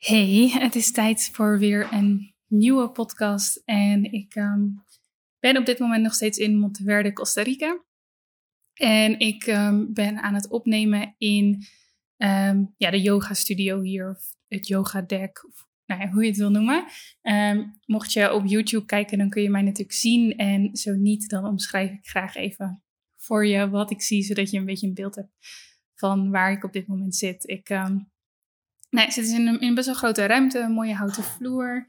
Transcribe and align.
Hey, 0.00 0.48
het 0.48 0.74
is 0.74 0.92
tijd 0.92 1.30
voor 1.32 1.58
weer 1.58 1.92
een 1.92 2.34
nieuwe 2.46 2.90
podcast. 2.90 3.62
En 3.64 4.12
ik 4.12 4.34
ehm, 4.34 4.66
ben 5.38 5.56
op 5.56 5.66
dit 5.66 5.78
moment 5.78 6.02
nog 6.02 6.14
steeds 6.14 6.38
in 6.38 6.58
Monteverde, 6.58 7.12
Costa 7.12 7.42
Rica. 7.42 7.84
En 8.72 9.18
ik 9.18 9.44
ehm, 9.44 9.92
ben 9.92 10.22
aan 10.22 10.34
het 10.34 10.48
opnemen 10.48 11.14
in 11.18 11.64
um, 12.16 12.74
ja, 12.76 12.90
de 12.90 13.00
yoga 13.00 13.34
studio 13.34 13.80
hier, 13.80 14.10
of 14.10 14.34
het 14.48 14.66
yoga 14.66 15.02
deck, 15.02 15.44
of 15.48 15.66
nou 15.86 16.00
ja, 16.00 16.10
hoe 16.10 16.22
je 16.22 16.28
het 16.28 16.38
wil 16.38 16.50
noemen. 16.50 16.84
mocht 17.86 18.12
je 18.12 18.32
op 18.32 18.46
YouTube 18.46 18.86
kijken, 18.86 19.18
dan 19.18 19.30
kun 19.30 19.42
je 19.42 19.50
mij 19.50 19.62
natuurlijk 19.62 19.96
zien. 19.96 20.36
En 20.36 20.76
zo 20.76 20.94
niet, 20.94 21.28
dan 21.28 21.44
omschrijf 21.44 21.90
ik 21.90 22.06
graag 22.06 22.34
even 22.34 22.82
voor 23.16 23.46
je 23.46 23.68
wat 23.68 23.90
ik 23.90 24.02
zie, 24.02 24.22
zodat 24.22 24.50
je 24.50 24.58
een 24.58 24.64
beetje 24.64 24.86
een 24.86 24.94
beeld 24.94 25.14
hebt 25.14 25.32
van 25.94 26.30
waar 26.30 26.52
ik 26.52 26.64
op 26.64 26.72
dit 26.72 26.86
moment 26.86 27.16
zit. 27.16 27.48
Ik 27.48 27.68
Nee, 28.90 29.04
het 29.04 29.14
zit 29.14 29.26
in 29.26 29.46
een, 29.46 29.60
in 29.60 29.68
een 29.68 29.74
best 29.74 29.86
wel 29.86 29.96
grote 29.96 30.26
ruimte, 30.26 30.58
een 30.58 30.72
mooie 30.72 30.94
houten 30.94 31.22
vloer, 31.22 31.88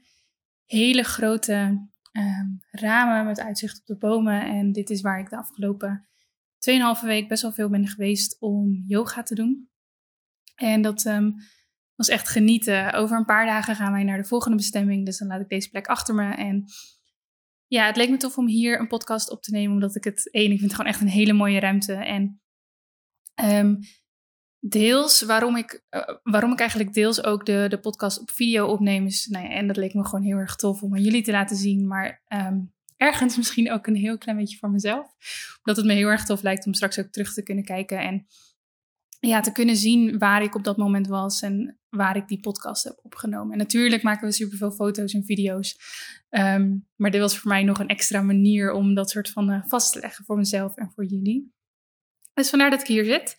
hele 0.64 1.02
grote 1.02 1.88
ehm, 2.12 2.46
ramen 2.70 3.26
met 3.26 3.40
uitzicht 3.40 3.78
op 3.78 3.86
de 3.86 3.96
bomen. 3.96 4.42
En 4.44 4.72
dit 4.72 4.90
is 4.90 5.00
waar 5.00 5.20
ik 5.20 5.30
de 5.30 5.36
afgelopen 5.36 6.08
2,5 6.70 7.04
week 7.04 7.28
best 7.28 7.42
wel 7.42 7.52
veel 7.52 7.70
ben 7.70 7.86
geweest 7.86 8.36
om 8.40 8.82
yoga 8.86 9.22
te 9.22 9.34
doen. 9.34 9.70
En 10.54 10.82
dat 10.82 11.04
ehm, 11.04 11.30
was 11.94 12.08
echt 12.08 12.28
genieten. 12.28 12.92
Over 12.92 13.16
een 13.16 13.24
paar 13.24 13.46
dagen 13.46 13.76
gaan 13.76 13.92
wij 13.92 14.04
naar 14.04 14.18
de 14.18 14.28
volgende 14.28 14.56
bestemming, 14.56 15.04
dus 15.06 15.18
dan 15.18 15.28
laat 15.28 15.40
ik 15.40 15.48
deze 15.48 15.70
plek 15.70 15.86
achter 15.86 16.14
me. 16.14 16.34
En 16.34 16.64
ja, 17.66 17.86
het 17.86 17.96
leek 17.96 18.10
me 18.10 18.16
tof 18.16 18.38
om 18.38 18.46
hier 18.46 18.80
een 18.80 18.88
podcast 18.88 19.30
op 19.30 19.42
te 19.42 19.50
nemen, 19.50 19.72
omdat 19.72 19.96
ik 19.96 20.04
het 20.04 20.30
één, 20.30 20.50
ik 20.50 20.58
vind 20.58 20.70
het 20.70 20.74
gewoon 20.74 20.90
echt 20.90 21.00
een 21.00 21.08
hele 21.08 21.32
mooie 21.32 21.60
ruimte. 21.60 21.92
En 21.92 22.40
um, 23.44 23.78
deels 24.64 25.22
waarom 25.22 25.56
ik, 25.56 25.84
uh, 25.90 26.02
waarom 26.22 26.52
ik 26.52 26.58
eigenlijk 26.58 26.94
deels 26.94 27.24
ook 27.24 27.46
de, 27.46 27.66
de 27.68 27.78
podcast 27.78 28.20
op 28.20 28.30
video 28.30 28.66
opneem. 28.66 29.06
Is, 29.06 29.26
nou 29.26 29.44
ja, 29.44 29.50
en 29.50 29.66
dat 29.66 29.76
leek 29.76 29.94
me 29.94 30.04
gewoon 30.04 30.24
heel 30.24 30.36
erg 30.36 30.56
tof 30.56 30.82
om 30.82 30.94
aan 30.94 31.02
jullie 31.02 31.22
te 31.22 31.30
laten 31.30 31.56
zien. 31.56 31.86
Maar 31.86 32.22
um, 32.28 32.72
ergens 32.96 33.36
misschien 33.36 33.72
ook 33.72 33.86
een 33.86 33.96
heel 33.96 34.18
klein 34.18 34.38
beetje 34.38 34.58
voor 34.58 34.70
mezelf. 34.70 35.06
Omdat 35.58 35.76
het 35.76 35.86
me 35.86 35.92
heel 35.92 36.08
erg 36.08 36.24
tof 36.24 36.42
lijkt 36.42 36.66
om 36.66 36.74
straks 36.74 36.98
ook 36.98 37.10
terug 37.10 37.32
te 37.32 37.42
kunnen 37.42 37.64
kijken. 37.64 37.98
En 37.98 38.26
ja, 39.20 39.40
te 39.40 39.52
kunnen 39.52 39.76
zien 39.76 40.18
waar 40.18 40.42
ik 40.42 40.54
op 40.54 40.64
dat 40.64 40.76
moment 40.76 41.06
was 41.06 41.42
en 41.42 41.78
waar 41.88 42.16
ik 42.16 42.28
die 42.28 42.40
podcast 42.40 42.84
heb 42.84 42.98
opgenomen. 43.02 43.52
En 43.52 43.58
natuurlijk 43.58 44.02
maken 44.02 44.26
we 44.26 44.34
superveel 44.34 44.72
foto's 44.72 45.12
en 45.12 45.24
video's. 45.24 45.78
Um, 46.30 46.88
maar 46.96 47.10
dit 47.10 47.20
was 47.20 47.38
voor 47.38 47.50
mij 47.50 47.62
nog 47.62 47.78
een 47.78 47.88
extra 47.88 48.22
manier 48.22 48.72
om 48.72 48.94
dat 48.94 49.10
soort 49.10 49.30
van 49.30 49.50
uh, 49.50 49.62
vast 49.66 49.92
te 49.92 50.00
leggen 50.00 50.24
voor 50.24 50.36
mezelf 50.36 50.76
en 50.76 50.90
voor 50.94 51.04
jullie. 51.04 51.52
Dus 52.34 52.50
vandaar 52.50 52.70
dat 52.70 52.80
ik 52.80 52.86
hier 52.86 53.04
zit. 53.04 53.36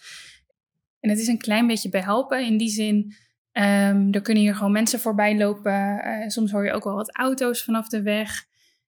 En 1.04 1.10
het 1.10 1.20
is 1.20 1.28
een 1.28 1.38
klein 1.38 1.68
beetje 1.68 1.90
behelpen 1.90 2.46
in 2.46 2.58
die 2.58 2.70
zin. 2.70 3.16
Um, 3.52 4.14
er 4.14 4.22
kunnen 4.22 4.44
hier 4.44 4.56
gewoon 4.56 4.72
mensen 4.72 5.00
voorbij 5.00 5.38
lopen. 5.38 6.08
Uh, 6.08 6.28
soms 6.28 6.52
hoor 6.52 6.66
je 6.66 6.72
ook 6.72 6.84
wel 6.84 6.96
wat 6.96 7.16
auto's 7.16 7.64
vanaf 7.64 7.88
de 7.88 8.02
weg. 8.02 8.46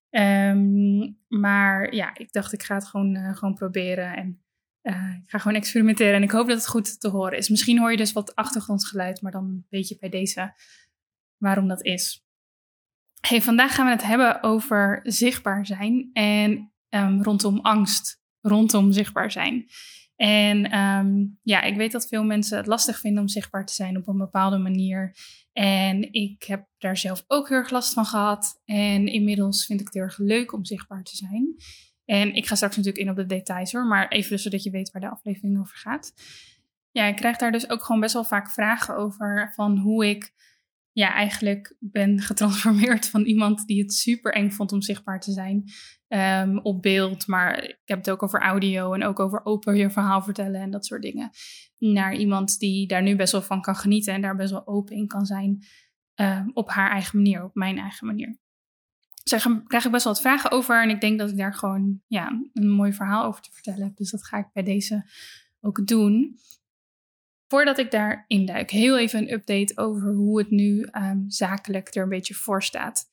Um, 0.10 1.20
maar 1.28 1.94
ja, 1.94 2.18
ik 2.18 2.32
dacht 2.32 2.54
ik 2.54 2.64
ga 2.64 2.76
het 2.76 2.86
gewoon, 2.86 3.16
uh, 3.16 3.36
gewoon 3.36 3.54
proberen. 3.54 4.16
En 4.16 4.44
uh, 4.84 5.14
ik 5.24 5.30
ga 5.30 5.38
gewoon 5.38 5.58
experimenteren. 5.58 6.14
En 6.14 6.24
ik 6.24 6.32
hoop 6.32 6.48
dat 6.48 6.58
het 6.58 6.68
goed 6.68 7.00
te 7.00 7.10
horen 7.10 7.38
is. 7.38 7.50
Misschien 7.50 7.80
hoor 7.80 7.92
je 7.92 7.98
dus 7.98 8.14
wat 8.14 8.36
achtergrondgeluid. 8.36 9.22
Maar 9.22 9.32
dan 9.32 9.66
weet 9.70 9.88
je 9.88 9.98
bij 10.00 10.10
deze 10.10 10.54
waarom 11.38 11.68
dat 11.68 11.84
is. 11.84 12.26
Vandaag 13.22 13.76
gaan 13.76 13.86
we 13.86 13.92
het 13.92 14.04
hebben 14.04 14.44
over 14.44 15.00
zichtbaar 15.04 15.66
zijn. 15.66 16.10
En 16.14 16.74
um, 16.90 17.24
rondom 17.24 17.60
angst. 17.60 18.24
Rondom 18.42 18.92
zichtbaar 18.92 19.32
zijn. 19.32 19.66
En 20.16 20.80
um, 20.80 21.40
ja, 21.44 21.62
ik 21.62 21.76
weet 21.76 21.92
dat 21.92 22.08
veel 22.08 22.24
mensen 22.24 22.58
het 22.58 22.68
lastig 22.68 23.00
vinden 23.00 23.22
om 23.22 23.28
zichtbaar 23.28 23.66
te 23.66 23.74
zijn 23.74 23.98
op 23.98 24.08
een 24.08 24.18
bepaalde 24.18 24.58
manier. 24.58 25.16
En 25.54 26.14
ik 26.14 26.44
heb 26.44 26.68
daar 26.78 26.98
zelf 26.98 27.24
ook 27.28 27.50
heel 27.50 27.58
erg 27.58 27.70
last 27.70 27.94
van 27.94 28.06
gehad. 28.06 28.62
En 28.66 29.08
inmiddels 29.08 29.66
vind 29.66 29.80
ik 29.80 29.86
het 29.86 29.96
heel 29.96 30.04
erg 30.04 30.18
leuk 30.18 30.54
om 30.54 30.66
zichtbaar 30.66 31.04
te 31.04 31.16
zijn. 31.16 31.56
En 32.06 32.34
ik 32.34 32.48
ga 32.48 32.56
straks 32.56 32.76
natuurlijk 32.76 33.04
in 33.04 33.10
op 33.10 33.16
de 33.16 33.26
details 33.26 33.72
hoor, 33.72 33.86
maar 33.86 34.08
even 34.08 34.40
zodat 34.40 34.64
je 34.64 34.70
weet 34.70 34.92
waar 34.92 35.02
de 35.02 35.10
aflevering 35.10 35.60
over 35.60 35.78
gaat. 35.78 36.14
Ja, 36.92 37.06
ik 37.06 37.16
krijg 37.16 37.38
daar 37.38 37.52
dus 37.52 37.70
ook 37.70 37.84
gewoon 37.84 38.02
best 38.02 38.14
wel 38.14 38.24
vaak 38.24 38.52
vragen 38.52 38.96
over 38.96 39.52
van 39.56 39.78
hoe 39.78 40.08
ik 40.10 40.34
ja, 40.96 41.14
eigenlijk 41.14 41.76
ben 41.80 42.20
getransformeerd 42.30 43.10
van 43.10 43.24
iemand 43.24 43.68
die 43.68 43.82
het 43.82 43.94
super 43.94 44.34
eng 44.34 44.50
vond 44.50 44.72
om 44.72 44.82
zichtbaar 44.82 45.20
te 45.20 45.32
zijn 45.32 45.64
um, 46.08 46.60
op 46.60 46.82
beeld. 46.82 47.28
Maar 47.28 47.64
ik 47.64 47.82
heb 47.86 47.98
het 47.98 48.10
ook 48.10 48.24
over 48.24 48.42
audio 48.42 48.94
en 48.94 49.04
ook 49.04 49.20
over 49.20 49.46
open 49.46 49.76
je 49.76 49.90
verhaal 49.90 50.22
vertellen 50.22 50.62
en 50.62 50.72
dat 50.72 50.86
soort 50.86 51.02
dingen. 51.02 51.30
Naar 51.78 52.16
iemand 52.16 52.60
die 52.60 52.88
daar 52.88 53.02
nu 53.02 53.16
best 53.16 53.32
wel 53.32 53.42
van 53.42 53.62
kan 53.62 53.76
genieten 53.76 54.14
en 54.14 54.22
daar 54.22 54.36
best 54.36 54.52
wel 54.52 54.68
open 54.68 54.96
in 54.96 55.08
kan 55.08 55.26
zijn 55.26 55.66
um, 56.16 56.52
op 56.54 56.70
haar 56.70 56.92
eigen 56.92 57.18
manier, 57.18 57.44
op 57.44 57.56
mijn 57.56 57.78
eigen 57.78 58.08
manier. 58.08 58.38
Dus 59.24 59.44
daar 59.44 59.64
krijg 59.68 59.86
ik 59.86 59.92
best 59.92 60.04
wel 60.04 60.14
wat 60.14 60.22
vragen 60.22 60.52
over 60.52 60.84
en 60.84 60.90
ik 60.90 61.02
denk 61.02 61.20
dat 61.20 61.30
ik 61.30 61.38
daar 61.38 61.54
gewoon 61.54 62.02
ja, 62.08 62.42
een 62.54 62.70
mooi 62.70 62.94
verhaal 62.94 63.26
over 63.26 63.42
te 63.42 63.52
vertellen 63.52 63.84
heb. 63.84 63.96
Dus 63.96 64.12
dat 64.12 64.26
ga 64.26 64.38
ik 64.38 64.48
bij 64.54 64.64
deze 64.64 65.10
ook 65.62 65.88
doen. 65.88 66.40
Voordat 67.56 67.78
ik 67.78 67.92
daar 67.92 68.26
induik, 68.28 68.72
heel 68.72 68.98
even 68.98 69.20
een 69.20 69.32
update 69.32 69.78
over 69.78 70.14
hoe 70.14 70.38
het 70.38 70.50
nu 70.50 70.88
um, 70.92 71.26
zakelijk 71.28 71.96
er 71.96 72.04
een 72.04 72.10
beetje 72.10 72.34
voor 72.34 72.64
staat 72.64 73.06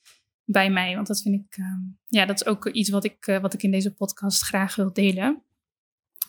bij 0.45 0.71
mij. 0.71 0.95
Want 0.95 1.07
dat 1.07 1.23
vind 1.23 1.35
ik, 1.35 1.57
um, 1.57 1.99
ja, 2.07 2.27
dat 2.27 2.41
is 2.41 2.47
ook 2.47 2.69
iets 2.69 2.91
wat 2.91 3.05
ik, 3.05 3.27
uh, 3.27 3.41
wat 3.41 3.55
ik 3.55 3.63
in 3.63 3.71
deze 3.71 3.95
podcast 3.95 4.43
graag 4.43 4.75
wil 4.75 4.93
delen. 4.93 5.43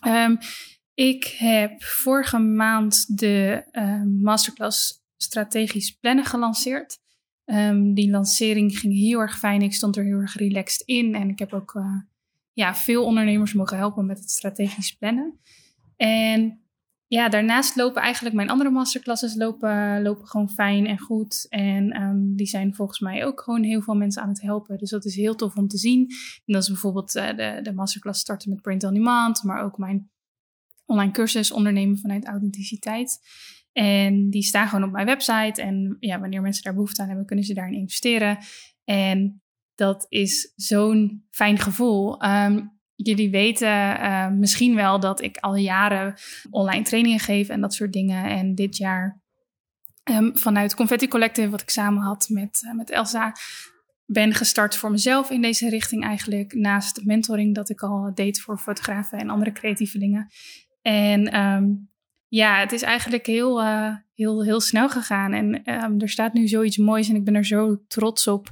Um, 0.06 0.38
ik 0.94 1.24
heb 1.24 1.82
vorige 1.82 2.38
maand 2.38 3.18
de 3.18 3.64
masterclass 4.20 5.04
strategisch 5.16 5.90
plannen 5.90 6.24
gelanceerd. 6.24 6.98
die 7.94 8.10
lancering 8.10 8.78
ging 8.78 8.94
heel 8.94 9.20
erg 9.20 9.38
fijn. 9.38 9.62
Ik 9.62 9.74
stond 9.74 9.96
er 9.96 10.04
heel 10.04 10.18
erg 10.18 10.34
relaxed 10.34 10.86
in. 10.86 11.14
En 11.14 11.28
ik 11.28 11.38
heb 11.38 11.52
ook 11.52 11.74
uh, 11.74 12.00
ja, 12.52 12.74
veel 12.74 13.04
ondernemers 13.04 13.52
mogen 13.52 13.76
helpen 13.76 14.06
met 14.06 14.18
het 14.18 14.30
strategisch 14.30 14.96
plannen. 14.96 15.38
En 15.96 16.63
ja, 17.06 17.28
daarnaast 17.28 17.76
lopen 17.76 18.02
eigenlijk 18.02 18.34
mijn 18.34 18.50
andere 18.50 18.70
masterclasses 18.70 19.34
lopen, 19.34 20.02
lopen 20.02 20.26
gewoon 20.26 20.50
fijn 20.50 20.86
en 20.86 20.98
goed. 20.98 21.46
En 21.48 22.02
um, 22.02 22.36
die 22.36 22.46
zijn 22.46 22.74
volgens 22.74 23.00
mij 23.00 23.24
ook 23.24 23.40
gewoon 23.40 23.62
heel 23.62 23.82
veel 23.82 23.94
mensen 23.94 24.22
aan 24.22 24.28
het 24.28 24.42
helpen. 24.42 24.78
Dus 24.78 24.90
dat 24.90 25.04
is 25.04 25.16
heel 25.16 25.34
tof 25.34 25.56
om 25.56 25.68
te 25.68 25.78
zien. 25.78 26.06
En 26.44 26.52
dat 26.52 26.62
is 26.62 26.68
bijvoorbeeld 26.68 27.14
uh, 27.14 27.28
de, 27.28 27.60
de 27.62 27.72
masterclass 27.72 28.20
starten 28.20 28.50
met 28.50 28.62
Print 28.62 28.84
on 28.84 28.94
Demand, 28.94 29.42
maar 29.42 29.62
ook 29.62 29.78
mijn 29.78 30.10
online 30.84 31.12
cursus 31.12 31.52
ondernemen 31.52 31.98
vanuit 31.98 32.26
authenticiteit. 32.26 33.18
En 33.72 34.30
die 34.30 34.42
staan 34.42 34.68
gewoon 34.68 34.84
op 34.84 34.92
mijn 34.92 35.06
website. 35.06 35.62
En 35.62 35.96
ja, 36.00 36.20
wanneer 36.20 36.42
mensen 36.42 36.62
daar 36.62 36.74
behoefte 36.74 37.02
aan 37.02 37.08
hebben, 37.08 37.26
kunnen 37.26 37.44
ze 37.44 37.54
daarin 37.54 37.78
investeren. 37.78 38.38
En 38.84 39.42
dat 39.74 40.06
is 40.08 40.52
zo'n 40.56 41.26
fijn 41.30 41.58
gevoel. 41.58 42.24
Um, 42.24 42.73
Jullie 42.94 43.30
weten 43.30 43.68
uh, 43.68 44.28
misschien 44.28 44.74
wel 44.74 45.00
dat 45.00 45.22
ik 45.22 45.36
al 45.36 45.54
jaren 45.54 46.14
online 46.50 46.84
trainingen 46.84 47.20
geef 47.20 47.48
en 47.48 47.60
dat 47.60 47.74
soort 47.74 47.92
dingen. 47.92 48.24
En 48.24 48.54
dit 48.54 48.76
jaar 48.76 49.20
um, 50.10 50.38
vanuit 50.38 50.74
Confetti 50.74 51.08
Collective, 51.08 51.50
wat 51.50 51.60
ik 51.60 51.70
samen 51.70 52.02
had 52.02 52.28
met, 52.28 52.62
uh, 52.66 52.74
met 52.74 52.90
Elsa, 52.90 53.32
ben 54.06 54.34
gestart 54.34 54.76
voor 54.76 54.90
mezelf 54.90 55.30
in 55.30 55.42
deze 55.42 55.68
richting 55.68 56.04
eigenlijk. 56.04 56.54
Naast 56.54 56.94
de 56.94 57.02
mentoring 57.04 57.54
dat 57.54 57.70
ik 57.70 57.82
al 57.82 58.10
deed 58.14 58.40
voor 58.40 58.58
fotografen 58.58 59.18
en 59.18 59.30
andere 59.30 59.52
creatievelingen. 59.52 60.28
En 60.82 61.32
ehm, 61.32 61.64
ja, 62.28 62.58
het 62.58 62.72
is 62.72 62.82
eigenlijk 62.82 63.26
heel, 63.26 63.62
uh, 63.62 63.96
heel, 64.14 64.44
heel 64.44 64.60
snel 64.60 64.88
gegaan. 64.88 65.32
En 65.32 65.72
um, 65.84 66.00
er 66.00 66.08
staat 66.08 66.32
nu 66.32 66.48
zoiets 66.48 66.76
moois 66.76 67.08
en 67.08 67.16
ik 67.16 67.24
ben 67.24 67.34
er 67.34 67.44
zo 67.44 67.84
trots 67.88 68.26
op. 68.26 68.50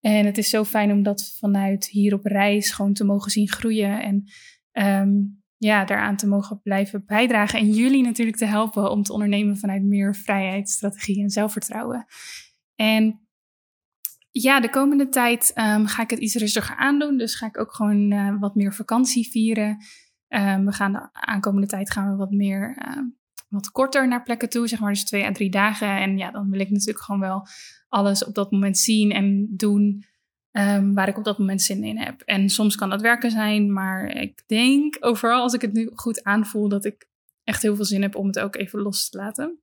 En 0.00 0.26
het 0.26 0.38
is 0.38 0.50
zo 0.50 0.64
fijn 0.64 0.92
om 0.92 1.02
dat 1.02 1.36
vanuit 1.38 1.86
hier 1.86 2.14
op 2.14 2.24
reis 2.24 2.70
gewoon 2.70 2.92
te 2.92 3.04
mogen 3.04 3.30
zien 3.30 3.48
groeien. 3.48 4.02
En 4.02 4.24
um, 5.02 5.42
ja, 5.56 5.84
daaraan 5.84 6.16
te 6.16 6.28
mogen 6.28 6.60
blijven 6.62 7.04
bijdragen. 7.06 7.58
En 7.58 7.70
jullie 7.70 8.02
natuurlijk 8.02 8.36
te 8.36 8.44
helpen 8.44 8.90
om 8.90 9.02
te 9.02 9.12
ondernemen 9.12 9.56
vanuit 9.56 9.82
meer 9.82 10.16
vrijheid, 10.16 10.68
strategie 10.68 11.22
en 11.22 11.30
zelfvertrouwen. 11.30 12.06
En 12.74 13.28
ja, 14.30 14.60
de 14.60 14.70
komende 14.70 15.08
tijd 15.08 15.52
um, 15.54 15.86
ga 15.86 16.02
ik 16.02 16.10
het 16.10 16.18
iets 16.18 16.34
rustiger 16.34 16.76
aandoen. 16.76 17.16
Dus 17.16 17.34
ga 17.34 17.46
ik 17.46 17.58
ook 17.58 17.74
gewoon 17.74 18.12
uh, 18.12 18.40
wat 18.40 18.54
meer 18.54 18.74
vakantie 18.74 19.30
vieren. 19.30 19.84
Um, 20.28 20.64
we 20.64 20.72
gaan 20.72 20.92
de 20.92 21.08
aankomende 21.12 21.66
tijd 21.66 21.90
gaan 21.90 22.10
we 22.10 22.16
wat 22.16 22.30
meer, 22.30 22.82
wat 23.48 23.70
korter 23.70 24.08
naar 24.08 24.22
plekken 24.22 24.48
toe, 24.48 24.68
zeg 24.68 24.80
maar, 24.80 24.92
dus 24.92 25.04
twee 25.04 25.24
à 25.24 25.32
drie 25.32 25.50
dagen. 25.50 25.88
En 25.88 26.18
ja, 26.18 26.30
dan 26.30 26.50
wil 26.50 26.60
ik 26.60 26.70
natuurlijk 26.70 27.04
gewoon 27.04 27.20
wel 27.20 27.46
alles 27.88 28.24
op 28.24 28.34
dat 28.34 28.50
moment 28.50 28.78
zien 28.78 29.12
en 29.12 29.46
doen 29.50 30.04
um, 30.52 30.94
waar 30.94 31.08
ik 31.08 31.18
op 31.18 31.24
dat 31.24 31.38
moment 31.38 31.62
zin 31.62 31.84
in 31.84 31.98
heb. 31.98 32.20
En 32.20 32.48
soms 32.48 32.76
kan 32.76 32.90
dat 32.90 33.00
werken 33.00 33.30
zijn, 33.30 33.72
maar 33.72 34.16
ik 34.16 34.42
denk 34.46 34.96
overal 35.00 35.42
als 35.42 35.54
ik 35.54 35.60
het 35.60 35.72
nu 35.72 35.90
goed 35.94 36.24
aanvoel, 36.24 36.68
dat 36.68 36.84
ik 36.84 37.08
echt 37.44 37.62
heel 37.62 37.76
veel 37.76 37.84
zin 37.84 38.02
heb 38.02 38.16
om 38.16 38.26
het 38.26 38.38
ook 38.38 38.56
even 38.56 38.80
los 38.80 39.08
te 39.08 39.18
laten. 39.18 39.58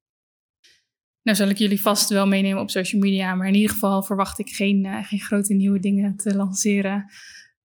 Nou 1.22 1.38
zal 1.38 1.50
ik 1.50 1.58
jullie 1.58 1.82
vast 1.82 2.10
wel 2.10 2.28
meenemen 2.28 2.62
op 2.62 2.70
social 2.70 3.02
media, 3.02 3.36
maar 3.36 3.48
in 3.48 3.56
ieder 3.56 3.72
geval 3.72 4.04
verwacht 4.04 4.40
ik 4.40 4.50
geen, 4.50 4.86
uh, 4.86 5.04
geen 5.04 5.20
grote 5.20 5.54
nieuwe 5.54 5.80
dingen 5.80 6.16
te 6.16 6.36
lanceren 6.36 7.12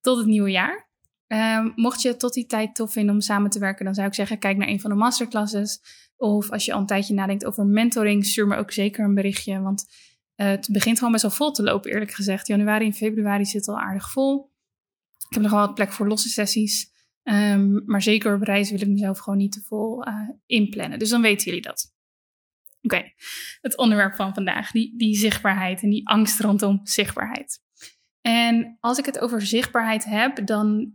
tot 0.01 0.19
het 0.19 0.27
nieuwe 0.27 0.51
jaar. 0.51 0.89
Um, 1.27 1.73
mocht 1.75 2.03
je 2.03 2.09
het 2.09 2.19
tot 2.19 2.33
die 2.33 2.47
tijd 2.47 2.75
tof 2.75 2.93
vinden 2.93 3.15
om 3.15 3.21
samen 3.21 3.51
te 3.51 3.59
werken, 3.59 3.85
dan 3.85 3.95
zou 3.95 4.07
ik 4.07 4.15
zeggen: 4.15 4.39
kijk 4.39 4.57
naar 4.57 4.69
een 4.69 4.81
van 4.81 4.91
de 4.91 4.97
masterclasses. 4.97 5.81
Of 6.21 6.51
als 6.51 6.65
je 6.65 6.73
al 6.73 6.81
een 6.81 6.87
tijdje 6.87 7.15
nadenkt 7.15 7.45
over 7.45 7.67
mentoring, 7.67 8.27
stuur 8.27 8.47
me 8.47 8.57
ook 8.57 8.73
zeker 8.73 9.05
een 9.05 9.15
berichtje. 9.15 9.61
Want 9.61 9.85
uh, 10.37 10.47
het 10.47 10.69
begint 10.73 10.97
gewoon 10.99 11.13
best 11.13 11.25
wel 11.25 11.33
vol 11.33 11.51
te 11.51 11.63
lopen, 11.63 11.91
eerlijk 11.91 12.11
gezegd. 12.11 12.47
Januari 12.47 12.87
en 12.87 12.93
februari 12.93 13.45
zit 13.45 13.69
al 13.69 13.79
aardig 13.79 14.11
vol. 14.11 14.53
Ik 15.29 15.35
heb 15.35 15.43
nog 15.43 15.51
wel 15.51 15.67
wat 15.67 15.75
plek 15.75 15.93
voor 15.93 16.09
losse 16.09 16.29
sessies. 16.29 16.93
Um, 17.23 17.83
maar 17.87 18.03
zeker 18.03 18.35
op 18.35 18.43
reis 18.43 18.71
wil 18.71 18.81
ik 18.81 18.89
mezelf 18.89 19.19
gewoon 19.19 19.39
niet 19.39 19.53
te 19.53 19.63
vol 19.63 20.09
uh, 20.09 20.29
inplannen. 20.47 20.99
Dus 20.99 21.09
dan 21.09 21.23
weten 21.23 21.45
jullie 21.45 21.63
dat. 21.63 21.95
Oké, 22.83 23.13
het 23.61 23.77
onderwerp 23.77 24.15
van 24.15 24.35
vandaag, 24.35 24.71
die, 24.71 24.97
die 24.97 25.17
zichtbaarheid 25.17 25.83
en 25.83 25.91
die 25.91 26.09
angst 26.09 26.41
rondom 26.41 26.81
zichtbaarheid. 26.83 27.61
En 28.21 28.77
als 28.81 28.99
ik 28.99 29.05
het 29.07 29.19
over 29.19 29.43
zichtbaarheid 29.43 30.05
heb, 30.05 30.47
dan 30.47 30.93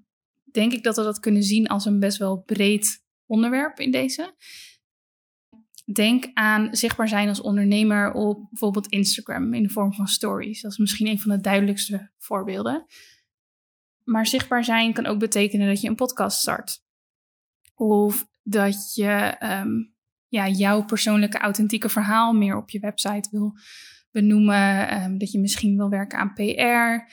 denk 0.51 0.74
ik 0.74 0.83
dat 0.83 0.95
we 0.95 1.04
dat 1.04 1.19
kunnen 1.19 1.44
zien 1.44 1.68
als 1.68 1.86
een 1.86 2.00
best 2.00 2.18
wel 2.18 2.42
breed 2.42 3.04
onderwerp 3.25 3.80
in 3.80 3.92
deze. 3.92 4.36
Denk 5.94 6.32
aan 6.34 6.76
zichtbaar 6.76 7.08
zijn 7.08 7.28
als 7.28 7.42
ondernemer 7.42 8.14
op 8.14 8.48
bijvoorbeeld 8.50 8.88
Instagram 8.88 9.54
in 9.54 9.64
de 9.64 9.70
vorm 9.70 9.94
van 9.94 10.08
stories. 10.08 10.62
Dat 10.62 10.72
is 10.72 10.78
misschien 10.78 11.08
een 11.08 11.20
van 11.20 11.32
de 11.32 11.42
duidelijkste 11.42 12.12
voorbeelden. 12.18 12.86
Maar 14.04 14.28
zichtbaar 14.28 14.64
zijn 14.64 14.94
kan 14.94 15.06
ook 15.06 15.20
betekenen 15.20 15.68
dat 15.68 15.82
je 15.82 15.88
een 15.88 15.96
podcast 15.96 16.40
start. 16.40 16.84
Of 17.76 18.28
dat 18.44 18.96
je 18.96 19.36
um, 19.44 19.96
ja, 20.28 20.48
jouw 20.48 20.86
persoonlijke 20.86 21.38
authentieke 21.38 21.90
verhaal 21.90 22.34
meer 22.34 22.58
op 22.58 22.70
je 22.70 22.80
website 22.80 23.30
wil 23.31 23.54
benoemen. 24.12 25.04
Um, 25.04 25.18
dat 25.18 25.31
je 25.31 25.40
misschien 25.40 25.78
wil 25.78 25.90
werken 25.90 26.20
aan 26.20 26.34
PR. 26.34 27.12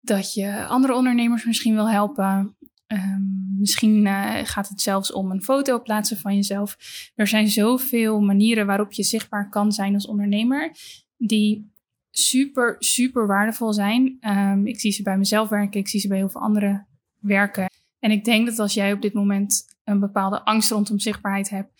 Dat 0.00 0.34
je 0.34 0.64
andere 0.66 0.94
ondernemers 0.94 1.44
misschien 1.44 1.74
wil 1.74 1.90
helpen. 1.90 2.56
Um, 2.92 3.56
misschien 3.58 4.06
uh, 4.06 4.38
gaat 4.42 4.68
het 4.68 4.80
zelfs 4.80 5.12
om 5.12 5.30
een 5.30 5.42
foto 5.42 5.80
plaatsen 5.80 6.18
van 6.18 6.34
jezelf. 6.34 6.76
Er 7.14 7.26
zijn 7.26 7.48
zoveel 7.48 8.20
manieren 8.20 8.66
waarop 8.66 8.92
je 8.92 9.02
zichtbaar 9.02 9.48
kan 9.48 9.72
zijn 9.72 9.94
als 9.94 10.06
ondernemer, 10.06 10.76
die 11.16 11.70
super, 12.10 12.76
super 12.78 13.26
waardevol 13.26 13.72
zijn. 13.72 14.16
Um, 14.20 14.66
ik 14.66 14.80
zie 14.80 14.92
ze 14.92 15.02
bij 15.02 15.18
mezelf 15.18 15.48
werken, 15.48 15.80
ik 15.80 15.88
zie 15.88 16.00
ze 16.00 16.08
bij 16.08 16.16
heel 16.16 16.28
veel 16.28 16.40
anderen 16.40 16.86
werken. 17.18 17.70
En 17.98 18.10
ik 18.10 18.24
denk 18.24 18.46
dat 18.46 18.58
als 18.58 18.74
jij 18.74 18.92
op 18.92 19.02
dit 19.02 19.12
moment 19.12 19.64
een 19.84 20.00
bepaalde 20.00 20.44
angst 20.44 20.70
rondom 20.70 20.98
zichtbaarheid 20.98 21.50
hebt, 21.50 21.72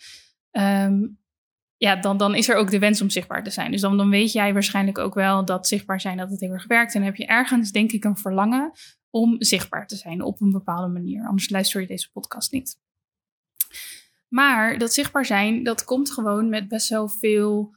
um, 0.51 1.17
ja, 1.77 1.95
dan, 1.95 2.17
dan 2.17 2.35
is 2.35 2.49
er 2.49 2.55
ook 2.55 2.71
de 2.71 2.79
wens 2.79 3.01
om 3.01 3.09
zichtbaar 3.09 3.43
te 3.43 3.49
zijn. 3.49 3.71
Dus 3.71 3.81
dan, 3.81 3.97
dan 3.97 4.09
weet 4.09 4.31
jij 4.31 4.53
waarschijnlijk 4.53 4.97
ook 4.97 5.13
wel 5.13 5.45
dat 5.45 5.67
zichtbaar 5.67 6.01
zijn 6.01 6.17
dat 6.17 6.29
het 6.29 6.39
heel 6.39 6.51
erg 6.51 6.67
werkt. 6.67 6.93
En 6.93 6.99
dan 6.99 7.09
heb 7.09 7.17
je 7.17 7.25
ergens, 7.25 7.71
denk 7.71 7.91
ik, 7.91 8.03
een 8.03 8.17
verlangen 8.17 8.71
om 9.09 9.35
zichtbaar 9.39 9.87
te 9.87 9.95
zijn 9.95 10.21
op 10.21 10.41
een 10.41 10.51
bepaalde 10.51 10.87
manier. 10.87 11.27
Anders 11.27 11.49
luister 11.49 11.81
je 11.81 11.87
deze 11.87 12.11
podcast 12.11 12.51
niet. 12.51 12.79
Maar 14.27 14.77
dat 14.77 14.93
zichtbaar 14.93 15.25
zijn, 15.25 15.63
dat 15.63 15.83
komt 15.83 16.11
gewoon 16.11 16.49
met 16.49 16.67
best 16.67 16.89
wel 16.89 17.09
veel 17.09 17.75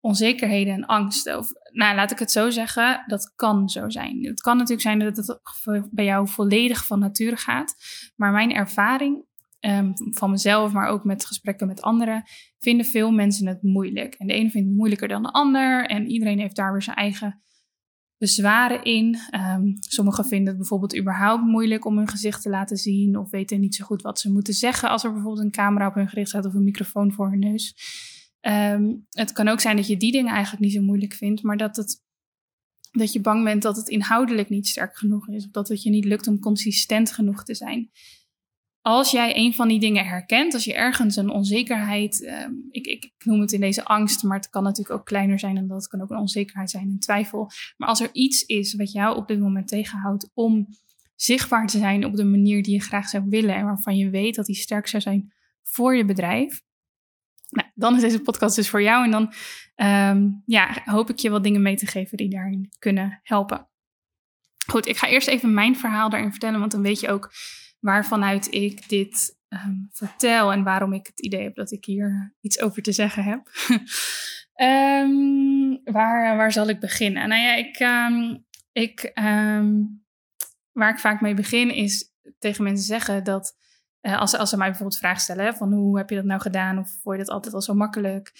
onzekerheden 0.00 0.74
en 0.74 0.86
angsten. 0.86 1.38
Of, 1.38 1.52
nou, 1.72 1.94
laat 1.96 2.10
ik 2.10 2.18
het 2.18 2.30
zo 2.30 2.50
zeggen, 2.50 3.04
dat 3.06 3.32
kan 3.34 3.68
zo 3.68 3.88
zijn. 3.88 4.24
Het 4.24 4.40
kan 4.40 4.56
natuurlijk 4.56 4.82
zijn 4.82 4.98
dat 4.98 5.16
het 5.16 5.88
bij 5.90 6.04
jou 6.04 6.28
volledig 6.28 6.86
van 6.86 6.98
nature 6.98 7.36
gaat. 7.36 7.76
Maar 8.16 8.32
mijn 8.32 8.54
ervaring 8.54 9.24
um, 9.60 9.92
van 9.94 10.30
mezelf, 10.30 10.72
maar 10.72 10.88
ook 10.88 11.04
met 11.04 11.26
gesprekken 11.26 11.66
met 11.66 11.82
anderen, 11.82 12.24
vinden 12.58 12.86
veel 12.86 13.10
mensen 13.10 13.46
het 13.46 13.62
moeilijk. 13.62 14.14
En 14.14 14.26
de 14.26 14.32
ene 14.32 14.50
vindt 14.50 14.68
het 14.68 14.76
moeilijker 14.76 15.08
dan 15.08 15.22
de 15.22 15.32
ander. 15.32 15.86
En 15.86 16.10
iedereen 16.10 16.38
heeft 16.38 16.56
daar 16.56 16.72
weer 16.72 16.82
zijn 16.82 16.96
eigen 16.96 17.42
bezwaren 18.18 18.82
in. 18.82 19.18
Um, 19.34 19.76
sommigen 19.80 20.24
vinden 20.24 20.48
het 20.48 20.56
bijvoorbeeld 20.56 20.96
überhaupt 20.96 21.44
moeilijk 21.44 21.84
om 21.84 21.96
hun 21.96 22.08
gezicht 22.08 22.42
te 22.42 22.48
laten 22.48 22.76
zien 22.76 23.18
of 23.18 23.30
weten 23.30 23.60
niet 23.60 23.74
zo 23.74 23.84
goed 23.84 24.02
wat 24.02 24.20
ze 24.20 24.32
moeten 24.32 24.54
zeggen 24.54 24.88
als 24.88 25.04
er 25.04 25.12
bijvoorbeeld 25.12 25.44
een 25.44 25.50
camera 25.50 25.86
op 25.86 25.94
hun 25.94 26.08
gericht 26.08 26.28
staat 26.28 26.46
of 26.46 26.54
een 26.54 26.64
microfoon 26.64 27.12
voor 27.12 27.30
hun 27.30 27.38
neus. 27.38 27.74
Um, 28.40 29.06
het 29.10 29.32
kan 29.32 29.48
ook 29.48 29.60
zijn 29.60 29.76
dat 29.76 29.86
je 29.86 29.96
die 29.96 30.12
dingen 30.12 30.32
eigenlijk 30.32 30.64
niet 30.64 30.72
zo 30.72 30.80
moeilijk 30.82 31.14
vindt, 31.14 31.42
maar 31.42 31.56
dat, 31.56 31.76
het, 31.76 32.04
dat 32.90 33.12
je 33.12 33.20
bang 33.20 33.44
bent 33.44 33.62
dat 33.62 33.76
het 33.76 33.88
inhoudelijk 33.88 34.48
niet 34.48 34.66
sterk 34.66 34.96
genoeg 34.96 35.28
is 35.28 35.44
of 35.44 35.50
dat 35.50 35.68
het 35.68 35.82
je 35.82 35.90
niet 35.90 36.04
lukt 36.04 36.26
om 36.26 36.38
consistent 36.38 37.12
genoeg 37.12 37.44
te 37.44 37.54
zijn 37.54 37.90
als 38.82 39.10
jij 39.10 39.36
een 39.36 39.54
van 39.54 39.68
die 39.68 39.80
dingen 39.80 40.06
herkent, 40.06 40.54
als 40.54 40.64
je 40.64 40.74
ergens 40.74 41.16
een 41.16 41.30
onzekerheid, 41.30 42.24
ehm, 42.24 42.52
ik, 42.70 42.86
ik, 42.86 43.04
ik, 43.04 43.24
noem 43.24 43.40
het 43.40 43.52
in 43.52 43.60
deze 43.60 43.84
angst, 43.84 44.22
maar 44.22 44.36
het 44.36 44.50
kan 44.50 44.62
natuurlijk 44.62 44.98
ook 44.98 45.06
kleiner 45.06 45.38
zijn 45.38 45.56
en 45.56 45.66
dat 45.66 45.88
kan 45.88 46.02
ook 46.02 46.10
een 46.10 46.18
onzekerheid 46.18 46.70
zijn, 46.70 46.88
een 46.88 46.98
twijfel. 46.98 47.50
Maar 47.76 47.88
als 47.88 48.00
er 48.00 48.08
iets 48.12 48.42
is 48.42 48.74
wat 48.74 48.92
jou 48.92 49.16
op 49.16 49.28
dit 49.28 49.40
moment 49.40 49.68
tegenhoudt 49.68 50.30
om 50.34 50.68
zichtbaar 51.14 51.66
te 51.66 51.78
zijn 51.78 52.04
op 52.04 52.16
de 52.16 52.24
manier 52.24 52.62
die 52.62 52.74
je 52.74 52.80
graag 52.80 53.08
zou 53.08 53.24
willen 53.28 53.54
en 53.54 53.64
waarvan 53.64 53.96
je 53.96 54.10
weet 54.10 54.34
dat 54.34 54.46
die 54.46 54.56
sterk 54.56 54.86
zou 54.86 55.02
zijn 55.02 55.32
voor 55.62 55.96
je 55.96 56.04
bedrijf, 56.04 56.62
nou, 57.48 57.68
dan 57.74 57.94
is 57.94 58.00
deze 58.00 58.20
podcast 58.20 58.56
dus 58.56 58.68
voor 58.68 58.82
jou 58.82 59.04
en 59.04 59.10
dan 59.10 59.32
um, 59.76 60.42
ja, 60.46 60.82
hoop 60.84 61.10
ik 61.10 61.18
je 61.18 61.30
wat 61.30 61.42
dingen 61.42 61.62
mee 61.62 61.76
te 61.76 61.86
geven 61.86 62.16
die 62.16 62.30
daarin 62.30 62.68
kunnen 62.78 63.20
helpen. 63.22 63.68
Goed, 64.66 64.86
ik 64.86 64.96
ga 64.96 65.08
eerst 65.08 65.28
even 65.28 65.54
mijn 65.54 65.76
verhaal 65.76 66.10
daarin 66.10 66.30
vertellen, 66.30 66.60
want 66.60 66.72
dan 66.72 66.82
weet 66.82 67.00
je 67.00 67.10
ook 67.10 67.32
waarvanuit 67.78 68.54
ik 68.54 68.88
dit 68.88 69.38
um, 69.48 69.88
vertel 69.92 70.52
en 70.52 70.62
waarom 70.62 70.92
ik 70.92 71.06
het 71.06 71.20
idee 71.20 71.42
heb 71.42 71.54
dat 71.54 71.72
ik 71.72 71.84
hier 71.84 72.34
iets 72.40 72.60
over 72.60 72.82
te 72.82 72.92
zeggen 72.92 73.24
heb. 73.24 73.50
um, 75.06 75.80
waar, 75.96 76.36
waar 76.36 76.52
zal 76.52 76.68
ik 76.68 76.80
beginnen? 76.80 77.28
Nou 77.28 77.42
ja, 77.42 77.54
ik, 77.54 77.80
um, 77.80 78.46
ik, 78.72 79.10
waar 80.72 80.90
ik 80.90 80.98
vaak 80.98 81.20
mee 81.20 81.34
begin 81.34 81.74
is 81.74 82.12
tegen 82.38 82.64
mensen 82.64 82.86
zeggen 82.86 83.24
dat 83.24 83.56
uh, 84.02 84.18
als, 84.20 84.36
als 84.36 84.50
ze 84.50 84.56
mij 84.56 84.68
bijvoorbeeld 84.68 84.98
vragen 84.98 85.20
stellen 85.20 85.56
van 85.56 85.72
hoe 85.72 85.98
heb 85.98 86.10
je 86.10 86.16
dat 86.16 86.24
nou 86.24 86.40
gedaan 86.40 86.78
of 86.78 86.90
vond 87.02 87.16
je 87.16 87.24
dat 87.24 87.34
altijd 87.34 87.54
al 87.54 87.62
zo 87.62 87.74
makkelijk, 87.74 88.32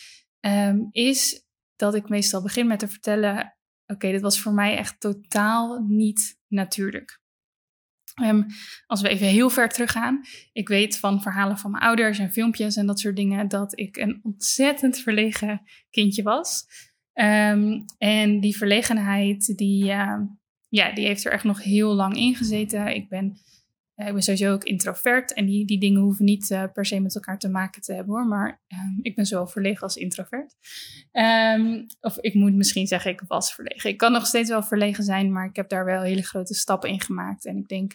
is 0.90 1.46
dat 1.76 1.94
ik 1.94 2.08
meestal 2.08 2.42
begin 2.42 2.66
met 2.66 2.78
te 2.78 2.88
vertellen, 2.88 3.56
oké, 3.86 4.10
dit 4.10 4.20
was 4.20 4.40
voor 4.40 4.52
mij 4.52 4.76
echt 4.76 5.00
totaal 5.00 5.84
niet 5.88 6.38
natuurlijk. 6.48 7.20
Um, 8.22 8.46
als 8.86 9.00
we 9.00 9.08
even 9.08 9.26
heel 9.26 9.50
ver 9.50 9.68
teruggaan. 9.68 10.20
Ik 10.52 10.68
weet 10.68 10.98
van 10.98 11.22
verhalen 11.22 11.58
van 11.58 11.70
mijn 11.70 11.82
ouders 11.82 12.18
en 12.18 12.32
filmpjes 12.32 12.76
en 12.76 12.86
dat 12.86 13.00
soort 13.00 13.16
dingen 13.16 13.48
dat 13.48 13.78
ik 13.78 13.96
een 13.96 14.20
ontzettend 14.22 14.98
verlegen 14.98 15.62
kindje 15.90 16.22
was. 16.22 16.66
Um, 17.14 17.84
en 17.98 18.40
die 18.40 18.56
verlegenheid, 18.56 19.56
die, 19.56 19.84
uh, 19.84 20.20
ja, 20.68 20.92
die 20.92 21.06
heeft 21.06 21.24
er 21.24 21.32
echt 21.32 21.44
nog 21.44 21.62
heel 21.62 21.94
lang 21.94 22.16
in 22.16 22.34
gezeten. 22.34 22.94
Ik 22.94 23.08
ben, 23.08 23.36
ik 24.06 24.12
ben 24.12 24.22
sowieso 24.22 24.52
ook 24.52 24.64
introvert 24.64 25.32
en 25.32 25.46
die, 25.46 25.66
die 25.66 25.80
dingen 25.80 26.00
hoeven 26.00 26.24
niet 26.24 26.50
uh, 26.50 26.64
per 26.72 26.86
se 26.86 27.00
met 27.00 27.14
elkaar 27.14 27.38
te 27.38 27.48
maken 27.48 27.82
te 27.82 27.94
hebben 27.94 28.14
hoor. 28.14 28.26
Maar 28.26 28.60
um, 28.68 28.98
ik 29.02 29.14
ben 29.14 29.26
zowel 29.26 29.46
verlegen 29.46 29.82
als 29.82 29.96
introvert. 29.96 30.54
of 32.00 32.18
ik 32.18 32.34
moet 32.34 32.54
misschien 32.54 32.86
zeggen, 32.86 33.10
ik 33.10 33.22
was 33.26 33.54
verlegen. 33.54 33.90
Ik 33.90 33.96
kan 33.96 34.12
nog 34.12 34.26
steeds 34.26 34.48
wel 34.48 34.62
verlegen 34.62 35.04
zijn, 35.04 35.32
maar 35.32 35.46
ik 35.46 35.56
heb 35.56 35.68
daar 35.68 35.84
wel 35.84 36.02
hele 36.02 36.22
grote 36.22 36.54
stappen 36.54 36.90
in 36.90 37.00
gemaakt. 37.00 37.46
En 37.46 37.56
ik 37.56 37.68
denk 37.68 37.92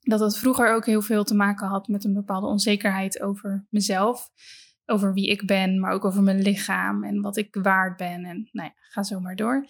dat 0.00 0.20
het 0.20 0.38
vroeger 0.38 0.74
ook 0.74 0.86
heel 0.86 1.02
veel 1.02 1.24
te 1.24 1.34
maken 1.34 1.68
had 1.68 1.88
met 1.88 2.04
een 2.04 2.14
bepaalde 2.14 2.46
onzekerheid 2.46 3.20
over 3.20 3.66
mezelf. 3.70 4.30
Over 4.86 5.14
wie 5.14 5.28
ik 5.28 5.46
ben, 5.46 5.80
maar 5.80 5.92
ook 5.92 6.04
over 6.04 6.22
mijn 6.22 6.42
lichaam 6.42 7.04
en 7.04 7.20
wat 7.20 7.36
ik 7.36 7.56
waard 7.62 7.96
ben. 7.96 8.24
En 8.24 8.48
nou 8.52 8.68
ja, 8.68 8.74
ga 8.76 9.02
zo 9.02 9.20
maar 9.20 9.36
door. 9.36 9.66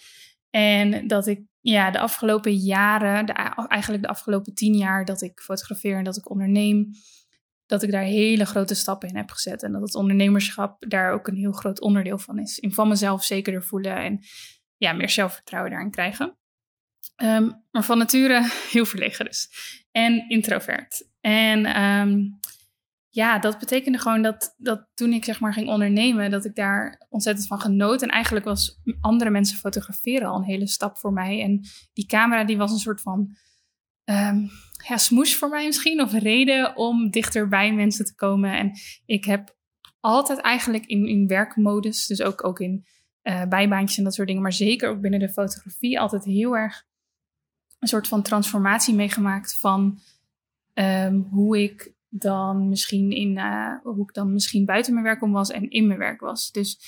En 0.59 1.07
dat 1.07 1.27
ik 1.27 1.41
ja, 1.61 1.91
de 1.91 1.99
afgelopen 1.99 2.55
jaren, 2.55 3.27
eigenlijk 3.69 4.03
de 4.03 4.09
afgelopen 4.09 4.55
tien 4.55 4.75
jaar 4.75 5.05
dat 5.05 5.23
ik 5.23 5.41
fotografeer 5.41 5.97
en 5.97 6.05
dat 6.05 6.17
ik 6.17 6.31
onderneem, 6.31 6.91
dat 7.67 7.83
ik 7.83 7.91
daar 7.91 8.03
hele 8.03 8.45
grote 8.47 8.75
stappen 8.75 9.09
in 9.09 9.17
heb 9.17 9.31
gezet. 9.31 9.63
En 9.63 9.73
dat 9.73 9.83
het 9.83 9.95
ondernemerschap 9.95 10.85
daar 10.89 11.13
ook 11.13 11.29
een 11.29 11.37
heel 11.37 11.53
groot 11.53 11.81
onderdeel 11.81 12.19
van 12.19 12.39
is. 12.39 12.59
In 12.59 12.73
van 12.73 12.89
mezelf 12.89 13.25
zekerder 13.25 13.63
voelen 13.63 13.97
en 13.97 14.21
ja, 14.77 14.93
meer 14.93 15.11
zelfvertrouwen 15.11 15.71
daarin 15.71 15.91
krijgen. 15.91 16.39
Ehm, 17.17 17.51
maar 17.71 17.85
van 17.85 17.99
nature 17.99 18.51
heel 18.73 18.87
verlegen 18.87 19.25
dus. 19.25 19.51
En 19.91 20.29
introvert. 20.29 21.09
En 21.21 21.83
um, 21.83 22.39
ja, 23.09 23.39
dat 23.39 23.59
betekende 23.59 23.99
gewoon 23.99 24.23
dat, 24.23 24.55
dat 24.57 24.87
toen 24.95 25.13
ik 25.13 25.25
zeg 25.25 25.41
maar 25.41 25.53
ging 25.53 25.69
ondernemen, 25.69 26.31
dat 26.31 26.45
ik 26.45 26.55
daar 26.55 27.07
ontzettend 27.09 27.47
van 27.47 27.61
genoot. 27.61 28.03
En 28.03 28.09
eigenlijk 28.09 28.45
was 28.45 28.81
andere 29.01 29.31
mensen 29.31 29.59
fotograferen 29.59 30.29
al 30.29 30.37
een 30.37 30.43
hele 30.43 30.67
stap 30.67 30.99
voor 30.99 31.13
mij. 31.13 31.43
En 31.43 31.61
die 31.93 32.07
camera 32.07 32.45
die 32.45 32.57
was 32.57 32.73
een 32.73 32.79
soort 32.79 33.01
van 33.01 33.37
um, 34.05 34.51
ja, 34.89 34.97
smoes 34.97 35.37
voor 35.37 35.49
mij 35.49 35.67
misschien, 35.67 36.03
of 36.03 36.13
reden 36.13 36.77
om 36.77 37.11
dichter 37.11 37.49
bij 37.49 37.75
mensen 37.75 38.05
te 38.05 38.15
komen. 38.15 38.59
En 38.59 38.73
ik 39.07 39.25
heb 39.25 39.57
altijd 40.01 40.39
eigenlijk 40.39 40.87
in, 40.87 41.07
in 41.07 41.27
werkmodus, 41.27 42.07
dus 42.07 42.23
ook, 42.23 42.45
ook 42.45 42.61
in 42.61 42.87
uh, 43.23 43.45
bijbaantjes 43.45 43.99
en 43.99 44.05
dat 44.05 44.15
soort 44.15 44.27
dingen, 44.27 44.43
maar 44.43 44.53
zeker 44.53 44.89
ook 44.91 45.01
binnen 45.01 45.21
de 45.21 45.29
fotografie, 45.29 46.01
altijd 46.01 46.25
heel 46.25 46.57
erg 46.57 46.87
een 47.79 47.89
soort 47.89 48.09
van 48.09 48.23
transformatie 48.23 48.95
meegemaakt 48.95 49.55
van 49.55 49.99
um, 50.75 51.27
hoe 51.31 51.63
ik 51.63 51.97
dan 52.09 52.69
misschien 52.69 53.11
in 53.11 53.37
uh, 53.37 53.75
hoe 53.83 54.03
ik 54.03 54.15
dan 54.15 54.33
misschien 54.33 54.65
buiten 54.65 54.93
mijn 54.93 55.05
werk 55.05 55.23
om 55.23 55.33
was 55.33 55.51
en 55.51 55.71
in 55.71 55.87
mijn 55.87 55.99
werk 55.99 56.21
was. 56.21 56.51
Dus 56.51 56.79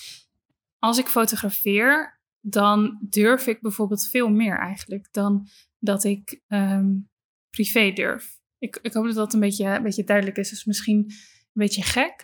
als 0.79 0.97
ik 0.97 1.07
fotografeer, 1.07 2.19
dan 2.39 2.97
durf 3.01 3.47
ik 3.47 3.61
bijvoorbeeld 3.61 4.07
veel 4.07 4.29
meer 4.29 4.59
eigenlijk 4.59 5.07
dan 5.11 5.47
dat 5.79 6.03
ik 6.03 6.41
um, 6.47 7.09
privé 7.49 7.91
durf. 7.91 8.39
Ik, 8.57 8.79
ik 8.81 8.93
hoop 8.93 9.05
dat 9.05 9.15
dat 9.15 9.33
een 9.33 9.39
beetje, 9.39 9.65
een 9.65 9.83
beetje 9.83 10.03
duidelijk 10.03 10.37
is. 10.37 10.49
Dus 10.49 10.65
misschien 10.65 10.97
een 10.97 11.49
beetje 11.53 11.83
gek. 11.83 12.23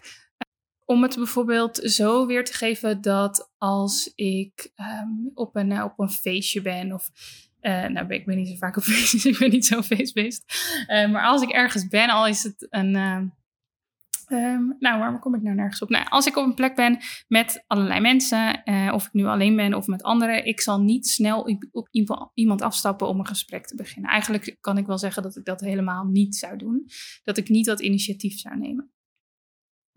Om 0.85 1.03
het 1.03 1.15
bijvoorbeeld 1.15 1.77
zo 1.77 2.25
weer 2.25 2.45
te 2.45 2.53
geven 2.53 3.01
dat 3.01 3.51
als 3.57 4.11
ik 4.15 4.71
um, 4.75 5.31
op, 5.33 5.55
een, 5.55 5.71
uh, 5.71 5.83
op 5.83 5.99
een 5.99 6.09
feestje 6.09 6.61
ben 6.61 6.93
of 6.93 7.09
uh, 7.61 7.85
nou, 7.85 8.13
ik 8.13 8.25
ben 8.25 8.37
niet 8.37 8.47
zo 8.47 8.55
vaak 8.55 8.77
op 8.77 8.83
feestjes, 8.93 9.25
ik 9.25 9.37
ben 9.37 9.49
niet 9.49 9.65
zo 9.65 9.81
feestbeest. 9.81 10.43
Uh, 10.87 11.11
maar 11.11 11.23
als 11.23 11.41
ik 11.41 11.49
ergens 11.49 11.87
ben, 11.87 12.09
al 12.09 12.27
is 12.27 12.43
het 12.43 12.67
een. 12.69 12.93
Uh, 12.95 13.21
um, 14.29 14.75
nou, 14.79 14.99
waarom 14.99 15.19
kom 15.19 15.35
ik 15.35 15.41
nou 15.41 15.55
nergens 15.55 15.81
op? 15.81 15.89
Nou, 15.89 16.05
als 16.09 16.25
ik 16.25 16.37
op 16.37 16.45
een 16.45 16.53
plek 16.53 16.75
ben 16.75 16.97
met 17.27 17.63
allerlei 17.67 17.99
mensen, 17.99 18.63
of 18.93 19.05
ik 19.05 19.13
nu 19.13 19.25
alleen 19.25 19.55
ben 19.55 19.73
of 19.73 19.87
met 19.87 20.03
anderen, 20.03 20.45
ik 20.45 20.61
zal 20.61 20.81
niet 20.81 21.07
snel 21.07 21.57
op 21.71 21.89
iemand 22.33 22.61
afstappen 22.61 23.07
om 23.07 23.19
een 23.19 23.27
gesprek 23.27 23.67
te 23.67 23.75
beginnen. 23.75 24.11
Eigenlijk 24.11 24.57
kan 24.61 24.77
ik 24.77 24.85
wel 24.85 24.97
zeggen 24.97 25.23
dat 25.23 25.35
ik 25.35 25.45
dat 25.45 25.61
helemaal 25.61 26.05
niet 26.05 26.35
zou 26.35 26.57
doen. 26.57 26.87
Dat 27.23 27.37
ik 27.37 27.49
niet 27.49 27.65
dat 27.65 27.81
initiatief 27.81 28.39
zou 28.39 28.57
nemen. 28.57 28.91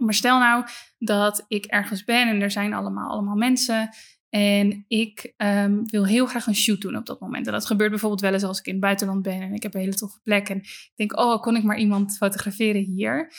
Maar 0.00 0.14
stel 0.14 0.38
nou 0.38 0.64
dat 0.99 1.45
ik 1.49 1.64
ergens 1.64 2.05
ben 2.05 2.29
en 2.29 2.40
er 2.40 2.50
zijn 2.50 2.73
allemaal, 2.73 3.11
allemaal 3.11 3.37
mensen 3.37 3.90
en 4.30 4.84
ik 4.88 5.34
um, 5.37 5.90
wil 5.90 6.06
heel 6.06 6.26
graag 6.26 6.46
een 6.46 6.54
shoot 6.54 6.80
doen 6.80 6.96
op 6.96 7.06
dat 7.06 7.20
moment. 7.20 7.46
En 7.46 7.52
dat 7.52 7.66
gebeurt 7.66 7.90
bijvoorbeeld 7.90 8.20
wel 8.20 8.32
eens 8.32 8.42
als 8.42 8.58
ik 8.58 8.66
in 8.66 8.72
het 8.72 8.80
buitenland 8.80 9.22
ben 9.22 9.40
en 9.40 9.54
ik 9.54 9.62
heb 9.62 9.75
een 9.75 9.80
hele 9.80 9.94
toffe 9.94 10.20
plek. 10.22 10.49
En 10.49 10.56
ik 10.56 10.92
denk, 10.94 11.18
oh, 11.18 11.40
kon 11.40 11.56
ik 11.56 11.62
maar 11.62 11.78
iemand 11.78 12.16
fotograferen 12.16 12.82
hier? 12.82 13.32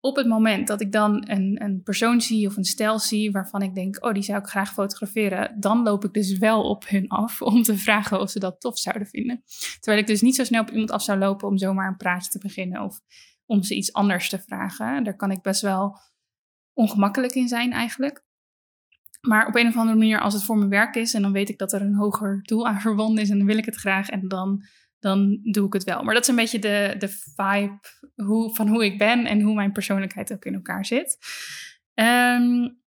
Op 0.00 0.16
het 0.16 0.26
moment 0.26 0.66
dat 0.66 0.80
ik 0.80 0.92
dan 0.92 1.30
een, 1.30 1.62
een 1.62 1.82
persoon 1.82 2.20
zie 2.20 2.46
of 2.46 2.56
een 2.56 2.64
stijl 2.64 2.98
zie 2.98 3.30
waarvan 3.30 3.62
ik 3.62 3.74
denk, 3.74 4.04
oh, 4.04 4.12
die 4.12 4.22
zou 4.22 4.38
ik 4.38 4.46
graag 4.46 4.72
fotograferen, 4.72 5.60
dan 5.60 5.82
loop 5.82 6.04
ik 6.04 6.12
dus 6.12 6.38
wel 6.38 6.68
op 6.68 6.88
hun 6.88 7.08
af 7.08 7.42
om 7.42 7.62
te 7.62 7.76
vragen 7.76 8.20
of 8.20 8.30
ze 8.30 8.38
dat 8.38 8.60
tof 8.60 8.78
zouden 8.78 9.06
vinden. 9.06 9.42
Terwijl 9.80 10.02
ik 10.02 10.06
dus 10.06 10.20
niet 10.20 10.34
zo 10.34 10.44
snel 10.44 10.62
op 10.62 10.70
iemand 10.70 10.90
af 10.90 11.02
zou 11.02 11.18
lopen 11.18 11.48
om 11.48 11.58
zomaar 11.58 11.88
een 11.88 11.96
praatje 11.96 12.30
te 12.30 12.38
beginnen 12.38 12.82
of 12.82 13.00
om 13.46 13.62
ze 13.62 13.74
iets 13.74 13.92
anders 13.92 14.28
te 14.28 14.38
vragen. 14.38 15.04
Daar 15.04 15.16
kan 15.16 15.30
ik 15.30 15.42
best 15.42 15.60
wel 15.60 15.98
ongemakkelijk 16.72 17.34
in 17.34 17.48
zijn 17.48 17.72
eigenlijk. 17.72 18.23
Maar 19.26 19.46
op 19.46 19.56
een 19.56 19.66
of 19.66 19.76
andere 19.76 19.98
manier, 19.98 20.20
als 20.20 20.34
het 20.34 20.44
voor 20.44 20.56
mijn 20.56 20.70
werk 20.70 20.94
is 20.94 21.14
en 21.14 21.22
dan 21.22 21.32
weet 21.32 21.48
ik 21.48 21.58
dat 21.58 21.72
er 21.72 21.80
een 21.80 21.94
hoger 21.94 22.40
doel 22.42 22.66
aan 22.66 22.80
verbonden 22.80 23.22
is 23.22 23.30
en 23.30 23.38
dan 23.38 23.46
wil 23.46 23.58
ik 23.58 23.64
het 23.64 23.76
graag 23.76 24.08
en 24.08 24.28
dan, 24.28 24.64
dan 24.98 25.38
doe 25.42 25.66
ik 25.66 25.72
het 25.72 25.84
wel. 25.84 26.02
Maar 26.02 26.14
dat 26.14 26.22
is 26.22 26.28
een 26.28 26.36
beetje 26.36 26.58
de, 26.58 26.94
de 26.98 27.08
vibe 27.08 27.80
hoe, 28.14 28.54
van 28.54 28.68
hoe 28.68 28.84
ik 28.84 28.98
ben 28.98 29.26
en 29.26 29.40
hoe 29.40 29.54
mijn 29.54 29.72
persoonlijkheid 29.72 30.32
ook 30.32 30.44
in 30.44 30.54
elkaar 30.54 30.86
zit. 30.86 31.18
Um, 31.94 32.82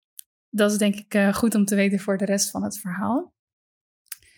dat 0.51 0.71
is 0.71 0.79
denk 0.79 0.95
ik 0.95 1.15
uh, 1.15 1.35
goed 1.35 1.55
om 1.55 1.65
te 1.65 1.75
weten 1.75 2.01
voor 2.01 2.17
de 2.17 2.25
rest 2.25 2.51
van 2.51 2.63
het 2.63 2.79
verhaal. 2.79 3.35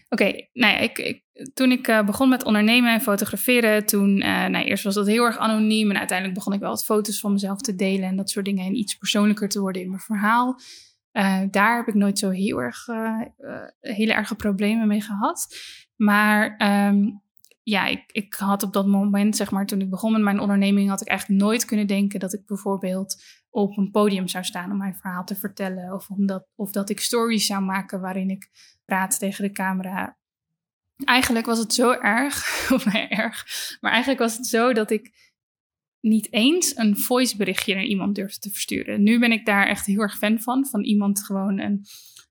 Oké, 0.09 0.25
nou 0.53 0.73
ja, 0.73 0.79
ik, 0.79 0.99
ik, 0.99 1.25
toen 1.55 1.71
ik 1.71 1.89
uh, 1.89 2.05
begon 2.05 2.29
met 2.29 2.45
ondernemen 2.45 2.93
en 2.93 3.01
fotograferen, 3.01 3.87
toen, 3.87 4.17
uh, 4.17 4.47
nou, 4.47 4.65
eerst 4.65 4.85
was 4.85 4.95
dat 4.95 5.07
heel 5.07 5.25
erg 5.25 5.39
anoniem 5.39 5.91
en 5.91 5.99
uiteindelijk 5.99 6.39
begon 6.39 6.53
ik 6.53 6.61
wel 6.61 6.71
wat 6.71 6.85
foto's 6.85 7.21
van 7.21 7.33
mezelf 7.33 7.61
te 7.61 7.75
delen 7.75 8.09
en 8.09 8.17
dat 8.17 8.31
soort 8.31 8.45
dingen 8.45 8.67
en 8.67 8.77
iets 8.77 8.95
persoonlijker 8.95 9.49
te 9.49 9.61
worden 9.61 9.83
in 9.83 9.89
mijn 9.89 10.01
verhaal. 10.01 10.59
Uh, 11.19 11.43
daar 11.51 11.77
heb 11.77 11.87
ik 11.87 11.95
nooit 11.95 12.19
zo 12.19 12.31
heel 12.31 12.63
erg, 12.63 12.87
uh, 12.89 13.21
hele 13.81 14.13
erge 14.13 14.35
problemen 14.35 14.89
mee 14.89 15.01
gehad. 15.01 15.57
Maar 15.97 16.57
um, 16.89 17.23
ja, 17.63 17.87
ik, 17.87 18.05
ik 18.13 18.35
had 18.35 18.63
op 18.63 18.73
dat 18.73 18.87
moment, 18.87 19.37
zeg 19.37 19.51
maar, 19.51 19.67
toen 19.67 19.81
ik 19.81 19.91
begon 19.91 20.13
met 20.13 20.23
mijn 20.23 20.41
onderneming, 20.41 20.89
had 20.89 21.01
ik 21.01 21.09
eigenlijk 21.09 21.41
nooit 21.41 21.65
kunnen 21.65 21.87
denken 21.87 22.21
dat 22.21 22.33
ik 22.33 22.47
bijvoorbeeld 22.47 23.23
op 23.51 23.77
een 23.77 23.91
podium 23.91 24.29
zou 24.29 24.45
staan 24.45 24.71
om 24.71 24.77
mijn 24.77 24.95
verhaal 24.95 25.25
te 25.25 25.35
vertellen. 25.37 25.93
Of, 25.93 26.09
omdat, 26.09 26.47
of 26.55 26.71
dat 26.73 26.91
ik 26.91 27.01
stories 27.01 27.47
zou 27.47 27.63
maken 27.63 28.01
waarin 28.01 28.31
ik 28.31 28.51
praat 28.85 29.19
tegen 29.19 29.45
de 29.45 29.53
camera. 29.53 30.19
Eigenlijk 31.05 31.47
was 31.47 31.59
het 31.59 31.75
zo 31.75 31.93
erg, 31.93 32.47
of 32.75 32.87
erg, 32.87 33.47
maar 33.81 33.91
eigenlijk 33.91 34.21
was 34.21 34.37
het 34.37 34.47
zo 34.47 34.73
dat 34.73 34.91
ik 34.91 35.28
niet 36.09 36.33
eens 36.33 36.77
een 36.77 36.97
voice 36.97 37.37
berichtje 37.37 37.75
naar 37.75 37.85
iemand 37.85 38.15
durfde 38.15 38.39
te 38.39 38.51
versturen. 38.51 39.03
Nu 39.03 39.19
ben 39.19 39.33
ik 39.33 39.47
daar 39.47 39.67
echt 39.67 39.87
heel 39.87 40.01
erg 40.01 40.19
fan 40.19 40.41
van. 40.41 40.67
Van 40.67 40.85
iemand 40.85 41.25
gewoon 41.25 41.59
een, 41.59 41.85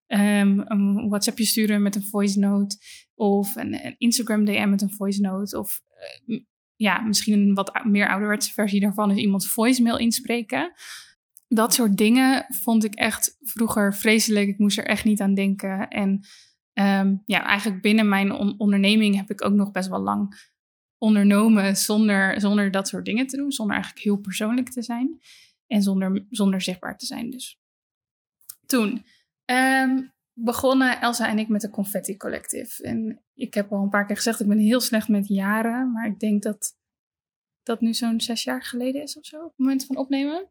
um, 0.07 0.63
een 0.65 1.10
WhatsAppje 1.10 1.46
sturen 1.46 1.81
met 1.81 1.96
een 1.96 2.05
voice 2.05 2.39
note. 2.39 2.77
Of 3.15 3.55
een, 3.55 3.86
een 3.86 3.96
Instagram 3.98 4.46
DM 4.46 4.69
met 4.69 4.81
een 4.81 4.93
voice 4.93 5.22
note. 5.22 5.60
Of 5.60 5.81
uh, 6.25 6.39
ja, 6.75 7.01
misschien 7.01 7.34
een 7.34 7.53
wat 7.53 7.84
meer 7.84 8.10
ouderwetse 8.10 8.53
versie 8.53 8.79
daarvan 8.79 9.12
is 9.12 9.17
iemand 9.17 9.48
voicemail 9.48 9.98
inspreken. 9.98 10.72
Dat 11.48 11.74
soort 11.74 11.98
dingen 11.98 12.46
vond 12.50 12.84
ik 12.84 12.96
echt 12.96 13.38
vroeger 13.41 13.96
vreselijk. 13.96 14.48
Ik 14.48 14.57
moest 14.57 14.77
er 14.77 14.86
echt 14.86 15.05
niet 15.05 15.22
aan 15.22 15.34
denken. 15.34 15.88
En 15.88 16.10
um, 16.74 17.22
ja, 17.25 17.43
eigenlijk 17.43 17.81
binnen 17.81 18.10
mijn 18.10 18.31
on 18.31 18.55
onderneming 18.57 19.15
heb 19.15 19.31
ik 19.31 19.46
ook 19.46 19.53
nog 19.53 19.72
best 19.72 19.89
wel 19.89 20.01
lang 20.01 20.36
ondernomen 20.98 21.77
zonder, 21.77 22.42
zonder 22.42 22.72
dat 22.72 22.88
soort 22.88 23.06
dingen 23.06 23.27
te 23.27 23.38
doen. 23.38 23.51
Zonder 23.51 23.75
eigenlijk 23.75 24.06
heel 24.06 24.18
persoonlijk 24.18 24.70
te 24.70 24.82
zijn. 24.82 25.20
En 25.68 25.82
zonder, 25.82 26.25
zonder 26.30 26.62
zichtbaar 26.62 26.98
te 26.98 27.06
zijn 27.06 27.30
dus. 27.30 27.60
Toen 28.66 29.06
um, 29.46 30.13
begonnen 30.34 31.01
Elsa 31.01 31.27
en 31.27 31.39
ik 31.39 31.48
met 31.48 31.62
de 31.62 31.70
Confetti 31.70 32.18
Collective. 32.18 32.84
En 32.84 33.22
ik 33.34 33.54
heb 33.54 33.72
al 33.72 33.84
een 33.84 33.89
paar 33.89 34.06
keer 34.06 34.16
gezegd, 34.16 34.39
ik 34.39 34.48
ben 34.48 34.58
heel 34.58 34.82
slecht 34.82 35.08
met 35.08 35.27
jaren. 35.27 35.92
Maar 35.92 36.08
ik 36.08 36.20
denk 36.20 36.44
dat 36.44 36.75
dat 37.63 37.82
nu 37.82 37.94
zo'n 37.94 38.22
zes 38.22 38.44
jaar 38.44 38.63
geleden 38.63 39.01
is 39.01 39.18
of 39.18 39.25
zo. 39.25 39.38
Op 39.38 39.50
het 39.50 39.58
moment 39.58 39.86
van 39.86 39.98
opnemen. 39.98 40.50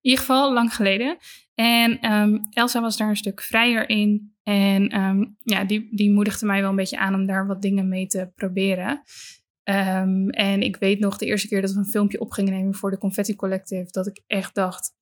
In 0.00 0.10
ieder 0.10 0.20
geval 0.20 0.52
lang 0.52 0.74
geleden. 0.74 1.16
En 1.54 2.12
um, 2.12 2.46
Elsa 2.50 2.80
was 2.80 2.96
daar 2.96 3.08
een 3.08 3.16
stuk 3.16 3.40
vrijer 3.40 3.88
in. 3.88 4.34
En 4.42 5.00
um, 5.00 5.36
ja, 5.42 5.64
die, 5.64 5.88
die 5.96 6.10
moedigde 6.10 6.46
mij 6.46 6.60
wel 6.60 6.70
een 6.70 6.76
beetje 6.76 6.98
aan 6.98 7.14
om 7.14 7.26
daar 7.26 7.46
wat 7.46 7.62
dingen 7.62 7.88
mee 7.88 8.06
te 8.06 8.30
proberen. 8.34 9.02
Um, 9.68 10.30
en 10.30 10.62
ik 10.62 10.76
weet 10.76 10.98
nog 10.98 11.16
de 11.16 11.26
eerste 11.26 11.48
keer 11.48 11.60
dat 11.60 11.72
we 11.72 11.78
een 11.78 11.84
filmpje 11.84 12.20
op 12.20 12.30
gingen 12.30 12.52
nemen 12.52 12.74
voor 12.74 12.90
de 12.90 12.98
Confetti 12.98 13.36
Collective, 13.36 13.90
dat 13.90 14.06
ik 14.06 14.22
echt 14.26 14.54
dacht: 14.54 14.92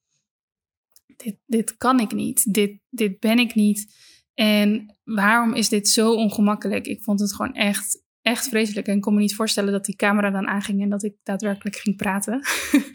dit, 1.17 1.37
dit 1.47 1.77
kan 1.77 2.01
ik 2.01 2.13
niet, 2.13 2.55
dit, 2.55 2.81
dit 2.91 3.21
ben 3.21 3.39
ik 3.39 3.55
niet. 3.55 3.95
En 4.35 4.97
waarom 5.05 5.55
is 5.55 5.69
dit 5.69 5.89
zo 5.89 6.15
ongemakkelijk? 6.15 6.87
Ik 6.87 7.03
vond 7.03 7.21
het 7.21 7.35
gewoon 7.35 7.55
echt, 7.55 8.03
echt 8.23 8.49
vreselijk. 8.49 8.87
En 8.87 8.97
ik 8.97 9.01
kon 9.01 9.15
me 9.15 9.21
niet 9.21 9.35
voorstellen 9.35 9.73
dat 9.73 9.85
die 9.85 9.97
camera 9.97 10.31
dan 10.31 10.47
aanging 10.47 10.83
en 10.83 10.89
dat 10.89 11.03
ik 11.03 11.17
daadwerkelijk 11.23 11.77
ging 11.77 11.97
praten. 11.97 12.41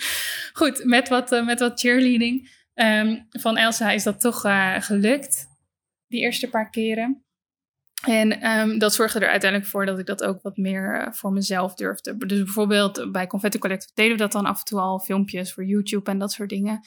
Goed, 0.59 0.83
met 0.83 1.09
wat, 1.09 1.31
uh, 1.31 1.45
met 1.45 1.59
wat 1.59 1.79
cheerleading 1.79 2.49
um, 2.73 3.25
van 3.29 3.57
Elsa 3.57 3.91
is 3.91 4.03
dat 4.03 4.21
toch 4.21 4.45
uh, 4.45 4.75
gelukt, 4.79 5.47
die 6.07 6.21
eerste 6.21 6.49
paar 6.49 6.69
keren. 6.69 7.23
En 8.07 8.49
um, 8.51 8.77
dat 8.77 8.93
zorgde 8.93 9.19
er 9.19 9.29
uiteindelijk 9.29 9.71
voor 9.71 9.85
dat 9.85 9.99
ik 9.99 10.05
dat 10.05 10.23
ook 10.23 10.41
wat 10.41 10.57
meer 10.57 11.01
uh, 11.01 11.13
voor 11.13 11.31
mezelf 11.31 11.73
durfde. 11.73 12.17
Dus 12.17 12.43
bijvoorbeeld 12.43 13.11
bij 13.11 13.27
Confetti 13.27 13.57
Collective 13.57 13.91
deden 13.93 14.11
we 14.11 14.17
dat 14.17 14.31
dan 14.31 14.45
af 14.45 14.59
en 14.59 14.65
toe 14.65 14.79
al, 14.79 14.99
filmpjes 14.99 15.53
voor 15.53 15.65
YouTube 15.65 16.11
en 16.11 16.19
dat 16.19 16.31
soort 16.31 16.49
dingen. 16.49 16.79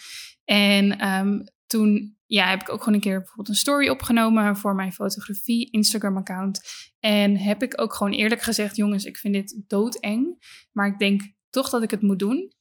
En 0.44 1.08
um, 1.08 1.44
toen 1.66 2.16
ja, 2.26 2.48
heb 2.48 2.60
ik 2.60 2.70
ook 2.70 2.78
gewoon 2.78 2.94
een 2.94 3.00
keer 3.00 3.18
bijvoorbeeld 3.18 3.48
een 3.48 3.54
story 3.54 3.88
opgenomen 3.88 4.56
voor 4.56 4.74
mijn 4.74 4.92
fotografie 4.92 5.70
Instagram-account. 5.70 6.60
En 7.00 7.36
heb 7.36 7.62
ik 7.62 7.80
ook 7.80 7.94
gewoon 7.94 8.12
eerlijk 8.12 8.42
gezegd, 8.42 8.76
jongens, 8.76 9.04
ik 9.04 9.16
vind 9.16 9.34
dit 9.34 9.62
doodeng. 9.66 10.44
Maar 10.72 10.86
ik 10.86 10.98
denk 10.98 11.22
toch 11.50 11.70
dat 11.70 11.82
ik 11.82 11.90
het 11.90 12.02
moet 12.02 12.18
doen. 12.18 12.52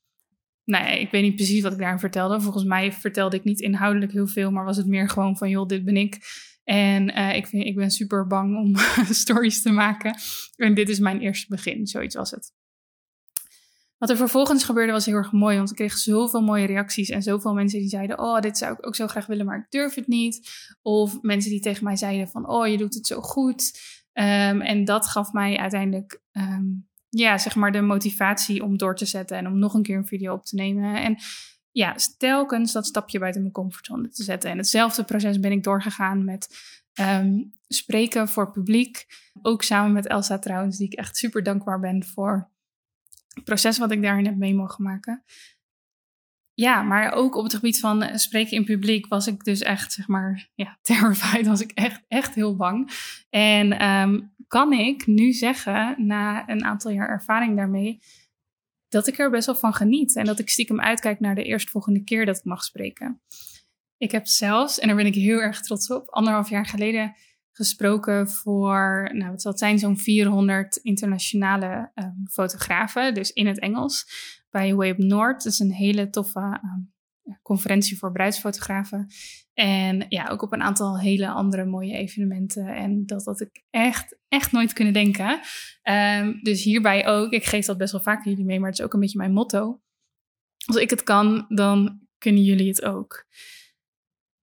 Nou 0.64 0.86
ja, 0.86 0.90
ik 0.90 1.12
weet 1.12 1.22
niet 1.22 1.36
precies 1.36 1.62
wat 1.62 1.72
ik 1.72 1.78
daarin 1.78 2.00
vertelde. 2.00 2.42
Volgens 2.42 2.64
mij 2.64 2.92
vertelde 2.92 3.36
ik 3.36 3.44
niet 3.44 3.60
inhoudelijk 3.60 4.12
heel 4.12 4.28
veel, 4.28 4.52
maar 4.52 4.66
was 4.66 4.78
het 4.78 4.88
meer 4.88 5.10
gewoon 5.10 5.38
van, 5.38 5.50
joh, 5.50 5.68
dit 5.68 5.86
ben 5.86 5.98
ik. 5.98 6.20
En 6.64 7.18
uh, 7.18 7.36
ik, 7.36 7.48
vind, 7.48 7.66
ik 7.66 7.76
ben 7.76 7.92
super 7.92 8.28
bang 8.28 8.58
om 8.58 8.76
stories 9.24 9.62
te 9.62 9.72
maken. 9.72 10.16
En 10.56 10.74
dit 10.74 10.90
is 10.90 11.00
mijn 11.00 11.20
eerste 11.20 11.46
begin, 11.50 11.88
zoiets 11.88 12.16
was 12.16 12.32
het. 12.32 12.54
wat 13.98 14.10
er 14.10 14.18
vervolgens 14.18 14.64
gebeurde 14.64 14.92
was 14.92 15.06
heel 15.06 15.16
erg 15.16 15.32
mooi, 15.32 15.58
want 15.58 15.70
ik 15.70 15.76
kreeg 15.76 15.98
zoveel 15.98 16.42
mooie 16.42 16.66
reacties 16.66 17.10
en 17.10 17.22
zoveel 17.22 17.54
mensen 17.54 17.80
die 17.80 17.90
zeiden, 17.90 18.20
oh, 18.20 18.40
dit 18.40 18.58
zou 18.58 18.74
ik 18.74 18.88
ook 18.88 18.96
zo 18.96 19.08
graag 19.08 19.26
willen, 19.26 19.46
maar 19.46 19.58
ik 19.58 19.66
durf 19.70 19.94
het 19.96 20.08
niet. 20.08 20.50
Of 20.82 21.22
mensen 21.22 21.52
die 21.52 21.62
tegen 21.62 21.84
mij 21.84 21.96
zeiden 21.96 22.28
van, 22.28 22.50
oh, 22.50 22.68
je 22.68 22.78
doet 22.78 22.94
het 22.94 23.08
zo 23.08 23.22
goed. 23.22 23.80
Ehm, 24.14 24.62
en 24.62 24.86
dat 24.86 25.08
gaf 25.08 25.32
mij 25.32 25.58
uiteindelijk, 25.58 26.22
ehm, 26.32 26.66
ja, 27.10 27.38
zeg 27.38 27.56
maar 27.56 27.72
de 27.72 27.82
motivatie 27.82 28.64
om 28.64 28.78
door 28.78 28.96
te 28.96 29.06
zetten 29.06 29.38
en 29.38 29.48
om 29.48 29.60
nog 29.60 29.74
een 29.74 29.84
keer 29.84 29.98
een 29.98 30.08
video 30.08 30.34
op 30.34 30.46
te 30.46 30.56
nemen. 30.56 31.02
En 31.02 31.18
ja, 31.72 31.96
telkens 32.18 32.72
dat 32.72 32.86
stapje 32.86 33.20
buiten 33.20 33.42
mijn 33.42 33.54
comfortzone 33.54 34.10
te 34.10 34.24
zetten. 34.24 34.50
En 34.50 34.58
hetzelfde 34.58 35.04
proces 35.04 35.40
ben 35.40 35.52
ik 35.52 35.64
doorgegaan 35.64 36.24
met 36.24 36.58
ehm, 36.94 37.44
spreken 37.68 38.28
voor 38.28 38.52
publiek. 38.52 39.06
Ook 39.42 39.64
samen 39.64 39.92
met 39.92 40.08
Elsa 40.08 40.40
trouwens, 40.40 40.78
die 40.78 40.88
ik 40.88 40.94
echt 40.94 41.18
super 41.18 41.44
dankbaar 41.44 41.80
ben 41.80 42.06
voor 42.06 42.50
het 43.34 43.44
proces 43.44 43.78
wat 43.78 43.92
ik 43.92 44.02
daarin 44.02 44.26
heb 44.26 44.36
mee 44.36 44.56
mogen 44.56 44.84
maken. 44.84 45.24
Ja, 46.54 46.82
maar 46.82 47.12
ook 47.14 47.36
op 47.36 47.44
het 47.44 47.54
gebied 47.54 47.80
van 47.80 48.02
eh, 48.02 48.18
spreken 48.18 48.58
in 48.58 48.66
publiek 48.66 49.08
was 49.08 49.28
ik 49.28 49.44
dus 49.44 49.62
echt, 49.62 49.92
zeg 49.94 50.08
maar, 50.08 50.50
ja, 50.56 50.78
terrified. 50.82 51.48
Was 51.48 51.62
ik 51.62 51.72
echt, 51.72 52.04
echt 52.08 52.36
heel 52.36 52.56
bang. 52.56 52.92
En 53.30 53.80
ehm, 53.80 54.20
kan 54.48 54.74
ik 54.74 55.08
nu 55.08 55.32
zeggen, 55.32 55.96
na 55.98 56.50
een 56.50 56.64
aantal 56.64 56.92
jaar 56.92 57.10
ervaring 57.10 57.56
daarmee, 57.56 58.00
dat 58.92 59.08
ik 59.08 59.20
er 59.20 59.30
best 59.30 59.46
wel 59.46 59.56
van 59.56 59.74
geniet. 59.74 60.16
En 60.16 60.26
dat 60.26 60.40
ik 60.40 60.50
stiekem 60.50 60.82
uitkijk 60.82 61.20
naar 61.20 61.36
de 61.36 61.44
eerstvolgende 61.44 62.04
keer 62.04 62.26
dat 62.26 62.38
ik 62.38 62.44
mag 62.44 62.64
spreken. 62.64 63.22
Ik 63.98 64.12
heb 64.12 64.28
zelfs, 64.28 64.80
en 64.80 64.88
daar 64.88 64.96
ben 64.96 65.06
ik 65.06 65.16
heel 65.16 65.40
erg 65.40 65.62
trots 65.62 65.92
op, 65.92 66.10
anderhalf 66.10 66.50
jaar 66.50 66.66
geleden 66.66 67.16
gesproken 67.52 68.30
voor, 68.30 69.10
nou, 69.14 69.32
het 69.32 69.60
zijn, 69.60 69.80
zo'n 69.80 69.98
400 69.98 70.76
internationale 70.76 71.92
um, 71.96 72.28
fotografen, 72.32 73.14
dus 73.14 73.32
in 73.32 73.48
het 73.48 73.60
Engels, 73.60 74.06
bij 74.50 74.76
Way 74.76 74.90
Up 74.90 74.98
North. 74.98 75.44
Dat 75.44 75.54
is 75.54 75.60
een 75.60 75.74
hele 75.74 76.10
toffe 76.10 76.40
um, 76.64 76.94
conferentie 77.42 77.98
voor 77.98 78.12
bruidsfotografen. 78.12 79.08
En 79.54 80.06
ja, 80.10 80.28
ook 80.28 80.42
op 80.42 80.54
een 80.54 80.62
aantal 80.62 81.00
hele 81.00 81.30
andere 81.30 81.66
mooie 81.66 81.94
evenementen. 81.94 82.68
En 82.68 83.06
dat 83.06 83.26
had 83.26 83.42
ik 83.42 83.64
echt, 83.70 84.18
echt 84.28 84.52
nooit 84.52 84.74
kunnen 84.74 84.94
denken. 84.94 85.40
Um, 85.84 86.40
dus 86.44 86.64
hierbij 86.64 87.08
ook, 87.08 87.32
ik 87.32 87.46
geef 87.46 87.66
dat 87.66 87.78
best 87.78 87.92
wel 87.92 88.02
vaak 88.02 88.26
jullie 88.26 88.46
mee, 88.46 88.60
maar 88.60 88.70
het 88.70 88.80
is 88.80 88.86
ook 88.86 88.94
een 88.94 89.00
beetje 89.00 89.18
mijn 89.18 89.34
motto. 89.34 89.82
Als 90.66 90.78
ik 90.78 90.90
het 90.90 91.04
kan, 91.04 91.46
dan 91.48 92.00
kunnen 92.18 92.44
jullie 92.44 92.68
het 92.68 92.84
ook. 92.84 93.26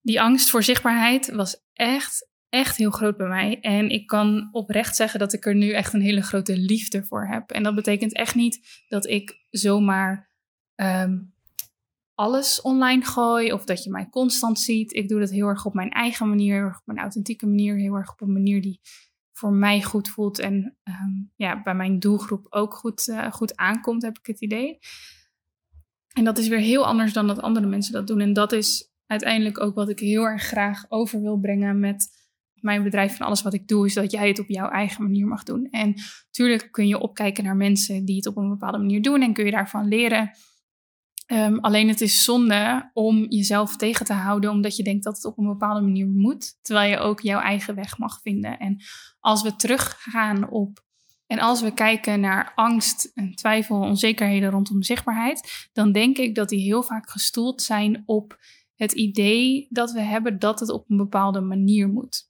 Die 0.00 0.20
angst 0.20 0.50
voor 0.50 0.62
zichtbaarheid 0.62 1.30
was 1.30 1.62
echt 1.73 2.28
echt 2.49 2.76
heel 2.76 2.90
groot 2.90 3.16
bij 3.16 3.28
mij. 3.28 3.61
En 3.61 3.90
ik 3.90 4.06
kan 4.06 4.49
oprecht 4.52 4.97
zeggen 4.97 5.18
dat 5.18 5.32
ik 5.32 5.47
er 5.47 5.54
nu 5.54 5.73
echt 5.73 5.92
een 5.92 6.00
hele 6.00 6.23
grote 6.23 6.56
liefde 6.56 7.04
voor 7.04 7.26
heb. 7.26 7.50
En 7.50 7.62
dat 7.62 7.75
betekent 7.75 8.14
echt 8.14 8.35
niet 8.35 8.85
dat 8.88 9.06
ik 9.06 9.47
zomaar 9.50 10.30
um, 10.75 11.35
alles 12.18 12.60
online 12.60 13.04
gooi 13.04 13.52
of 13.52 13.64
dat 13.64 13.84
je 13.84 13.90
mij 13.90 14.08
constant 14.10 14.58
ziet. 14.58 14.94
Ik 14.94 15.08
doe 15.08 15.20
dat 15.20 15.30
heel 15.30 15.46
erg 15.46 15.64
op 15.64 15.75
mijn 15.75 15.90
eigen 15.90 16.28
manier, 16.28 16.66
op 16.66 16.82
mijn 16.84 16.98
authentieke 16.98 17.46
manier, 17.46 17.76
heel 17.76 17.94
erg 17.94 18.12
op 18.12 18.20
een 18.20 18.32
manier 18.32 18.62
die 18.62 18.80
voor 19.32 19.52
mij 19.52 19.82
goed 19.82 20.08
voelt 20.08 20.38
en 20.38 20.76
um, 20.84 21.32
ja, 21.37 21.62
bij 21.62 21.75
mijn 21.75 21.98
doelgroep 21.98 22.46
ook 22.50 22.75
goed, 22.75 23.08
uh, 23.08 23.32
goed 23.32 23.56
aankomt, 23.56 24.02
heb 24.02 24.18
ik 24.18 24.26
het 24.26 24.40
idee. 24.40 24.78
En 26.12 26.25
dat 26.25 26.38
is 26.38 26.48
weer 26.48 26.58
heel 26.58 26.87
anders 26.87 27.12
dan 27.12 27.26
dat 27.26 27.40
andere 27.40 27.66
mensen 27.66 27.92
dat 27.92 28.06
doen. 28.06 28.20
En 28.20 28.32
dat 28.32 28.52
is 28.52 28.92
uiteindelijk 29.06 29.60
ook 29.60 29.75
wat 29.75 29.88
ik 29.88 29.98
heel 29.98 30.25
erg 30.25 30.42
graag 30.42 30.84
over 30.88 31.20
wil 31.20 31.38
brengen 31.38 31.80
met 31.80 32.08
mijn 32.54 32.82
bedrijf 32.82 33.18
en 33.18 33.26
alles 33.26 33.42
wat 33.42 33.54
ik 33.54 33.68
doe, 33.68 33.87
is 33.87 33.94
dat 33.94 34.10
jij 34.10 34.28
het 34.28 34.38
op 34.38 34.48
jouw 34.48 34.68
eigen 34.68 35.02
manier 35.02 35.26
mag 35.26 35.42
doen. 35.42 35.68
En 35.70 35.94
natuurlijk 36.26 36.68
kun 36.70 36.87
je 36.88 36.98
opkijken 36.98 37.44
naar 37.44 37.56
mensen 37.56 38.04
die 38.04 38.16
het 38.16 38.26
op 38.26 38.37
een 38.37 38.48
bepaalde 38.48 38.78
manier 38.78 39.02
doen 39.02 39.22
en 39.22 39.32
kun 39.32 39.44
je 39.44 39.50
daarvan 39.50 39.88
leren. 39.88 40.30
Um, 41.32 41.58
alleen 41.58 41.88
het 41.88 42.00
is 42.00 42.25
zonde 42.25 42.90
om 42.92 43.26
jezelf 43.28 43.76
tegen 43.76 44.06
te 44.06 44.12
houden 44.12 44.50
omdat 44.50 44.76
je 44.76 44.82
denkt 44.82 45.04
dat 45.04 45.16
het 45.16 45.25
op 45.25 45.38
een 45.38 45.47
bepaalde 45.47 45.80
manier 45.80 46.07
moet, 46.07 46.59
terwijl 46.62 46.90
je 46.90 46.98
ook 46.98 47.20
jouw 47.20 47.40
eigen 47.40 47.74
weg 47.74 47.98
mag 47.98 48.20
vinden. 48.22 48.59
En 48.59 48.83
als 49.20 49.42
we 49.42 49.57
teruggaan 49.57 50.50
op 50.50 50.85
en 51.26 51.38
als 51.38 51.61
we 51.61 51.74
kijken 51.74 52.20
naar 52.20 52.53
angst 52.55 53.11
en 53.14 53.35
twijfel, 53.35 53.81
onzekerheden 53.81 54.50
rondom 54.50 54.83
zichtbaarheid, 54.83 55.68
dan 55.72 55.92
denk 55.92 56.18
ik 56.18 56.35
dat 56.35 56.48
die 56.48 56.61
heel 56.61 56.83
vaak 56.83 57.11
gestoeld 57.11 57.62
zijn 57.62 58.03
op 58.07 58.38
het 58.74 58.92
idee 58.92 59.66
dat 59.70 59.92
we 59.92 60.00
hebben 60.00 60.38
dat 60.38 60.61
het 60.61 60.70
op 60.70 60.90
een 60.90 60.96
bepaalde 60.96 61.40
manier 61.40 61.88
moet. 61.88 62.28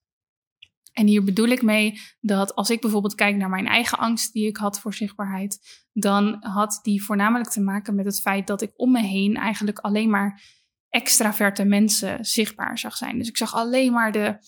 En 0.99 1.07
hier 1.07 1.25
bedoel 1.25 1.47
ik 1.47 1.63
mee 1.63 2.01
dat 2.21 2.55
als 2.55 2.71
ik 2.71 2.81
bijvoorbeeld 2.81 3.15
kijk 3.15 3.37
naar 3.37 3.49
mijn 3.49 3.67
eigen 3.67 3.99
angst 3.99 4.33
die 4.33 4.47
ik 4.47 4.57
had 4.57 4.81
voor 4.81 4.95
zichtbaarheid, 4.95 5.87
dan 5.93 6.37
had 6.41 6.79
die 6.83 7.05
voornamelijk 7.05 7.51
te 7.51 7.61
maken 7.61 7.95
met 7.95 8.05
het 8.05 8.21
feit 8.21 8.47
dat 8.47 8.63
ik 8.63 8.73
om 8.77 8.93
me 8.93 9.03
heen 9.03 9.37
eigenlijk 9.37 9.79
alleen 9.79 10.11
maar 10.11 10.43
extraverte 10.89 11.65
mensen 11.65 12.25
zichtbaar 12.25 12.79
zag 12.79 12.97
zijn. 12.97 13.19
Dus 13.19 13.29
ik 13.29 13.37
zag 13.37 13.55
alleen 13.55 13.93
maar 13.93 14.13
de, 14.13 14.39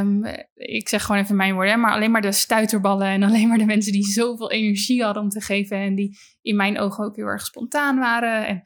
um, 0.00 0.24
ik 0.54 0.88
zeg 0.88 1.04
gewoon 1.04 1.20
even 1.20 1.36
mijn 1.36 1.54
woorden, 1.54 1.80
maar 1.80 1.92
alleen 1.92 2.10
maar 2.10 2.20
de 2.20 2.32
stuiterballen 2.32 3.06
en 3.06 3.22
alleen 3.22 3.48
maar 3.48 3.58
de 3.58 3.64
mensen 3.64 3.92
die 3.92 4.06
zoveel 4.06 4.50
energie 4.50 5.02
hadden 5.02 5.22
om 5.22 5.28
te 5.28 5.40
geven 5.40 5.76
en 5.76 5.94
die 5.94 6.18
in 6.40 6.56
mijn 6.56 6.78
ogen 6.78 7.04
ook 7.04 7.16
heel 7.16 7.26
erg 7.26 7.46
spontaan 7.46 7.98
waren 7.98 8.46
en 8.46 8.62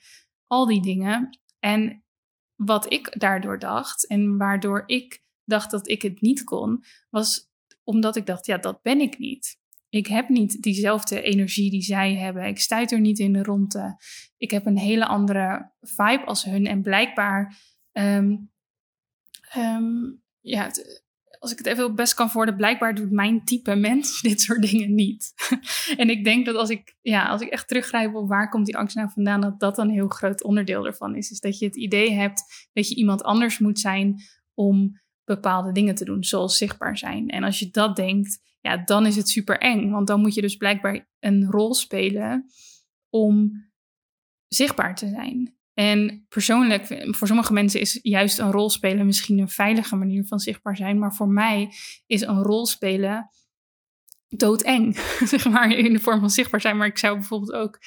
al 0.46 0.66
die 0.66 0.82
dingen. 0.82 1.38
En 1.58 2.04
wat 2.54 2.92
ik 2.92 3.18
daardoor 3.18 3.58
dacht 3.58 4.06
en 4.06 4.36
waardoor 4.36 4.82
ik 4.86 5.24
dacht 5.46 5.70
dat 5.70 5.88
ik 5.88 6.02
het 6.02 6.20
niet 6.20 6.44
kon, 6.44 6.84
was 7.10 7.50
omdat 7.84 8.16
ik 8.16 8.26
dacht, 8.26 8.46
ja, 8.46 8.58
dat 8.58 8.82
ben 8.82 9.00
ik 9.00 9.18
niet. 9.18 9.58
Ik 9.88 10.06
heb 10.06 10.28
niet 10.28 10.62
diezelfde 10.62 11.22
energie 11.22 11.70
die 11.70 11.82
zij 11.82 12.14
hebben. 12.14 12.44
Ik 12.44 12.58
stuit 12.58 12.92
er 12.92 13.00
niet 13.00 13.18
in 13.18 13.32
de 13.32 13.42
ronde. 13.42 13.96
Ik 14.36 14.50
heb 14.50 14.66
een 14.66 14.78
hele 14.78 15.06
andere 15.06 15.72
vibe 15.80 16.24
als 16.24 16.44
hun. 16.44 16.66
En 16.66 16.82
blijkbaar, 16.82 17.56
um, 17.92 18.50
um, 19.56 20.22
ja, 20.40 20.70
als 21.38 21.52
ik 21.52 21.58
het 21.58 21.66
even 21.66 21.94
best 21.94 22.14
kan 22.14 22.30
worden, 22.32 22.56
blijkbaar 22.56 22.94
doet 22.94 23.10
mijn 23.10 23.44
type 23.44 23.74
mens 23.74 24.20
dit 24.22 24.40
soort 24.40 24.62
dingen 24.62 24.94
niet. 24.94 25.32
en 25.96 26.10
ik 26.10 26.24
denk 26.24 26.46
dat 26.46 26.54
als 26.54 26.70
ik, 26.70 26.96
ja, 27.02 27.28
als 27.28 27.40
ik 27.40 27.48
echt 27.48 27.68
teruggrijp 27.68 28.14
op 28.14 28.28
waar 28.28 28.48
komt 28.48 28.66
die 28.66 28.76
angst 28.76 28.96
nou 28.96 29.10
vandaan, 29.10 29.40
dat 29.40 29.60
dat 29.60 29.78
een 29.78 29.90
heel 29.90 30.08
groot 30.08 30.42
onderdeel 30.42 30.86
ervan 30.86 31.16
is. 31.16 31.30
Is 31.30 31.40
dat 31.40 31.58
je 31.58 31.66
het 31.66 31.76
idee 31.76 32.12
hebt 32.12 32.68
dat 32.72 32.88
je 32.88 32.94
iemand 32.94 33.22
anders 33.22 33.58
moet 33.58 33.78
zijn 33.78 34.22
om 34.54 35.00
bepaalde 35.26 35.72
dingen 35.72 35.94
te 35.94 36.04
doen, 36.04 36.24
zoals 36.24 36.56
zichtbaar 36.56 36.98
zijn. 36.98 37.28
En 37.28 37.44
als 37.44 37.58
je 37.58 37.70
dat 37.70 37.96
denkt, 37.96 38.38
ja, 38.60 38.76
dan 38.76 39.06
is 39.06 39.16
het 39.16 39.28
super 39.28 39.58
eng. 39.58 39.90
Want 39.90 40.06
dan 40.06 40.20
moet 40.20 40.34
je 40.34 40.40
dus 40.40 40.56
blijkbaar 40.56 41.08
een 41.20 41.50
rol 41.50 41.74
spelen 41.74 42.46
om 43.10 43.64
zichtbaar 44.48 44.94
te 44.94 45.08
zijn. 45.08 45.56
En 45.74 46.26
persoonlijk, 46.28 47.06
voor 47.10 47.26
sommige 47.26 47.52
mensen 47.52 47.80
is 47.80 47.98
juist 48.02 48.38
een 48.38 48.50
rol 48.50 48.70
spelen 48.70 49.06
misschien 49.06 49.38
een 49.38 49.48
veilige 49.48 49.96
manier 49.96 50.24
van 50.26 50.38
zichtbaar 50.38 50.76
zijn. 50.76 50.98
Maar 50.98 51.14
voor 51.14 51.28
mij 51.28 51.70
is 52.06 52.20
een 52.20 52.42
rol 52.42 52.66
spelen 52.66 53.30
doodeng, 54.28 54.96
zeg 55.32 55.48
maar, 55.48 55.70
in 55.70 55.92
de 55.92 56.00
vorm 56.00 56.20
van 56.20 56.30
zichtbaar 56.30 56.60
zijn. 56.60 56.76
Maar 56.76 56.86
ik 56.86 56.98
zou 56.98 57.14
bijvoorbeeld 57.14 57.52
ook 57.52 57.78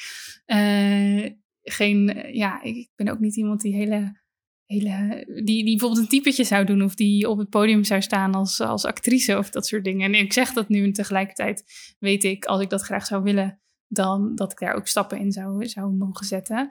uh, 0.45 1.29
geen, 1.61 2.27
ja, 2.31 2.61
ik 2.61 2.89
ben 2.95 3.09
ook 3.09 3.19
niet 3.19 3.35
iemand 3.35 3.61
die 3.61 3.75
hele 3.75 4.21
hele, 4.69 5.23
die, 5.27 5.43
die 5.43 5.63
bijvoorbeeld 5.63 6.01
een 6.01 6.07
typetje 6.07 6.43
zou 6.43 6.65
doen 6.65 6.81
of 6.81 6.95
die 6.95 7.29
op 7.29 7.37
het 7.37 7.49
podium 7.49 7.83
zou 7.83 8.01
staan 8.01 8.33
als, 8.33 8.59
als 8.59 8.85
actrice 8.85 9.37
of 9.37 9.49
dat 9.49 9.67
soort 9.67 9.83
dingen. 9.83 10.13
En 10.13 10.19
ik 10.19 10.33
zeg 10.33 10.53
dat 10.53 10.69
nu 10.69 10.83
en 10.83 10.93
tegelijkertijd 10.93 11.63
weet 11.99 12.23
ik, 12.23 12.45
als 12.45 12.61
ik 12.61 12.69
dat 12.69 12.81
graag 12.81 13.05
zou 13.05 13.23
willen, 13.23 13.61
dan 13.87 14.35
dat 14.35 14.51
ik 14.51 14.59
daar 14.59 14.73
ook 14.73 14.87
stappen 14.87 15.19
in 15.19 15.31
zou, 15.31 15.65
zou 15.65 15.93
mogen 15.93 16.25
zetten. 16.25 16.69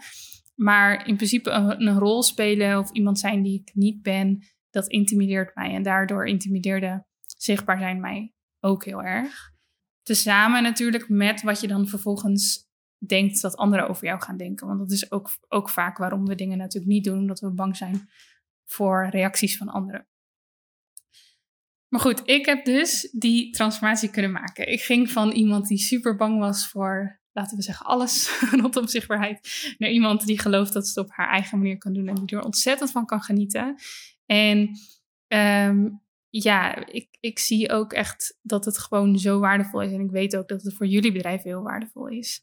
Maar 0.54 1.06
in 1.06 1.16
principe 1.16 1.50
een, 1.50 1.86
een 1.86 1.98
rol 1.98 2.22
spelen 2.22 2.78
of 2.78 2.92
iemand 2.92 3.18
zijn 3.18 3.42
die 3.42 3.60
ik 3.60 3.74
niet 3.74 4.02
ben, 4.02 4.42
dat 4.70 4.88
intimideert 4.88 5.54
mij. 5.54 5.74
En 5.74 5.82
daardoor 5.82 6.26
intimideerde 6.26 7.06
zichtbaar 7.36 7.78
zijn 7.78 8.00
mij 8.00 8.32
ook 8.60 8.84
heel 8.84 9.02
erg. 9.02 9.50
Tezamen 10.02 10.62
natuurlijk 10.62 11.08
met 11.08 11.42
wat 11.42 11.60
je 11.60 11.68
dan 11.68 11.88
vervolgens 11.88 12.67
denkt 13.06 13.40
dat 13.40 13.56
anderen 13.56 13.88
over 13.88 14.04
jou 14.04 14.20
gaan 14.20 14.36
denken. 14.36 14.66
Want 14.66 14.78
dat 14.78 14.90
is 14.90 15.10
ook, 15.10 15.30
ook 15.48 15.68
vaak 15.68 15.98
waarom 15.98 16.26
we 16.26 16.34
dingen 16.34 16.58
natuurlijk 16.58 16.92
niet 16.92 17.04
doen, 17.04 17.18
omdat 17.18 17.40
we 17.40 17.50
bang 17.50 17.76
zijn 17.76 18.08
voor 18.64 19.08
reacties 19.10 19.56
van 19.56 19.68
anderen. 19.68 20.06
Maar 21.88 22.00
goed, 22.00 22.22
ik 22.24 22.46
heb 22.46 22.64
dus 22.64 23.08
die 23.12 23.50
transformatie 23.50 24.10
kunnen 24.10 24.32
maken. 24.32 24.72
Ik 24.72 24.82
ging 24.82 25.10
van 25.10 25.30
iemand 25.30 25.68
die 25.68 25.78
super 25.78 26.16
bang 26.16 26.38
was 26.38 26.68
voor, 26.68 27.20
laten 27.32 27.56
we 27.56 27.62
zeggen, 27.62 27.86
alles 27.86 28.40
rondom 28.60 28.86
zichtbaarheid, 28.86 29.74
naar 29.78 29.90
iemand 29.90 30.26
die 30.26 30.40
gelooft 30.40 30.72
dat 30.72 30.88
ze 30.88 31.00
het 31.00 31.08
op 31.08 31.14
haar 31.16 31.28
eigen 31.28 31.58
manier 31.58 31.78
kan 31.78 31.92
doen 31.92 32.08
en 32.08 32.14
die 32.14 32.36
er 32.36 32.44
ontzettend 32.44 32.90
van 32.90 33.06
kan 33.06 33.22
genieten. 33.22 33.76
En 34.26 34.70
um, 35.28 36.02
ja, 36.30 36.86
ik, 36.86 37.08
ik 37.20 37.38
zie 37.38 37.70
ook 37.70 37.92
echt 37.92 38.38
dat 38.42 38.64
het 38.64 38.78
gewoon 38.78 39.18
zo 39.18 39.38
waardevol 39.38 39.82
is. 39.82 39.92
En 39.92 40.00
ik 40.00 40.10
weet 40.10 40.36
ook 40.36 40.48
dat 40.48 40.62
het 40.62 40.74
voor 40.74 40.86
jullie 40.86 41.12
bedrijf 41.12 41.42
heel 41.42 41.62
waardevol 41.62 42.06
is 42.08 42.42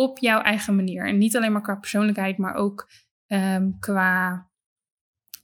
op 0.00 0.18
jouw 0.18 0.40
eigen 0.40 0.76
manier. 0.76 1.06
En 1.06 1.18
niet 1.18 1.36
alleen 1.36 1.52
maar 1.52 1.62
qua 1.62 1.76
persoonlijkheid, 1.76 2.38
maar 2.38 2.54
ook 2.54 2.90
um, 3.26 3.78
qua 3.78 4.48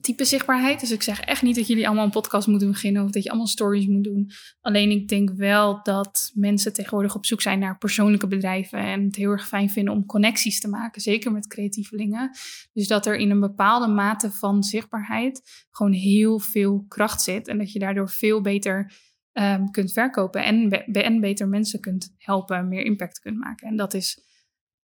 type 0.01 0.25
zichtbaarheid. 0.25 0.79
Dus 0.79 0.91
ik 0.91 1.01
zeg 1.01 1.19
echt 1.19 1.41
niet 1.41 1.55
dat 1.55 1.67
jullie 1.67 1.87
allemaal 1.87 2.05
een 2.05 2.11
podcast 2.11 2.47
moeten 2.47 2.71
beginnen 2.71 3.03
of 3.03 3.11
dat 3.11 3.23
je 3.23 3.29
allemaal 3.29 3.47
stories 3.47 3.87
moet 3.87 4.03
doen. 4.03 4.31
Alleen 4.61 4.91
ik 4.91 5.07
denk 5.07 5.29
wel 5.29 5.83
dat 5.83 6.31
mensen 6.33 6.73
tegenwoordig 6.73 7.15
op 7.15 7.25
zoek 7.25 7.41
zijn 7.41 7.59
naar 7.59 7.77
persoonlijke 7.77 8.27
bedrijven 8.27 8.79
en 8.79 9.03
het 9.03 9.15
heel 9.15 9.31
erg 9.31 9.47
fijn 9.47 9.69
vinden 9.69 9.93
om 9.93 10.05
connecties 10.05 10.59
te 10.59 10.67
maken, 10.67 11.01
zeker 11.01 11.31
met 11.31 11.47
creatievelingen. 11.47 12.29
Dus 12.73 12.87
dat 12.87 13.05
er 13.05 13.15
in 13.15 13.29
een 13.29 13.39
bepaalde 13.39 13.87
mate 13.87 14.31
van 14.31 14.63
zichtbaarheid 14.63 15.67
gewoon 15.71 15.93
heel 15.93 16.39
veel 16.39 16.85
kracht 16.87 17.21
zit 17.21 17.47
en 17.47 17.57
dat 17.57 17.71
je 17.71 17.79
daardoor 17.79 18.09
veel 18.09 18.41
beter 18.41 18.91
ehm, 19.31 19.65
kunt 19.65 19.91
verkopen 19.91 20.43
en, 20.43 20.69
en 20.91 21.19
beter 21.19 21.47
mensen 21.47 21.79
kunt 21.79 22.15
helpen, 22.17 22.67
meer 22.67 22.85
impact 22.85 23.19
kunt 23.19 23.37
maken. 23.37 23.67
En 23.67 23.75
dat 23.75 23.93
is 23.93 24.25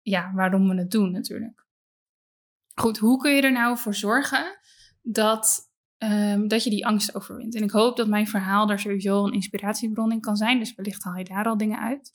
ja, 0.03 0.33
waarom 0.35 0.69
we 0.69 0.75
het 0.75 0.91
doen 0.91 1.13
natuurlijk. 1.13 1.67
Goed, 2.75 2.99
hoe 2.99 3.19
kun 3.19 3.35
je 3.35 3.43
er 3.43 3.53
nou 3.53 3.79
voor 3.79 3.95
zorgen 3.95 4.59
dat, 5.03 5.71
um, 5.99 6.49
dat 6.49 6.65
je 6.65 6.71
die 6.71 6.87
angst 6.87 7.15
overwint? 7.15 7.55
En 7.55 7.63
ik 7.63 7.71
hoop 7.71 7.97
dat 7.97 8.09
mijn 8.09 8.27
verhaal 8.27 8.67
daar 8.67 8.81
sowieso 8.81 9.27
een 9.27 9.33
inspiratiebron 9.33 10.13
in 10.13 10.21
kan 10.21 10.37
zijn. 10.37 10.59
Dus 10.59 10.75
wellicht 10.75 11.03
haal 11.03 11.17
je 11.17 11.25
daar 11.25 11.47
al 11.47 11.57
dingen 11.57 11.79
uit. 11.79 12.13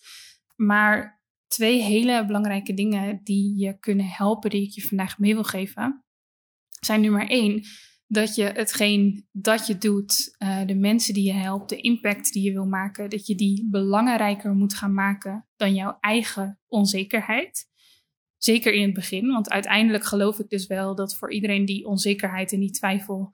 Maar 0.56 1.24
twee 1.48 1.82
hele 1.82 2.26
belangrijke 2.26 2.74
dingen 2.74 3.20
die 3.24 3.58
je 3.58 3.80
kunnen 3.80 4.08
helpen, 4.08 4.50
die 4.50 4.64
ik 4.64 4.72
je 4.72 4.82
vandaag 4.82 5.20
mee 5.20 5.34
wil 5.34 5.44
geven, 5.44 6.06
zijn 6.80 7.02
nummer 7.02 7.30
één. 7.30 7.64
Dat 8.08 8.36
je 8.36 8.44
hetgeen 8.44 9.28
dat 9.32 9.68
je 9.68 9.78
doet, 9.78 10.36
uh, 10.40 10.66
de 10.66 10.76
mensen 10.76 11.14
die 11.14 11.24
je 11.24 11.34
helpt, 11.34 11.70
de 11.70 11.82
impact 11.82 12.34
die 12.34 12.44
je 12.44 12.52
wil 12.52 12.66
maken, 12.66 13.10
dat 13.10 13.26
je 13.28 13.36
die 13.36 13.68
belangrijker 13.70 14.54
moet 14.54 14.74
gaan 14.74 14.94
maken 14.94 15.48
dan 15.56 15.74
jouw 15.74 15.98
eigen 16.00 16.60
onzekerheid. 16.68 17.74
Zeker 18.38 18.74
in 18.74 18.82
het 18.82 18.94
begin, 18.94 19.28
want 19.28 19.50
uiteindelijk 19.50 20.04
geloof 20.04 20.40
ik 20.40 20.50
dus 20.50 20.68
wel 20.68 20.96
dat 20.96 21.16
voor 21.16 21.34
iedereen 21.34 21.66
die 21.66 21.86
onzekerheid 21.86 22.54
en 22.54 22.60
die 22.60 22.72
twijfel 22.72 23.34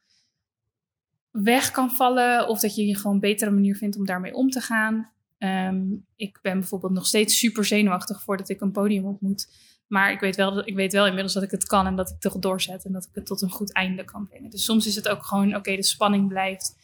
weg 1.31 1.71
kan 1.71 1.91
vallen, 1.91 2.47
of 2.47 2.59
dat 2.59 2.75
je 2.75 2.85
je 2.85 2.95
gewoon 2.95 3.13
een 3.13 3.19
betere 3.19 3.51
manier 3.51 3.75
vindt 3.75 3.97
om 3.97 4.05
daarmee 4.05 4.33
om 4.33 4.49
te 4.49 4.61
gaan. 4.61 5.11
Ehm, 5.37 5.83
ik 6.15 6.39
ben 6.41 6.59
bijvoorbeeld 6.59 6.93
nog 6.93 7.05
steeds 7.05 7.37
super 7.37 7.65
zenuwachtig 7.65 8.23
voordat 8.23 8.49
ik 8.49 8.61
een 8.61 8.71
podium 8.71 9.05
op 9.05 9.21
moet. 9.21 9.47
Maar 9.87 10.11
ik 10.11 10.19
weet, 10.19 10.35
wel, 10.35 10.67
ik 10.67 10.75
weet 10.75 10.93
wel 10.93 11.05
inmiddels 11.05 11.33
dat 11.33 11.43
ik 11.43 11.51
het 11.51 11.65
kan 11.65 11.87
en 11.87 11.95
dat 11.95 12.09
ik 12.09 12.19
toch 12.19 12.39
doorzet 12.39 12.85
en 12.85 12.91
dat 12.91 13.05
ik 13.05 13.09
het 13.13 13.25
tot 13.25 13.41
een 13.41 13.51
goed 13.51 13.73
einde 13.73 14.05
kan 14.05 14.27
brengen. 14.27 14.49
Dus 14.49 14.63
soms 14.63 14.87
is 14.87 14.95
het 14.95 15.07
ook 15.07 15.25
gewoon, 15.25 15.55
oké, 15.55 15.75
de 15.75 15.83
spanning 15.83 16.27
blijft. 16.27 16.75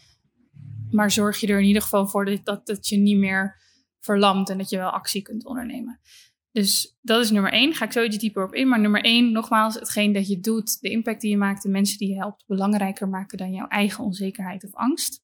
Maar 0.89 1.11
zorg 1.11 1.39
je 1.39 1.47
er 1.47 1.59
in 1.59 1.65
ieder 1.65 1.81
geval 1.81 2.07
voor 2.07 2.25
dat, 2.25 2.45
dat 2.45 2.67
het 2.67 2.87
je 2.87 2.97
niet 2.97 3.17
meer 3.17 3.61
verlamt 3.99 4.49
en 4.49 4.57
dat 4.57 4.69
je 4.69 4.77
wel 4.77 4.89
actie 4.89 5.21
kunt 5.21 5.45
ondernemen. 5.45 5.99
Dus 6.57 6.97
dat 7.01 7.23
is 7.23 7.31
nummer 7.31 7.51
één. 7.51 7.73
Ga 7.73 7.85
ik 7.85 7.91
zo 7.91 8.03
iets 8.03 8.17
dieper 8.17 8.43
op 8.43 8.53
in. 8.53 8.67
Maar 8.67 8.79
nummer 8.79 9.03
één, 9.03 9.31
nogmaals, 9.31 9.75
hetgeen 9.75 10.13
dat 10.13 10.27
je 10.27 10.39
doet, 10.39 10.81
de 10.81 10.89
impact 10.89 11.21
die 11.21 11.29
je 11.29 11.37
maakt, 11.37 11.63
de 11.63 11.69
mensen 11.69 11.97
die 11.97 12.09
je 12.09 12.15
helpt, 12.15 12.43
belangrijker 12.47 13.07
maken 13.09 13.37
dan 13.37 13.51
jouw 13.51 13.67
eigen 13.67 14.03
onzekerheid 14.03 14.63
of 14.63 14.73
angst. 14.73 15.21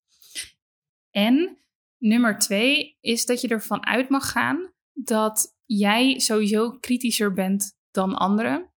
En 1.11 1.57
nummer 1.97 2.39
twee 2.39 2.97
is 3.01 3.25
dat 3.25 3.41
je 3.41 3.47
ervan 3.47 3.85
uit 3.85 4.09
mag 4.09 4.31
gaan 4.31 4.71
dat 4.93 5.55
jij 5.65 6.19
sowieso 6.19 6.71
kritischer 6.71 7.33
bent 7.33 7.77
dan 7.91 8.15
anderen. 8.15 8.71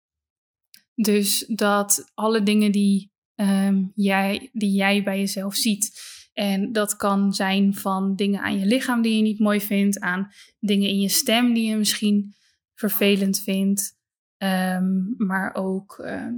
Dus 0.95 1.45
dat 1.47 2.11
alle 2.15 2.43
dingen 2.43 2.73
die, 2.73 3.13
um, 3.35 3.93
jij, 3.95 4.51
die 4.53 4.73
jij 4.73 5.03
bij 5.03 5.19
jezelf 5.19 5.55
ziet, 5.55 6.13
en 6.33 6.73
dat 6.73 6.97
kan 6.97 7.33
zijn 7.33 7.75
van 7.75 8.17
dingen 8.17 8.41
aan 8.41 8.59
je 8.59 8.67
lichaam 8.67 9.03
die 9.03 9.17
je 9.17 9.23
niet 9.23 9.39
mooi 9.39 9.61
vindt, 9.61 10.01
aan 10.01 10.31
dingen 10.61 10.89
in 10.89 11.01
je 11.01 11.09
stem 11.09 11.55
die 11.55 11.69
je 11.69 11.77
misschien 11.77 12.35
vervelend 12.75 13.41
vindt. 13.41 13.99
Ehm, 14.37 15.27
maar 15.27 15.55
ook 15.55 15.99
ehm, 15.99 16.35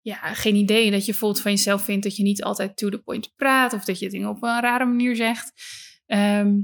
ja, 0.00 0.34
geen 0.34 0.54
idee 0.54 0.90
dat 0.90 1.04
je 1.04 1.10
bijvoorbeeld 1.10 1.42
van 1.42 1.50
jezelf 1.50 1.82
vindt 1.82 2.04
dat 2.04 2.16
je 2.16 2.22
niet 2.22 2.42
altijd 2.42 2.76
to 2.76 2.88
the 2.88 2.98
point 2.98 3.32
praat 3.36 3.72
of 3.72 3.84
dat 3.84 3.98
je 3.98 4.10
dingen 4.10 4.28
op 4.28 4.42
een 4.42 4.60
rare 4.60 4.84
manier 4.84 5.16
zegt. 5.16 5.52
Ehm, 6.06 6.56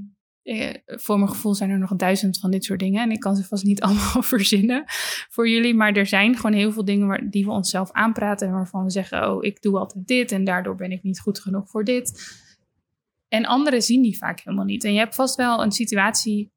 eh, 0.43 0.75
voor 0.87 1.19
mijn 1.19 1.31
gevoel 1.31 1.55
zijn 1.55 1.71
er 1.71 1.79
nog 1.79 1.97
duizend 1.97 2.39
van 2.39 2.51
dit 2.51 2.65
soort 2.65 2.81
dingen. 2.81 3.03
En 3.03 3.11
ik 3.11 3.21
kan 3.21 3.37
ze 3.37 3.45
vast 3.45 3.65
niet 3.65 3.81
allemaal 3.87 4.23
verzinnen 4.23 4.85
voor 5.31 5.49
jullie. 5.49 5.75
Maar 5.75 5.93
er 5.93 6.07
zijn 6.07 6.37
gewoon 6.37 6.53
heel 6.53 6.73
veel 6.73 6.85
dingen 6.85 7.07
waar, 7.07 7.31
die 7.31 7.45
we 7.45 7.51
onszelf 7.51 7.93
aanpraten. 7.93 8.47
En 8.47 8.55
waarvan 8.55 8.85
we 8.85 8.91
zeggen: 8.91 9.31
Oh, 9.31 9.45
ik 9.45 9.63
doe 9.63 9.79
altijd 9.79 10.07
dit. 10.07 10.33
En 10.33 10.45
daardoor 10.45 10.75
ben 10.75 10.91
ik 10.91 11.03
niet 11.03 11.21
goed 11.21 11.41
genoeg 11.41 11.71
voor 11.71 11.85
dit. 11.85 12.43
En 13.29 13.47
anderen 13.47 13.83
zien 13.83 14.03
die 14.03 14.17
vaak 14.17 14.41
helemaal 14.41 14.67
niet. 14.67 14.85
En 14.85 14.93
je 14.93 14.99
hebt 14.99 15.15
vast 15.15 15.37
wel 15.37 15.63
een 15.63 15.73
situatie 15.73 16.53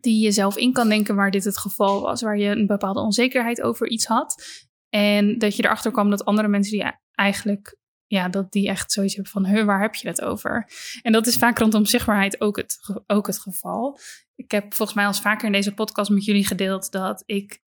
die 0.00 0.24
je 0.24 0.32
zelf 0.32 0.56
in 0.56 0.72
kan 0.72 0.88
denken 0.88 1.14
waar 1.14 1.30
dit 1.30 1.44
het 1.44 1.58
geval 1.58 2.00
was, 2.00 2.22
waar 2.22 2.38
je 2.38 2.48
een 2.48 2.66
bepaalde 2.66 3.00
onzekerheid 3.00 3.62
over 3.62 3.88
iets 3.88 4.06
had. 4.06 4.42
En 4.88 5.38
dat 5.38 5.56
je 5.56 5.64
erachter 5.64 5.92
kwam 5.92 6.10
dat 6.10 6.24
andere 6.24 6.48
mensen 6.48 6.72
die 6.72 6.92
eigenlijk, 7.12 7.76
ja, 8.06 8.28
dat 8.28 8.52
die 8.52 8.68
echt 8.68 8.92
zoiets 8.92 9.14
hebben 9.14 9.32
van, 9.32 9.44
he, 9.44 9.64
waar 9.64 9.80
heb 9.80 9.94
je 9.94 10.08
het 10.08 10.20
over? 10.20 10.70
En 11.02 11.12
dat 11.12 11.26
is 11.26 11.36
vaak 11.36 11.58
rondom 11.58 11.84
zichtbaarheid 11.86 12.40
ook 12.40 12.56
het, 12.56 12.78
ook 13.06 13.26
het 13.26 13.38
geval. 13.38 13.98
Ik 14.34 14.50
heb 14.50 14.74
volgens 14.74 14.96
mij 14.96 15.06
al 15.06 15.14
vaker 15.14 15.46
in 15.46 15.52
deze 15.52 15.74
podcast 15.74 16.10
met 16.10 16.24
jullie 16.24 16.46
gedeeld 16.46 16.90
dat 16.90 17.22
ik 17.26 17.60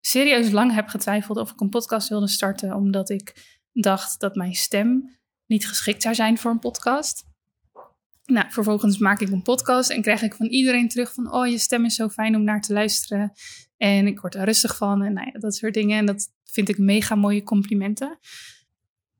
serieus 0.00 0.50
lang 0.50 0.74
heb 0.74 0.88
getwijfeld 0.88 1.38
of 1.38 1.50
ik 1.50 1.60
een 1.60 1.68
podcast 1.68 2.08
wilde 2.08 2.28
starten, 2.28 2.74
omdat 2.74 3.10
ik 3.10 3.58
dacht 3.72 4.20
dat 4.20 4.34
mijn 4.34 4.54
stem 4.54 5.18
niet 5.46 5.68
geschikt 5.68 6.02
zou 6.02 6.14
zijn 6.14 6.38
voor 6.38 6.50
een 6.50 6.58
podcast. 6.58 7.33
Nou, 8.24 8.50
vervolgens 8.50 8.98
maak 8.98 9.20
ik 9.20 9.30
een 9.30 9.42
podcast 9.42 9.90
en 9.90 10.02
krijg 10.02 10.22
ik 10.22 10.34
van 10.34 10.46
iedereen 10.46 10.88
terug 10.88 11.14
van... 11.14 11.32
oh, 11.32 11.46
je 11.46 11.58
stem 11.58 11.84
is 11.84 11.94
zo 11.94 12.08
fijn 12.08 12.36
om 12.36 12.44
naar 12.44 12.60
te 12.60 12.72
luisteren. 12.72 13.32
En 13.76 14.06
ik 14.06 14.20
word 14.20 14.34
er 14.34 14.44
rustig 14.44 14.76
van 14.76 15.02
en 15.02 15.12
nou 15.12 15.30
ja, 15.32 15.38
dat 15.38 15.54
soort 15.54 15.74
dingen. 15.74 15.98
En 15.98 16.06
dat 16.06 16.32
vind 16.44 16.68
ik 16.68 16.78
mega 16.78 17.14
mooie 17.14 17.42
complimenten. 17.42 18.18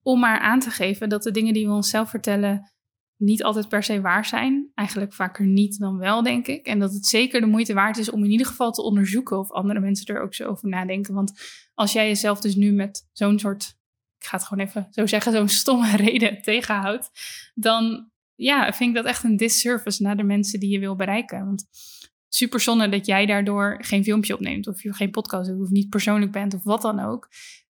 Om 0.02 0.20
maar 0.20 0.38
aan 0.38 0.60
te 0.60 0.70
geven 0.70 1.08
dat 1.08 1.22
de 1.22 1.30
dingen 1.30 1.54
die 1.54 1.66
we 1.66 1.72
onszelf 1.72 2.10
vertellen... 2.10 2.72
niet 3.16 3.42
altijd 3.42 3.68
per 3.68 3.82
se 3.82 4.00
waar 4.00 4.24
zijn. 4.24 4.70
Eigenlijk 4.74 5.12
vaker 5.12 5.46
niet 5.46 5.78
dan 5.78 5.98
wel, 5.98 6.22
denk 6.22 6.46
ik. 6.46 6.66
En 6.66 6.78
dat 6.78 6.92
het 6.92 7.06
zeker 7.06 7.40
de 7.40 7.46
moeite 7.46 7.74
waard 7.74 7.96
is 7.96 8.10
om 8.10 8.24
in 8.24 8.30
ieder 8.30 8.46
geval 8.46 8.72
te 8.72 8.82
onderzoeken... 8.82 9.38
of 9.38 9.50
andere 9.50 9.80
mensen 9.80 10.14
er 10.14 10.22
ook 10.22 10.34
zo 10.34 10.48
over 10.48 10.68
nadenken. 10.68 11.14
Want 11.14 11.32
als 11.74 11.92
jij 11.92 12.06
jezelf 12.06 12.40
dus 12.40 12.54
nu 12.54 12.72
met 12.72 13.08
zo'n 13.12 13.38
soort... 13.38 13.76
ik 14.18 14.26
ga 14.26 14.36
het 14.36 14.46
gewoon 14.46 14.66
even 14.66 14.86
zo 14.90 15.06
zeggen, 15.06 15.32
zo'n 15.32 15.48
stomme 15.48 15.96
reden 16.06 16.42
tegenhoudt... 16.42 17.10
dan 17.54 18.12
ja, 18.34 18.72
vind 18.72 18.90
ik 18.90 18.96
dat 18.96 19.04
echt 19.04 19.24
een 19.24 19.36
disservice 19.36 20.02
naar 20.02 20.16
de 20.16 20.22
mensen 20.22 20.60
die 20.60 20.70
je 20.70 20.78
wil 20.78 20.96
bereiken. 20.96 21.44
Want 21.44 21.64
super 22.28 22.60
zonde 22.60 22.88
dat 22.88 23.06
jij 23.06 23.26
daardoor 23.26 23.78
geen 23.80 24.04
filmpje 24.04 24.34
opneemt 24.34 24.66
of 24.66 24.82
je 24.82 24.94
geen 24.94 25.10
podcast 25.10 25.48
doet 25.48 25.60
of 25.60 25.70
niet 25.70 25.88
persoonlijk 25.88 26.32
bent 26.32 26.54
of 26.54 26.62
wat 26.62 26.82
dan 26.82 27.00
ook. 27.00 27.28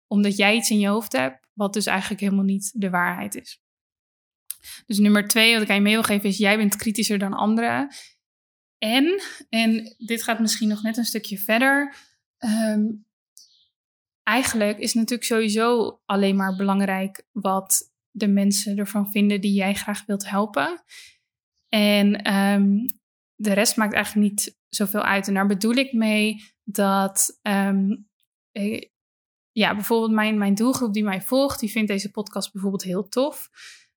Omdat 0.07 0.37
jij 0.37 0.57
iets 0.57 0.71
in 0.71 0.79
je 0.79 0.89
hoofd 0.89 1.13
hebt 1.13 1.49
wat 1.53 1.73
dus 1.73 1.87
eigenlijk 1.87 2.21
helemaal 2.21 2.45
niet 2.45 2.73
de 2.75 2.91
waarheid 2.91 3.35
is. 3.35 3.63
Dus 4.87 4.99
nummer 4.99 5.29
twee 5.29 5.53
wat 5.53 5.63
ik 5.63 5.69
aan 5.69 5.75
je 5.75 5.81
mee 5.81 5.93
wil 5.93 6.03
geven 6.03 6.29
is 6.29 6.39
jij 6.39 6.57
bent 6.57 6.77
kritischer 6.77 7.19
dan 7.19 7.33
anderen. 7.33 7.89
En, 8.79 9.23
en 9.49 9.95
dit 9.99 10.23
gaat 10.23 10.41
misschien 10.41 10.69
nog 10.69 10.83
net 10.83 10.97
een 10.97 11.05
stukje 11.05 11.39
verder. 11.39 11.95
Ehm, 12.39 12.83
eigenlijk 14.23 14.79
is 14.79 14.95
natuurlijk 14.95 15.25
sowieso 15.25 16.01
alleen 16.07 16.37
maar 16.37 16.57
belangrijk 16.57 17.27
wat 17.33 17.90
de 18.11 18.29
mensen 18.29 18.79
ervan 18.79 19.11
vinden 19.11 19.41
die 19.41 19.53
jij 19.53 19.75
graag 19.75 20.07
wilt 20.07 20.31
helpen. 20.31 20.83
En 21.69 22.23
ehm, 22.23 22.77
de 23.35 23.53
rest 23.53 23.77
maakt 23.77 23.95
eigenlijk 23.95 24.31
niet 24.31 24.59
zoveel 24.69 25.03
uit. 25.03 25.29
En 25.29 25.35
daar 25.35 25.47
bedoel 25.47 25.75
ik 25.75 25.93
mee 25.93 26.43
dat, 26.65 27.39
ehm, 27.43 27.97
eh, 28.53 28.83
ja, 29.53 29.75
bijvoorbeeld 29.75 30.13
mijn, 30.13 30.39
mijn 30.39 30.55
doelgroep 30.55 30.93
die 30.93 31.05
mij 31.05 31.23
volgt, 31.23 31.61
die 31.61 31.71
vindt 31.71 31.89
deze 31.89 32.11
podcast 32.11 32.53
bijvoorbeeld 32.53 32.83
heel 32.83 33.09
tof. 33.09 33.49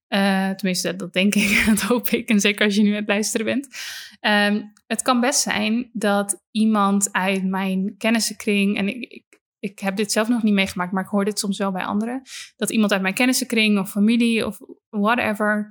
Uh, 0.09 0.49
tenminste, 0.49 0.95
dat 0.95 1.13
denk 1.13 1.35
ik, 1.35 1.63
dat 1.69 1.81
hoop 1.81 2.09
ik. 2.09 2.29
En 2.29 2.39
zeker 2.39 2.65
als 2.65 2.75
je 2.75 2.81
nu 2.81 2.89
aan 2.89 2.95
het 2.95 3.07
luisteren 3.07 3.45
bent. 3.45 3.67
Ehm, 4.19 4.63
het 4.87 5.01
kan 5.01 5.19
best 5.19 5.41
zijn 5.41 5.89
dat 5.93 6.43
iemand 6.51 7.11
uit 7.11 7.43
mijn 7.43 7.97
kennissenkring, 7.97 8.77
en 8.77 8.87
ik 8.87 9.32
heb 9.79 9.95
dit 9.95 10.11
zelf 10.11 10.27
nog 10.27 10.43
niet 10.43 10.53
meegemaakt, 10.53 10.91
maar 10.91 11.03
ik 11.03 11.09
hoor 11.09 11.25
dit 11.25 11.39
soms 11.39 11.57
wel 11.57 11.71
bij 11.71 11.85
anderen. 11.85 12.21
Dat 12.55 12.71
iemand 12.71 12.91
uit 12.91 13.01
mijn 13.01 13.13
kennissenkring 13.13 13.79
of 13.79 13.89
familie 13.89 14.45
of 14.45 14.59
whatever 14.89 15.69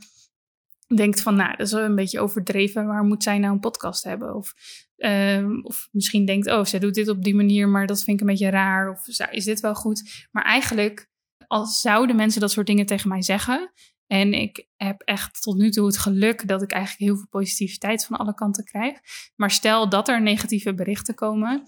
denkt 0.97 1.21
van, 1.21 1.35
nou, 1.35 1.57
dat 1.57 1.67
is 1.67 1.73
wel 1.73 1.85
een 1.85 1.95
beetje 1.95 2.21
overdreven. 2.21 2.87
Waar 2.87 3.05
moet 3.05 3.23
zij 3.23 3.39
nou 3.39 3.53
een 3.53 3.61
podcast 3.61 4.05
hebben? 4.05 4.35
Of, 4.35 4.55
ehm, 4.97 5.61
of 5.63 5.89
misschien 5.91 6.25
denkt, 6.25 6.51
oh, 6.51 6.65
zij 6.65 6.79
doet 6.79 6.95
dit 6.95 7.09
op 7.09 7.25
die 7.25 7.35
manier, 7.35 7.69
maar 7.69 7.87
dat 7.87 8.03
vind 8.03 8.21
ik 8.21 8.21
een 8.21 8.33
beetje 8.33 8.51
raar. 8.51 8.91
Of 8.91 9.09
is 9.31 9.45
dit 9.45 9.61
wel 9.61 9.75
goed? 9.75 10.29
Maar 10.31 10.45
eigenlijk, 10.45 11.11
als 11.47 11.81
zouden 11.81 12.17
mensen 12.17 12.41
dat 12.41 12.51
soort 12.51 12.67
dingen 12.67 12.87
tegen 12.87 13.09
mij 13.09 13.23
zeggen. 13.23 13.73
En 14.07 14.33
ik 14.33 14.67
heb 14.77 15.01
echt 15.01 15.43
tot 15.43 15.57
nu 15.57 15.71
toe 15.71 15.87
het 15.87 15.99
geluk 15.99 16.49
dat 16.49 16.63
ik 16.63 16.73
eigenlijk 16.73 17.05
heel 17.05 17.17
veel 17.17 17.29
positiviteit 17.31 18.05
van 18.05 18.17
alle 18.17 18.35
kanten 18.35 18.65
krijg. 18.65 18.99
Maar 19.37 19.51
stel 19.51 19.89
dat 19.89 20.09
er 20.09 20.23
negatieve 20.23 20.75
berichten 20.75 21.15
komen, 21.15 21.63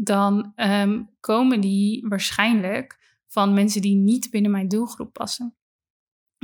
dan 0.00 0.52
ehm, 0.54 1.02
komen 1.20 1.60
die 1.60 2.06
waarschijnlijk 2.08 2.98
van 3.26 3.54
mensen 3.54 3.80
die 3.80 3.94
niet 3.94 4.30
binnen 4.30 4.50
mijn 4.50 4.68
doelgroep 4.68 5.12
passen. 5.12 5.56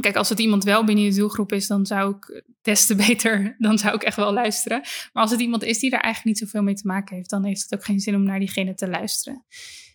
Kijk, 0.01 0.17
als 0.17 0.29
het 0.29 0.38
iemand 0.38 0.64
wel 0.64 0.85
binnen 0.85 1.05
je 1.05 1.14
doelgroep 1.14 1.53
is, 1.53 1.67
dan 1.67 1.87
zou 1.87 2.17
ik 2.17 2.45
des 2.62 2.87
te 2.87 2.95
beter, 3.07 3.55
dan 3.59 3.79
zou 3.79 3.95
ik 3.95 4.03
echt 4.03 4.17
wel 4.17 4.33
luisteren. 4.33 4.81
Maar 4.81 5.23
als 5.23 5.31
het 5.31 5.40
iemand 5.40 5.62
is 5.62 5.79
die 5.79 5.90
daar 5.90 6.01
eigenlijk 6.01 6.37
niet 6.37 6.49
zoveel 6.49 6.62
mee 6.62 6.75
te 6.75 6.87
maken 6.87 7.17
heeft, 7.17 7.31
dan 7.31 7.45
heeft 7.45 7.62
het 7.62 7.75
ook 7.75 7.85
geen 7.85 8.01
zin 8.01 8.14
om 8.14 8.23
naar 8.23 8.38
diegene 8.38 8.75
te 8.75 8.88
luisteren. 8.88 9.45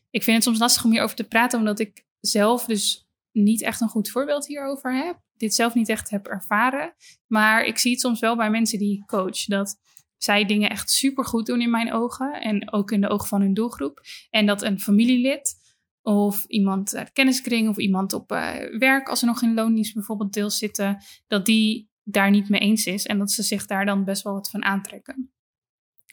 Ik 0.09 0.23
vind 0.23 0.35
het 0.35 0.45
soms 0.45 0.59
lastig 0.59 0.83
om 0.83 0.91
hierover 0.91 1.15
te 1.15 1.27
praten, 1.27 1.59
omdat 1.59 1.79
ik 1.79 2.05
zelf 2.19 2.65
dus 2.65 3.07
niet 3.31 3.61
echt 3.61 3.81
een 3.81 3.89
goed 3.89 4.09
voorbeeld 4.09 4.47
hierover 4.47 5.05
heb. 5.05 5.19
Dit 5.37 5.55
zelf 5.55 5.73
niet 5.73 5.89
echt 5.89 6.09
heb 6.09 6.27
ervaren. 6.27 6.93
Maar 7.27 7.63
ik 7.63 7.77
zie 7.77 7.91
het 7.91 7.99
soms 7.99 8.19
wel 8.19 8.35
bij 8.35 8.49
mensen 8.49 8.79
die 8.79 8.97
ik 8.97 9.05
coach. 9.05 9.45
Dat 9.45 9.77
zij 10.19 10.45
dingen 10.45 10.69
echt 10.69 10.89
super 10.89 11.25
goed 11.25 11.45
doen 11.45 11.61
in 11.61 11.69
mijn 11.69 11.93
ogen. 11.93 12.41
En 12.41 12.73
ook 12.73 12.91
in 12.91 13.01
de 13.01 13.09
ogen 13.09 13.27
van 13.27 13.41
hun 13.41 13.53
doelgroep. 13.53 14.01
En 14.29 14.45
dat 14.45 14.61
een 14.61 14.79
familielid 14.79 15.57
of 16.01 16.45
iemand 16.45 16.95
uit 16.95 17.11
kenniskring 17.11 17.69
of 17.69 17.77
iemand 17.77 18.13
op 18.13 18.31
uh, 18.31 18.53
werk, 18.77 19.09
als 19.09 19.19
ze 19.19 19.25
nog 19.25 19.41
in 19.41 19.53
loondienst 19.53 19.93
bijvoorbeeld 19.93 20.33
deel 20.33 20.49
zitten, 20.49 21.03
dat 21.27 21.45
die 21.45 21.89
daar 22.03 22.29
niet 22.29 22.49
mee 22.49 22.59
eens 22.59 22.85
is 22.85 23.05
en 23.05 23.17
dat 23.17 23.31
ze 23.31 23.43
zich 23.43 23.65
daar 23.65 23.85
dan 23.85 24.03
best 24.03 24.23
wel 24.23 24.33
wat 24.33 24.49
van 24.49 24.63
aantrekken. 24.63 25.31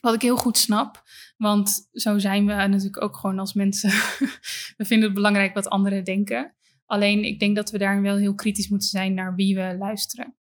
Wat 0.00 0.14
ik 0.14 0.22
heel 0.22 0.36
goed 0.36 0.58
snap, 0.58 1.02
want 1.36 1.88
zo 1.92 2.18
zijn 2.18 2.46
we 2.46 2.52
natuurlijk 2.52 3.02
ook 3.02 3.16
gewoon 3.16 3.38
als 3.38 3.54
mensen. 3.54 3.90
we 4.76 4.84
vinden 4.84 5.06
het 5.06 5.14
belangrijk 5.14 5.54
wat 5.54 5.68
anderen 5.68 6.04
denken. 6.04 6.54
Alleen 6.86 7.24
ik 7.24 7.38
denk 7.38 7.56
dat 7.56 7.70
we 7.70 7.78
daar 7.78 8.02
wel 8.02 8.16
heel 8.16 8.34
kritisch 8.34 8.68
moeten 8.68 8.88
zijn 8.88 9.14
naar 9.14 9.34
wie 9.34 9.54
we 9.54 9.76
luisteren. 9.78 10.36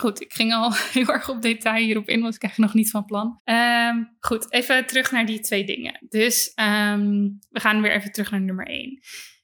Goed, 0.00 0.20
ik 0.20 0.32
ging 0.32 0.52
al 0.52 0.72
heel 0.92 1.08
erg 1.08 1.28
op 1.28 1.42
detail 1.42 1.84
hierop 1.84 2.08
in, 2.08 2.20
want 2.20 2.34
ik 2.34 2.42
eigenlijk 2.42 2.72
nog 2.72 2.82
niet 2.82 2.90
van 2.90 3.04
plan. 3.04 3.40
Um, 3.44 4.16
goed, 4.18 4.52
even 4.52 4.86
terug 4.86 5.10
naar 5.10 5.26
die 5.26 5.40
twee 5.40 5.64
dingen. 5.64 6.06
Dus 6.08 6.52
um, 6.54 7.38
we 7.48 7.60
gaan 7.60 7.82
weer 7.82 7.92
even 7.92 8.12
terug 8.12 8.30
naar 8.30 8.40
nummer 8.40 8.66
één. 8.66 9.00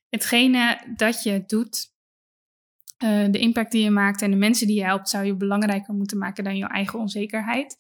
Hetgene 0.09 0.93
dat 0.95 1.23
je 1.23 1.43
doet, 1.47 1.95
uh, 3.05 3.27
de 3.31 3.39
impact 3.39 3.73
die 3.73 3.83
je 3.83 3.91
maakt 3.91 4.23
en 4.23 4.31
de 4.31 4.37
mensen 4.37 4.67
die 4.67 4.77
je 4.77 4.85
helpt, 4.85 5.09
zou 5.09 5.25
je 5.25 5.37
belangrijker 5.37 5.95
moeten 5.95 6.19
maken 6.19 6.45
dan 6.45 6.57
je 6.57 6.67
eigen 6.67 6.99
onzekerheid. 6.99 7.77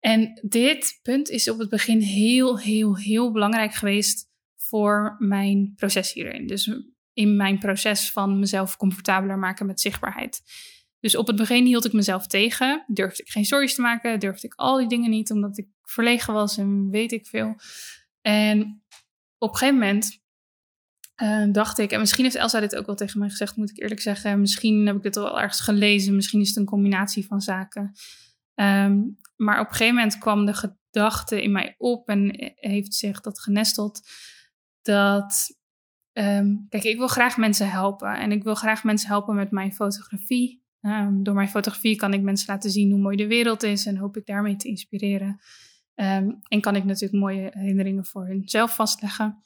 En 0.00 0.40
dit 0.42 0.98
punt 1.02 1.28
is 1.28 1.50
op 1.50 1.58
het 1.58 1.68
begin 1.68 2.00
heel, 2.00 2.58
heel, 2.58 2.96
heel 2.96 3.32
belangrijk 3.32 3.74
geweest 3.74 4.30
voor 4.56 5.16
mijn 5.18 5.72
proces 5.76 6.12
hierin. 6.12 6.46
Dus 6.46 6.70
in 7.12 7.36
mijn 7.36 7.58
proces 7.58 8.10
van 8.10 8.38
mezelf 8.38 8.76
comfortabeler 8.76 9.38
maken 9.38 9.66
met 9.66 9.80
zichtbaarheid. 9.80 10.42
Dus 11.02 11.16
op 11.16 11.26
het 11.26 11.36
begin 11.36 11.64
hield 11.64 11.84
ik 11.84 11.92
mezelf 11.92 12.26
tegen. 12.26 12.84
Durfde 12.86 13.22
ik 13.22 13.30
geen 13.30 13.44
stories 13.44 13.74
te 13.74 13.80
maken. 13.80 14.20
Durfde 14.20 14.46
ik 14.46 14.54
al 14.54 14.78
die 14.78 14.88
dingen 14.88 15.10
niet, 15.10 15.30
omdat 15.30 15.58
ik 15.58 15.66
verlegen 15.82 16.34
was 16.34 16.58
en 16.58 16.90
weet 16.90 17.12
ik 17.12 17.26
veel. 17.26 17.54
En 18.20 18.82
op 19.38 19.48
een 19.48 19.56
gegeven 19.56 19.80
moment 19.80 20.20
uh, 21.22 21.52
dacht 21.52 21.78
ik, 21.78 21.90
en 21.90 22.00
misschien 22.00 22.24
heeft 22.24 22.36
Elsa 22.36 22.60
dit 22.60 22.76
ook 22.76 22.86
wel 22.86 22.94
tegen 22.94 23.18
mij 23.18 23.28
gezegd, 23.28 23.56
moet 23.56 23.70
ik 23.70 23.82
eerlijk 23.82 24.00
zeggen. 24.00 24.40
Misschien 24.40 24.86
heb 24.86 24.96
ik 24.96 25.02
dit 25.02 25.16
al 25.16 25.40
ergens 25.40 25.60
gelezen. 25.60 26.14
Misschien 26.14 26.40
is 26.40 26.48
het 26.48 26.56
een 26.56 26.64
combinatie 26.64 27.26
van 27.26 27.40
zaken. 27.40 27.92
Um, 28.54 29.18
maar 29.36 29.60
op 29.60 29.66
een 29.66 29.72
gegeven 29.72 29.94
moment 29.94 30.18
kwam 30.18 30.46
de 30.46 30.54
gedachte 30.54 31.42
in 31.42 31.52
mij 31.52 31.74
op 31.78 32.08
en 32.08 32.52
heeft 32.54 32.94
zich 32.94 33.20
dat 33.20 33.40
genesteld. 33.40 34.00
Dat, 34.82 35.58
um, 36.12 36.66
kijk, 36.68 36.84
ik 36.84 36.96
wil 36.96 37.08
graag 37.08 37.36
mensen 37.36 37.70
helpen. 37.70 38.18
En 38.18 38.32
ik 38.32 38.42
wil 38.42 38.54
graag 38.54 38.84
mensen 38.84 39.08
helpen 39.08 39.34
met 39.34 39.50
mijn 39.50 39.72
fotografie. 39.72 40.61
Um, 40.82 41.22
door 41.22 41.34
mijn 41.34 41.48
fotografie 41.48 41.96
kan 41.96 42.12
ik 42.12 42.22
mensen 42.22 42.52
laten 42.52 42.70
zien 42.70 42.90
hoe 42.90 43.00
mooi 43.00 43.16
de 43.16 43.26
wereld 43.26 43.62
is 43.62 43.86
en 43.86 43.96
hoop 43.96 44.16
ik 44.16 44.26
daarmee 44.26 44.56
te 44.56 44.68
inspireren. 44.68 45.40
Um, 45.94 46.38
en 46.48 46.60
kan 46.60 46.76
ik 46.76 46.84
natuurlijk 46.84 47.22
mooie 47.22 47.50
herinneringen 47.52 48.04
voor 48.04 48.26
hunzelf 48.26 48.74
vastleggen. 48.74 49.42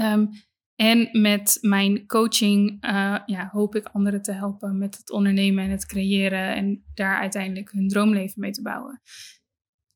Um, 0.00 0.30
en 0.74 1.08
met 1.20 1.58
mijn 1.60 2.06
coaching 2.06 2.84
uh, 2.84 3.18
ja, 3.26 3.48
hoop 3.52 3.74
ik 3.74 3.86
anderen 3.86 4.22
te 4.22 4.32
helpen 4.32 4.78
met 4.78 4.96
het 4.96 5.10
ondernemen 5.10 5.64
en 5.64 5.70
het 5.70 5.86
creëren 5.86 6.54
en 6.54 6.84
daar 6.94 7.18
uiteindelijk 7.18 7.72
hun 7.72 7.88
droomleven 7.88 8.40
mee 8.40 8.50
te 8.50 8.62
bouwen. 8.62 9.00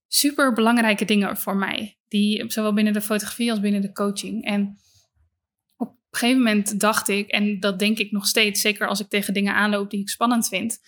Super 0.07 0.53
belangrijke 0.53 1.05
dingen 1.05 1.37
voor 1.37 1.57
mij, 1.57 1.99
die 2.09 2.51
zowel 2.53 2.75
binnen 2.75 2.93
de 2.93 3.01
fotografie 3.01 3.51
als 3.51 3.61
binnen 3.61 3.81
de 3.81 3.93
coaching. 3.93 4.45
En 4.45 4.79
op 6.11 6.17
een 6.17 6.29
gegeven 6.29 6.43
moment 6.43 6.81
dacht 6.81 7.09
ik, 7.09 7.29
en 7.29 7.61
dat 7.61 7.79
denk 7.79 7.99
ik 7.99 8.11
nog 8.11 8.27
steeds, 8.27 8.61
zeker 8.61 8.89
als 8.89 9.01
ik 9.01 9.09
tegen 9.09 9.35
dingen 9.35 9.55
aanloop 9.55 9.91
die 9.91 10.01
ik 10.01 10.09
spannend 10.09 10.49
vind. 10.49 10.79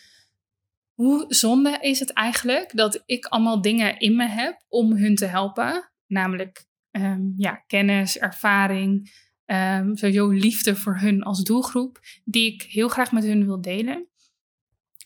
Hoe 0.92 1.24
zonde 1.28 1.78
is 1.80 2.00
het 2.00 2.12
eigenlijk 2.12 2.76
dat 2.76 3.02
ik 3.06 3.26
allemaal 3.26 3.62
dingen 3.62 3.98
in 3.98 4.16
me 4.16 4.28
heb 4.28 4.64
om 4.68 4.92
hun 4.92 5.14
te 5.14 5.26
helpen? 5.26 5.90
Namelijk 6.06 6.64
um, 6.90 7.34
ja, 7.36 7.54
kennis, 7.66 8.18
ervaring, 8.18 9.12
um, 9.46 9.96
sowieso 9.96 10.28
liefde 10.28 10.76
voor 10.76 10.98
hun 10.98 11.22
als 11.22 11.42
doelgroep, 11.42 12.00
die 12.24 12.52
ik 12.52 12.62
heel 12.62 12.88
graag 12.88 13.12
met 13.12 13.24
hun 13.24 13.44
wil 13.44 13.60
delen. 13.60 14.08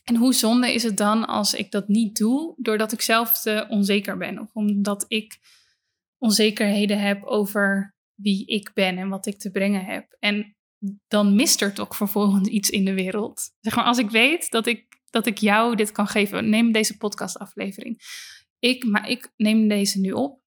En 0.03 0.15
hoe 0.15 0.33
zonde 0.33 0.73
is 0.73 0.83
het 0.83 0.97
dan 0.97 1.27
als 1.27 1.53
ik 1.53 1.71
dat 1.71 1.87
niet 1.87 2.17
doe, 2.17 2.53
doordat 2.57 2.91
ik 2.91 3.01
zelf 3.01 3.41
te 3.41 3.65
onzeker 3.69 4.17
ben 4.17 4.39
of 4.39 4.49
omdat 4.53 5.05
ik 5.07 5.39
onzekerheden 6.17 6.99
heb 6.99 7.23
over 7.23 7.95
wie 8.17 8.45
ik 8.45 8.71
ben 8.73 8.97
en 8.97 9.09
wat 9.09 9.25
ik 9.25 9.39
te 9.39 9.51
brengen 9.51 9.85
heb. 9.85 10.15
En 10.19 10.55
dan 11.07 11.35
mist 11.35 11.61
er 11.61 11.73
toch 11.73 11.95
vervolgens 11.95 12.47
iets 12.47 12.69
in 12.69 12.85
de 12.85 12.93
wereld. 12.93 13.51
Zeg 13.59 13.75
maar, 13.75 13.85
als 13.85 13.97
ik 13.97 14.09
weet 14.09 14.49
dat 14.49 14.67
ik, 14.67 15.01
dat 15.09 15.25
ik 15.25 15.37
jou 15.37 15.75
dit 15.75 15.91
kan 15.91 16.07
geven, 16.07 16.49
neem 16.49 16.71
deze 16.71 16.97
podcastaflevering. 16.97 18.01
Ik, 18.59 18.83
maar 18.85 19.09
ik 19.09 19.33
neem 19.35 19.67
deze 19.67 19.99
nu 19.99 20.11
op. 20.11 20.41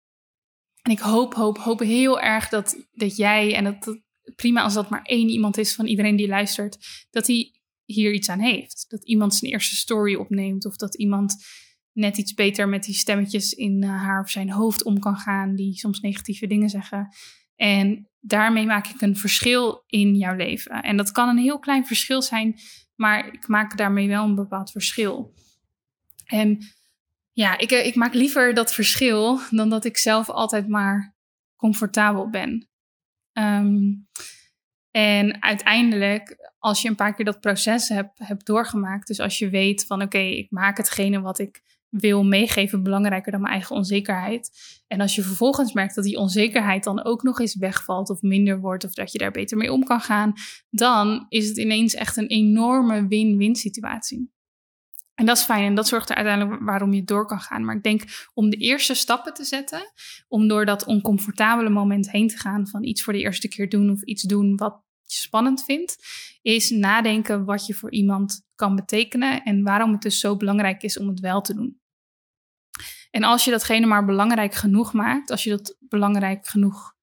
En 0.82 0.92
ik 0.92 0.98
hoop, 0.98 1.34
hoop, 1.34 1.58
hoop 1.58 1.78
heel 1.78 2.20
erg 2.20 2.48
dat, 2.48 2.86
dat 2.92 3.16
jij, 3.16 3.54
en 3.54 3.64
dat, 3.64 3.84
dat 3.84 3.98
prima 4.36 4.62
als 4.62 4.74
dat 4.74 4.90
maar 4.90 5.02
één 5.02 5.28
iemand 5.28 5.58
is 5.58 5.74
van 5.74 5.86
iedereen 5.86 6.16
die 6.16 6.28
luistert, 6.28 7.06
dat 7.10 7.26
hij 7.26 7.52
hier 7.84 8.12
iets 8.12 8.28
aan 8.28 8.40
heeft. 8.40 8.84
Dat 8.88 9.04
iemand 9.04 9.34
zijn 9.34 9.52
eerste 9.52 9.76
story 9.76 10.14
opneemt 10.14 10.66
of 10.66 10.76
dat 10.76 10.94
iemand 10.94 11.36
net 11.92 12.18
iets 12.18 12.34
beter 12.34 12.68
met 12.68 12.84
die 12.84 12.94
stemmetjes 12.94 13.52
in 13.52 13.82
eh, 13.82 13.88
haar 13.88 14.20
of 14.20 14.30
zijn 14.30 14.50
hoofd 14.50 14.84
om 14.84 14.98
kan 14.98 15.16
gaan, 15.16 15.54
die 15.54 15.74
soms 15.74 16.00
negatieve 16.00 16.46
dingen 16.46 16.68
zeggen. 16.68 17.08
En 17.60 18.08
daarmee 18.20 18.66
maak 18.66 18.86
ik 18.86 19.00
een 19.00 19.16
verschil 19.16 19.82
in 19.86 20.14
jouw 20.14 20.36
leven. 20.36 20.82
En 20.82 20.96
dat 20.96 21.12
kan 21.12 21.28
een 21.28 21.38
heel 21.38 21.58
klein 21.58 21.86
verschil 21.86 22.22
zijn, 22.22 22.58
maar 22.94 23.26
ik 23.32 23.48
maak 23.48 23.76
daarmee 23.76 24.08
wel 24.08 24.24
een 24.24 24.34
bepaald 24.34 24.70
verschil. 24.70 25.34
En 26.26 26.58
ja, 27.32 27.58
ik, 27.58 27.70
ik 27.70 27.94
maak 27.94 28.14
liever 28.14 28.54
dat 28.54 28.74
verschil 28.74 29.40
dan 29.50 29.68
dat 29.68 29.84
ik 29.84 29.98
zelf 29.98 30.30
altijd 30.30 30.68
maar 30.68 31.14
comfortabel 31.56 32.30
ben. 32.30 32.68
Um, 33.32 34.08
en 34.90 35.42
uiteindelijk, 35.42 36.52
als 36.58 36.82
je 36.82 36.88
een 36.88 36.94
paar 36.94 37.14
keer 37.14 37.24
dat 37.24 37.40
proces 37.40 37.88
hebt, 37.88 38.18
hebt 38.18 38.46
doorgemaakt, 38.46 39.06
dus 39.06 39.20
als 39.20 39.38
je 39.38 39.50
weet 39.50 39.86
van 39.86 40.02
oké, 40.02 40.18
ik 40.18 40.50
maak 40.50 40.76
hetgene 40.76 41.20
wat 41.20 41.38
ik 41.38 41.62
wil 41.90 42.24
meegeven 42.24 42.82
belangrijker 42.82 43.32
dan 43.32 43.40
mijn 43.40 43.52
eigen 43.52 43.76
onzekerheid. 43.76 44.50
En 44.86 45.00
als 45.00 45.14
je 45.14 45.22
vervolgens 45.22 45.72
merkt 45.72 45.94
dat 45.94 46.04
die 46.04 46.16
onzekerheid 46.16 46.84
dan 46.84 47.04
ook 47.04 47.22
nog 47.22 47.40
eens 47.40 47.56
wegvalt 47.56 48.10
of 48.10 48.22
minder 48.22 48.60
wordt 48.60 48.84
of 48.84 48.94
dat 48.94 49.12
je 49.12 49.18
daar 49.18 49.30
beter 49.30 49.56
mee 49.56 49.72
om 49.72 49.84
kan 49.84 50.00
gaan, 50.00 50.32
dan 50.70 51.26
is 51.28 51.48
het 51.48 51.58
ineens 51.58 51.94
echt 51.94 52.16
een 52.16 52.26
enorme 52.26 53.06
win-win 53.06 53.56
situatie. 53.56 54.30
En 55.14 55.26
dat 55.26 55.36
is 55.36 55.44
fijn 55.44 55.64
en 55.64 55.74
dat 55.74 55.88
zorgt 55.88 56.10
er 56.10 56.16
uiteindelijk 56.16 56.62
waarom 56.62 56.92
je 56.92 57.04
door 57.04 57.26
kan 57.26 57.40
gaan. 57.40 57.64
Maar 57.64 57.76
ik 57.76 57.82
denk 57.82 58.28
om 58.34 58.50
de 58.50 58.56
eerste 58.56 58.94
stappen 58.94 59.34
te 59.34 59.44
zetten, 59.44 59.92
om 60.28 60.48
door 60.48 60.64
dat 60.64 60.84
oncomfortabele 60.84 61.70
moment 61.70 62.10
heen 62.10 62.28
te 62.28 62.38
gaan 62.38 62.68
van 62.68 62.84
iets 62.84 63.02
voor 63.02 63.12
de 63.12 63.20
eerste 63.20 63.48
keer 63.48 63.68
doen 63.68 63.90
of 63.90 64.02
iets 64.02 64.22
doen 64.22 64.56
wat 64.56 64.82
je 65.04 65.16
spannend 65.16 65.64
vindt, 65.64 65.96
is 66.42 66.70
nadenken 66.70 67.44
wat 67.44 67.66
je 67.66 67.74
voor 67.74 67.90
iemand 67.90 68.46
kan 68.54 68.76
betekenen 68.76 69.42
en 69.42 69.62
waarom 69.62 69.92
het 69.92 70.02
dus 70.02 70.20
zo 70.20 70.36
belangrijk 70.36 70.82
is 70.82 70.98
om 70.98 71.08
het 71.08 71.20
wel 71.20 71.40
te 71.40 71.54
doen. 71.54 71.79
En 73.10 73.22
als 73.22 73.44
je 73.44 73.50
datgene 73.50 73.86
maar 73.86 74.04
belangrijk 74.04 74.54
genoeg 74.54 74.92
maakt, 74.92 75.30
als 75.30 75.44
je 75.44 75.50
dat 75.50 75.76
belangrijk 75.80 76.46
genoeg 76.46 76.94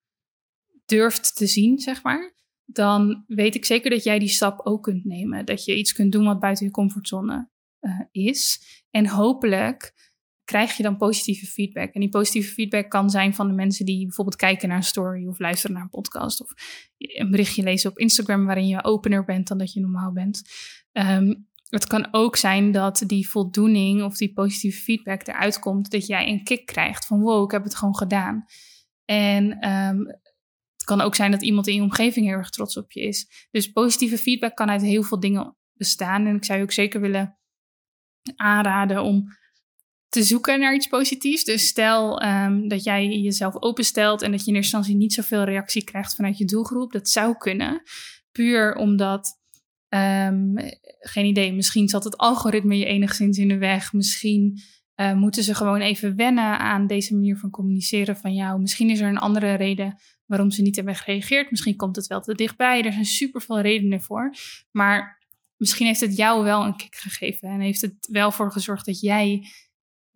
durft 0.85 1.35
te 1.35 1.47
zien, 1.47 1.79
zeg 1.79 2.03
maar, 2.03 2.33
dan 2.65 3.23
weet 3.27 3.55
ik 3.55 3.65
zeker 3.65 3.89
dat 3.89 4.03
jij 4.03 4.19
die 4.19 4.27
stap 4.27 4.65
ook 4.65 4.83
kunt 4.83 5.05
nemen. 5.05 5.45
Dat 5.45 5.65
je 5.65 5.77
iets 5.77 5.93
kunt 5.93 6.11
doen 6.11 6.25
wat 6.25 6.39
buiten 6.39 6.65
je 6.65 6.71
comfortzone 6.71 7.49
uh, 7.81 8.01
is. 8.11 8.61
En 8.91 9.07
hopelijk 9.07 9.93
krijg 10.43 10.77
je 10.77 10.83
dan 10.83 10.97
positieve 10.97 11.45
feedback. 11.45 11.93
En 11.93 11.99
die 11.99 12.09
positieve 12.09 12.53
feedback 12.53 12.89
kan 12.89 13.09
zijn 13.09 13.33
van 13.33 13.47
de 13.47 13.53
mensen 13.53 13.85
die 13.85 14.05
bijvoorbeeld 14.05 14.37
kijken 14.37 14.67
naar 14.67 14.77
een 14.77 14.83
story 14.83 15.27
of 15.27 15.39
luisteren 15.39 15.75
naar 15.75 15.83
een 15.83 15.89
podcast 15.89 16.41
of 16.41 16.53
een 16.97 17.31
berichtje 17.31 17.63
lezen 17.63 17.89
op 17.89 17.97
Instagram 17.97 18.45
waarin 18.45 18.67
je 18.67 18.83
opener 18.83 19.23
bent 19.23 19.47
dan 19.47 19.57
dat 19.57 19.73
je 19.73 19.79
normaal 19.79 20.11
bent. 20.11 20.41
Um, 20.91 21.47
het 21.69 21.87
kan 21.87 22.07
ook 22.11 22.35
zijn 22.35 22.71
dat 22.71 23.03
die 23.05 23.29
voldoening 23.29 24.03
of 24.03 24.17
die 24.17 24.33
positieve 24.33 24.81
feedback 24.81 25.27
eruit 25.27 25.59
komt 25.59 25.91
dat 25.91 26.05
jij 26.05 26.27
een 26.27 26.43
kick 26.43 26.65
krijgt 26.65 27.05
van 27.05 27.19
wow, 27.19 27.43
ik 27.43 27.51
heb 27.51 27.63
het 27.63 27.75
gewoon 27.75 27.97
gedaan. 27.97 28.45
En 29.05 29.69
um, 29.69 30.07
het 30.75 30.85
kan 30.85 31.01
ook 31.01 31.15
zijn 31.15 31.31
dat 31.31 31.43
iemand 31.43 31.67
in 31.67 31.75
je 31.75 31.81
omgeving 31.81 32.25
heel 32.25 32.37
erg 32.37 32.49
trots 32.49 32.77
op 32.77 32.91
je 32.91 33.01
is. 33.01 33.47
Dus 33.51 33.71
positieve 33.71 34.17
feedback 34.17 34.55
kan 34.55 34.69
uit 34.69 34.81
heel 34.81 35.03
veel 35.03 35.19
dingen 35.19 35.57
bestaan. 35.73 36.25
En 36.25 36.35
ik 36.35 36.45
zou 36.45 36.57
je 36.57 36.63
ook 36.63 36.71
zeker 36.71 37.01
willen 37.01 37.37
aanraden 38.35 39.03
om 39.03 39.25
te 40.09 40.23
zoeken 40.23 40.59
naar 40.59 40.73
iets 40.73 40.87
positiefs. 40.87 41.43
Dus 41.43 41.67
stel 41.67 42.23
um, 42.23 42.67
dat 42.67 42.83
jij 42.83 43.07
jezelf 43.07 43.61
openstelt 43.61 44.21
en 44.21 44.31
dat 44.31 44.39
je 44.43 44.47
in 44.47 44.55
eerste 44.55 44.75
instantie 44.75 45.01
niet 45.01 45.13
zoveel 45.13 45.43
reactie 45.43 45.83
krijgt 45.83 46.15
vanuit 46.15 46.37
je 46.37 46.45
doelgroep. 46.45 46.91
Dat 46.91 47.09
zou 47.09 47.37
kunnen. 47.37 47.81
Puur 48.31 48.75
omdat 48.75 49.36
Um, 49.89 50.53
geen 50.99 51.25
idee, 51.25 51.53
misschien 51.53 51.87
zat 51.87 52.03
het 52.03 52.17
algoritme 52.17 52.77
je 52.77 52.85
enigszins 52.85 53.37
in 53.37 53.47
de 53.47 53.57
weg. 53.57 53.93
Misschien 53.93 54.59
uh, 54.95 55.13
moeten 55.13 55.43
ze 55.43 55.55
gewoon 55.55 55.81
even 55.81 56.15
wennen 56.15 56.59
aan 56.59 56.87
deze 56.87 57.13
manier 57.13 57.37
van 57.37 57.49
communiceren 57.49 58.17
van 58.17 58.33
jou. 58.33 58.59
Misschien 58.59 58.89
is 58.89 58.99
er 58.99 59.07
een 59.07 59.17
andere 59.17 59.53
reden 59.53 59.95
waarom 60.25 60.51
ze 60.51 60.61
niet 60.61 60.75
hebben 60.75 60.95
gereageerd. 60.95 61.51
Misschien 61.51 61.75
komt 61.75 61.95
het 61.95 62.07
wel 62.07 62.21
te 62.21 62.35
dichtbij. 62.35 62.83
Er 62.83 62.91
zijn 62.91 63.05
super 63.05 63.41
veel 63.41 63.59
redenen 63.59 64.01
voor. 64.01 64.35
Maar 64.71 65.25
misschien 65.57 65.85
heeft 65.85 65.99
het 65.99 66.15
jou 66.15 66.43
wel 66.43 66.65
een 66.65 66.75
kick 66.75 66.95
gegeven. 66.95 67.49
En 67.49 67.59
heeft 67.59 67.81
het 67.81 68.07
wel 68.11 68.31
voor 68.31 68.51
gezorgd 68.51 68.85
dat 68.85 68.99
jij. 68.99 69.47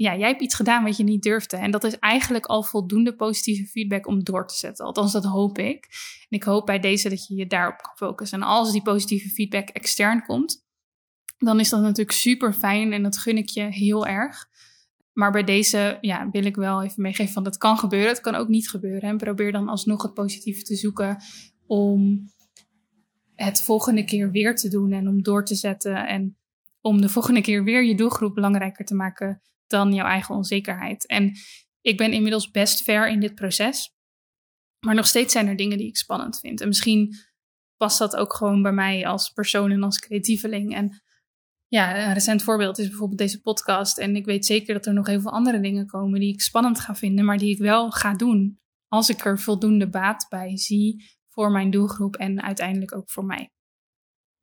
Ja, 0.01 0.17
jij 0.17 0.27
hebt 0.27 0.41
iets 0.41 0.55
gedaan 0.55 0.83
wat 0.83 0.97
je 0.97 1.03
niet 1.03 1.23
durfde. 1.23 1.57
En 1.57 1.71
dat 1.71 1.83
is 1.83 1.99
eigenlijk 1.99 2.45
al 2.45 2.63
voldoende 2.63 3.15
positieve 3.15 3.65
feedback 3.65 4.07
om 4.07 4.23
door 4.23 4.47
te 4.47 4.55
zetten. 4.55 4.85
Althans, 4.85 5.11
dat 5.11 5.23
hoop 5.23 5.57
ik. 5.57 5.87
En 6.29 6.37
ik 6.37 6.43
hoop 6.43 6.65
bij 6.65 6.79
deze 6.79 7.09
dat 7.09 7.27
je 7.27 7.35
je 7.35 7.47
daarop 7.47 7.77
kan 7.77 7.95
focussen. 7.95 8.41
En 8.41 8.47
als 8.47 8.71
die 8.71 8.81
positieve 8.81 9.29
feedback 9.29 9.69
extern 9.69 10.25
komt, 10.25 10.65
dan 11.37 11.59
is 11.59 11.69
dat 11.69 11.81
natuurlijk 11.81 12.11
super 12.11 12.53
fijn 12.53 12.93
en 12.93 13.03
dat 13.03 13.17
gun 13.17 13.37
ik 13.37 13.49
je 13.49 13.61
heel 13.61 14.07
erg. 14.07 14.47
Maar 15.13 15.31
bij 15.31 15.43
deze 15.43 15.97
ja, 16.01 16.29
wil 16.29 16.45
ik 16.45 16.55
wel 16.55 16.83
even 16.83 17.01
meegeven 17.01 17.33
van 17.33 17.43
dat 17.43 17.57
kan 17.57 17.77
gebeuren. 17.77 18.09
Het 18.09 18.21
kan 18.21 18.35
ook 18.35 18.47
niet 18.47 18.69
gebeuren. 18.69 19.09
En 19.09 19.17
probeer 19.17 19.51
dan 19.51 19.69
alsnog 19.69 20.01
het 20.01 20.13
positieve 20.13 20.63
te 20.63 20.75
zoeken 20.75 21.17
om 21.67 22.23
het 23.35 23.61
volgende 23.61 24.03
keer 24.03 24.31
weer 24.31 24.55
te 24.55 24.69
doen 24.69 24.91
en 24.91 25.07
om 25.07 25.23
door 25.23 25.45
te 25.45 25.55
zetten. 25.55 26.07
En 26.07 26.37
om 26.81 27.01
de 27.01 27.09
volgende 27.09 27.41
keer 27.41 27.63
weer 27.63 27.83
je 27.83 27.95
doelgroep 27.95 28.35
belangrijker 28.35 28.85
te 28.85 28.95
maken 28.95 29.41
dan 29.71 29.93
jouw 29.93 30.05
eigen 30.05 30.35
onzekerheid. 30.35 31.07
En 31.07 31.33
ik 31.81 31.97
ben 31.97 32.13
inmiddels 32.13 32.51
best 32.51 32.81
ver 32.83 33.09
in 33.09 33.19
dit 33.19 33.35
proces. 33.35 33.93
Maar 34.85 34.95
nog 34.95 35.07
steeds 35.07 35.33
zijn 35.33 35.47
er 35.47 35.55
dingen 35.55 35.77
die 35.77 35.87
ik 35.87 35.97
spannend 35.97 36.39
vind. 36.39 36.61
En 36.61 36.67
misschien 36.67 37.15
past 37.77 37.99
dat 37.99 38.15
ook 38.15 38.33
gewoon 38.33 38.61
bij 38.61 38.71
mij 38.71 39.07
als 39.07 39.29
persoon 39.29 39.71
en 39.71 39.83
als 39.83 39.99
creatieveling. 39.99 40.75
En 40.75 41.01
ja, 41.67 42.07
een 42.07 42.13
recent 42.13 42.43
voorbeeld 42.43 42.77
is 42.77 42.87
bijvoorbeeld 42.87 43.19
deze 43.19 43.41
podcast. 43.41 43.97
En 43.97 44.15
ik 44.15 44.25
weet 44.25 44.45
zeker 44.45 44.73
dat 44.73 44.85
er 44.85 44.93
nog 44.93 45.07
heel 45.07 45.21
veel 45.21 45.31
andere 45.31 45.59
dingen 45.59 45.87
komen 45.87 46.19
die 46.19 46.33
ik 46.33 46.41
spannend 46.41 46.79
ga 46.79 46.95
vinden, 46.95 47.25
maar 47.25 47.37
die 47.37 47.53
ik 47.53 47.59
wel 47.59 47.91
ga 47.91 48.13
doen 48.13 48.59
als 48.87 49.09
ik 49.09 49.25
er 49.25 49.39
voldoende 49.39 49.89
baat 49.89 50.25
bij 50.29 50.57
zie 50.57 51.03
voor 51.29 51.51
mijn 51.51 51.71
doelgroep 51.71 52.15
en 52.15 52.41
uiteindelijk 52.41 52.95
ook 52.95 53.09
voor 53.09 53.25
mij. 53.25 53.51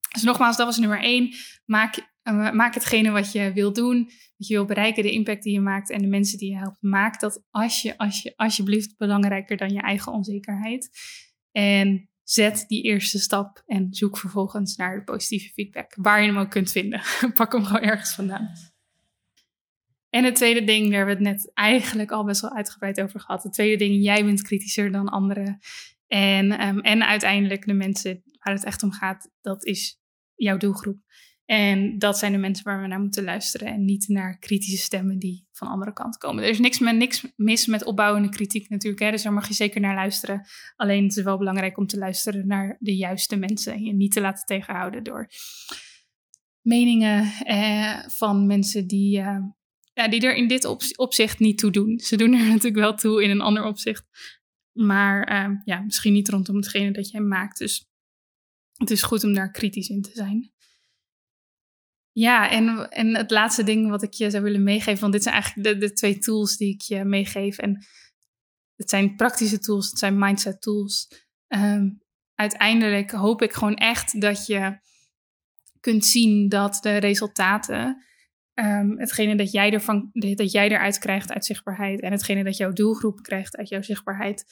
Dus 0.09 0.23
nogmaals, 0.23 0.57
dat 0.57 0.67
was 0.67 0.79
nummer 0.79 1.01
één. 1.01 1.35
Maak, 1.65 1.97
uh, 2.23 2.53
maak 2.53 2.75
hetgene 2.75 3.11
wat 3.11 3.33
je 3.33 3.53
wil 3.53 3.73
doen, 3.73 4.05
wat 4.37 4.49
je 4.49 4.55
wil 4.55 4.65
bereiken, 4.65 5.03
de 5.03 5.11
impact 5.11 5.43
die 5.43 5.53
je 5.53 5.61
maakt 5.61 5.91
en 5.91 6.01
de 6.01 6.07
mensen 6.07 6.39
die 6.39 6.51
je 6.51 6.57
helpt. 6.57 6.83
Maak 6.83 7.21
dat 7.21 7.45
als 7.51 7.83
je, 7.83 7.99
als 7.99 8.23
je, 8.23 8.33
alsjeblieft 8.37 8.97
belangrijker 8.97 9.57
dan 9.57 9.73
je 9.73 9.81
eigen 9.81 10.13
onzekerheid. 10.13 10.91
En 11.53 12.09
zet 12.23 12.65
die 12.67 12.83
eerste 12.83 13.19
stap 13.19 13.63
en 13.67 13.87
zoek 13.91 14.19
vervolgens 14.19 14.77
naar 14.77 14.97
de 14.99 15.05
positieve 15.05 15.53
feedback, 15.53 15.93
waar 15.97 16.21
je 16.21 16.27
hem 16.27 16.39
ook 16.39 16.51
kunt 16.51 16.71
vinden. 16.71 17.01
Pak 17.35 17.53
hem 17.53 17.65
gewoon 17.65 17.83
ergens 17.83 18.15
vandaan. 18.15 18.51
En 20.11 20.25
het 20.25 20.35
tweede 20.35 20.65
ding, 20.65 20.89
daar 20.89 20.97
hebben 20.97 21.17
we 21.17 21.29
het 21.29 21.37
net 21.37 21.51
eigenlijk 21.55 22.11
al 22.11 22.25
best 22.25 22.41
wel 22.41 22.55
uitgebreid 22.55 23.01
over 23.01 23.21
gehad. 23.21 23.43
Het 23.43 23.53
tweede 23.53 23.77
ding, 23.77 24.05
jij 24.05 24.25
bent 24.25 24.43
kritischer 24.43 24.93
dan 24.93 25.09
anderen. 25.09 25.59
En, 26.07 26.67
um, 26.67 26.81
en 26.81 27.07
uiteindelijk 27.07 27.67
de 27.67 27.73
mensen 27.73 28.23
waar 28.49 28.57
het 28.57 28.67
echt 28.67 28.83
om 28.83 28.93
gaat, 28.93 29.31
dat 29.41 29.65
is 29.65 30.01
jouw 30.35 30.57
doelgroep. 30.57 30.99
En 31.45 31.99
dat 31.99 32.19
zijn 32.19 32.33
de 32.33 32.39
mensen 32.39 32.65
waar 32.65 32.81
we 32.81 32.87
naar 32.87 33.01
moeten 33.01 33.25
luisteren 33.25 33.69
en 33.69 33.85
niet 33.85 34.09
naar 34.09 34.39
kritische 34.39 34.77
stemmen 34.77 35.19
die 35.19 35.47
van 35.53 35.69
andere 35.69 35.93
kant 35.93 36.17
komen. 36.17 36.45
Er 36.45 36.51
is 36.51 36.59
niks, 36.59 36.79
met, 36.79 36.97
niks 36.97 37.27
mis 37.37 37.67
met 37.67 37.85
opbouwende 37.85 38.29
kritiek 38.29 38.69
natuurlijk, 38.69 39.03
hè? 39.03 39.11
dus 39.11 39.23
daar 39.23 39.33
mag 39.33 39.49
je 39.49 39.55
zeker 39.55 39.81
naar 39.81 39.95
luisteren. 39.95 40.47
Alleen 40.77 41.03
het 41.03 41.17
is 41.17 41.23
wel 41.23 41.39
belangrijk 41.39 41.79
om 41.79 41.87
te 41.87 41.99
luisteren 41.99 42.47
naar 42.47 42.77
de 42.81 42.97
juiste 42.97 43.37
mensen 43.37 43.73
en 43.73 43.85
je 43.85 43.93
niet 43.93 44.13
te 44.13 44.21
laten 44.21 44.47
tegenhouden 44.47 45.05
door 45.05 45.29
meningen 46.61 47.33
eh, 47.45 47.99
van 48.07 48.47
mensen 48.47 48.87
die, 48.87 49.19
uh, 49.19 49.39
ja, 49.93 50.09
die 50.09 50.21
er 50.21 50.35
in 50.35 50.49
dit 50.49 50.65
opzicht 50.97 51.39
niet 51.39 51.59
toe 51.59 51.71
doen. 51.71 51.99
Ze 51.99 52.17
doen 52.17 52.33
er 52.33 52.49
natuurlijk 52.55 52.77
wel 52.77 52.95
toe 52.95 53.23
in 53.23 53.31
een 53.31 53.41
ander 53.41 53.65
opzicht, 53.65 54.05
maar 54.73 55.33
uh, 55.33 55.57
ja, 55.65 55.81
misschien 55.81 56.13
niet 56.13 56.29
rondom 56.29 56.57
hetgene 56.57 56.91
dat 56.91 57.11
jij 57.11 57.21
maakt. 57.21 57.59
Dus 57.59 57.89
het 58.79 58.91
is 58.91 59.03
goed 59.03 59.25
om 59.25 59.33
daar 59.35 59.51
kritisch 59.51 59.89
in 59.89 60.03
te 60.03 60.11
zijn. 60.13 60.53
Ja, 62.13 62.51
en, 62.51 62.91
en 62.91 63.17
het 63.17 63.31
laatste 63.31 63.63
ding 63.63 63.91
wat 63.91 64.03
ik 64.03 64.13
je 64.13 64.31
zou 64.31 64.43
willen 64.43 64.63
meegeven, 64.63 65.01
want 65.01 65.13
dit 65.13 65.23
zijn 65.23 65.35
eigenlijk 65.35 65.69
de, 65.69 65.87
de 65.87 65.93
twee 65.93 66.19
tools 66.19 66.57
die 66.57 66.75
ik 66.75 66.81
je 66.81 67.05
meegeef. 67.05 67.59
En 67.59 67.87
het 68.77 68.91
zijn 68.91 69.17
praktische 69.17 69.59
tools, 69.59 69.91
het 69.91 69.99
zijn 69.99 70.19
mindset 70.19 70.61
tools. 70.61 71.27
Um, 71.49 72.03
uiteindelijk 72.35 73.11
hoop 73.11 73.43
ik 73.43 73.53
gewoon 73.53 73.77
echt 73.77 74.21
dat 74.21 74.47
je 74.47 74.79
kunt 75.81 76.05
zien 76.05 76.49
dat 76.49 76.79
de 76.83 76.97
resultaten, 76.97 78.05
um, 78.55 78.99
hetgene 78.99 79.37
dat 79.37 79.53
jij, 79.53 79.73
ervan, 79.73 80.11
dat 80.13 80.53
jij 80.53 80.69
eruit 80.69 80.99
krijgt 80.99 81.33
uit 81.33 81.45
zichtbaarheid 81.45 82.01
en 82.01 82.13
hetgene 82.13 82.45
dat 82.45 82.57
jouw 82.57 82.73
doelgroep 82.73 83.23
krijgt 83.23 83.57
uit 83.57 83.69
jouw 83.69 83.83
zichtbaarheid, 83.83 84.45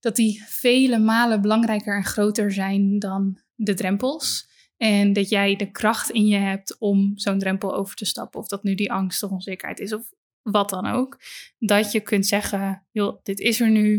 dat 0.00 0.16
die 0.16 0.42
vele 0.46 0.98
malen 0.98 1.40
belangrijker 1.40 1.96
en 1.96 2.04
groter 2.04 2.52
zijn 2.52 2.98
dan 2.98 3.46
de 3.58 3.74
drempels. 3.74 4.48
En 4.76 5.12
dat 5.12 5.28
jij 5.28 5.56
de 5.56 5.70
kracht 5.70 6.10
in 6.10 6.26
je 6.26 6.36
hebt 6.36 6.78
om 6.78 7.12
zo'n 7.14 7.38
drempel 7.38 7.74
over 7.74 7.96
te 7.96 8.04
stappen. 8.04 8.40
Of 8.40 8.46
dat 8.46 8.62
nu 8.62 8.74
die 8.74 8.92
angst 8.92 9.22
of 9.22 9.30
onzekerheid 9.30 9.80
is 9.80 9.92
of 9.92 10.12
wat 10.42 10.70
dan 10.70 10.86
ook. 10.86 11.20
Dat 11.58 11.92
je 11.92 12.00
kunt 12.00 12.26
zeggen, 12.26 12.86
joh, 12.90 13.18
dit 13.22 13.38
is 13.38 13.60
er 13.60 13.70
nu. 13.70 13.94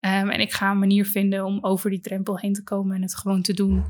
Um, 0.00 0.30
en 0.30 0.40
ik 0.40 0.52
ga 0.52 0.70
een 0.70 0.78
manier 0.78 1.06
vinden 1.06 1.44
om 1.44 1.64
over 1.64 1.90
die 1.90 2.00
drempel 2.00 2.38
heen 2.38 2.52
te 2.52 2.62
komen 2.62 2.96
en 2.96 3.02
het 3.02 3.14
gewoon 3.14 3.42
te 3.42 3.54
doen. 3.54 3.84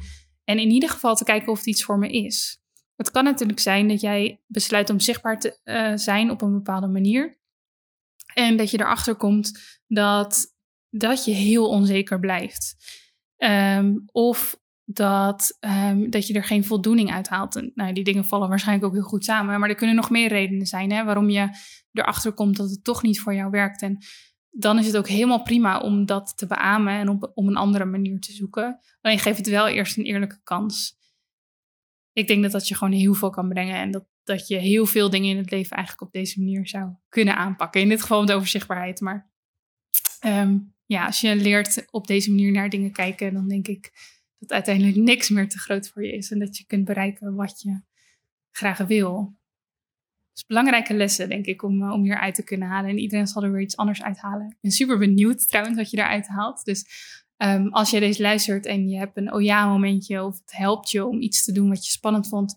En 0.44 0.58
in 0.58 0.70
ieder 0.70 0.88
geval 0.88 1.14
te 1.14 1.24
kijken 1.24 1.48
of 1.48 1.58
het 1.58 1.66
iets 1.66 1.84
voor 1.84 1.98
me 1.98 2.10
is. 2.10 2.60
Het 2.96 3.10
kan 3.10 3.24
natuurlijk 3.24 3.60
zijn 3.60 3.88
dat 3.88 4.00
jij 4.00 4.40
besluit 4.46 4.90
om 4.90 5.00
zichtbaar 5.00 5.38
te 5.38 5.58
uh, 5.64 5.96
zijn 5.96 6.30
op 6.30 6.42
een 6.42 6.52
bepaalde 6.52 6.86
manier. 6.86 7.40
En 8.34 8.56
dat 8.56 8.70
je 8.70 8.80
erachter 8.80 9.14
komt 9.14 9.80
dat, 9.86 10.56
dat 10.90 11.24
je 11.24 11.32
heel 11.32 11.68
onzeker 11.68 12.20
blijft. 12.20 12.76
Um, 13.36 14.02
of 14.06 14.60
dat, 14.84 15.58
um, 15.60 16.10
dat 16.10 16.26
je 16.26 16.34
er 16.34 16.44
geen 16.44 16.64
voldoening 16.64 17.12
uit 17.12 17.28
haalt. 17.28 17.56
En, 17.56 17.72
nou, 17.74 17.92
die 17.92 18.04
dingen 18.04 18.24
vallen 18.24 18.48
waarschijnlijk 18.48 18.86
ook 18.86 18.94
heel 18.94 19.08
goed 19.08 19.24
samen. 19.24 19.60
Maar 19.60 19.68
er 19.68 19.74
kunnen 19.74 19.96
nog 19.96 20.10
meer 20.10 20.28
redenen 20.28 20.66
zijn 20.66 20.92
hè, 20.92 21.04
waarom 21.04 21.30
je 21.30 21.48
erachter 21.92 22.32
komt 22.32 22.56
dat 22.56 22.70
het 22.70 22.84
toch 22.84 23.02
niet 23.02 23.20
voor 23.20 23.34
jou 23.34 23.50
werkt. 23.50 23.82
En 23.82 23.98
dan 24.50 24.78
is 24.78 24.86
het 24.86 24.96
ook 24.96 25.08
helemaal 25.08 25.42
prima 25.42 25.80
om 25.80 26.06
dat 26.06 26.32
te 26.36 26.46
beamen 26.46 26.94
en 26.94 27.08
om, 27.08 27.30
om 27.34 27.48
een 27.48 27.56
andere 27.56 27.84
manier 27.84 28.20
te 28.20 28.32
zoeken. 28.32 28.80
Alleen 29.00 29.18
geef 29.18 29.36
het 29.36 29.48
wel 29.48 29.68
eerst 29.68 29.96
een 29.96 30.04
eerlijke 30.04 30.40
kans. 30.42 31.00
Ik 32.12 32.26
denk 32.26 32.42
dat 32.42 32.52
dat 32.52 32.68
je 32.68 32.74
gewoon 32.74 32.92
heel 32.92 33.14
veel 33.14 33.30
kan 33.30 33.48
brengen 33.48 33.76
en 33.76 33.90
dat, 33.90 34.06
dat 34.22 34.48
je 34.48 34.56
heel 34.56 34.86
veel 34.86 35.10
dingen 35.10 35.30
in 35.30 35.36
het 35.36 35.50
leven 35.50 35.76
eigenlijk 35.76 36.06
op 36.06 36.12
deze 36.12 36.38
manier 36.38 36.68
zou 36.68 36.90
kunnen 37.08 37.36
aanpakken. 37.36 37.80
In 37.80 37.88
dit 37.88 38.00
geval 38.00 38.20
met 38.20 38.32
overzichtbaarheid. 38.32 39.00
Maar 39.00 39.30
um, 40.26 40.74
ja, 40.86 41.06
als 41.06 41.20
je 41.20 41.36
leert 41.36 41.84
op 41.90 42.06
deze 42.06 42.30
manier 42.30 42.52
naar 42.52 42.70
dingen 42.70 42.92
kijken, 42.92 43.34
dan 43.34 43.48
denk 43.48 43.68
ik 43.68 43.92
dat 44.42 44.52
uiteindelijk 44.52 44.96
niks 44.96 45.28
meer 45.28 45.48
te 45.48 45.58
groot 45.58 45.88
voor 45.88 46.04
je 46.04 46.12
is 46.12 46.30
en 46.30 46.38
dat 46.38 46.56
je 46.56 46.64
kunt 46.66 46.84
bereiken 46.84 47.34
wat 47.34 47.60
je 47.60 47.80
graag 48.50 48.78
wil. 48.78 49.36
Dus 50.32 50.46
belangrijke 50.46 50.94
lessen, 50.94 51.28
denk 51.28 51.46
ik, 51.46 51.62
om, 51.62 51.82
eh, 51.82 51.92
om 51.92 52.02
hier 52.02 52.18
uit 52.18 52.34
te 52.34 52.44
kunnen 52.44 52.68
halen. 52.68 52.90
En 52.90 52.98
iedereen 52.98 53.26
zal 53.26 53.42
er 53.42 53.52
weer 53.52 53.60
iets 53.60 53.76
anders 53.76 54.02
uithalen. 54.02 54.46
Ik 54.46 54.56
ben 54.60 54.70
super 54.70 54.98
benieuwd 54.98 55.48
trouwens 55.48 55.76
wat 55.76 55.90
je 55.90 55.96
eruit 55.96 56.26
haalt. 56.26 56.64
Dus 56.64 56.86
um, 57.36 57.68
als 57.68 57.90
je 57.90 58.00
deze 58.00 58.22
luistert 58.22 58.66
en 58.66 58.88
je 58.88 58.98
hebt 58.98 59.16
een 59.16 59.32
oh 59.32 59.42
ja 59.42 59.66
momentje 59.66 60.24
of 60.24 60.38
het 60.38 60.52
helpt 60.56 60.90
je 60.90 61.06
om 61.06 61.20
iets 61.20 61.44
te 61.44 61.52
doen 61.52 61.68
wat 61.68 61.86
je 61.86 61.92
spannend 61.92 62.28
vond, 62.28 62.54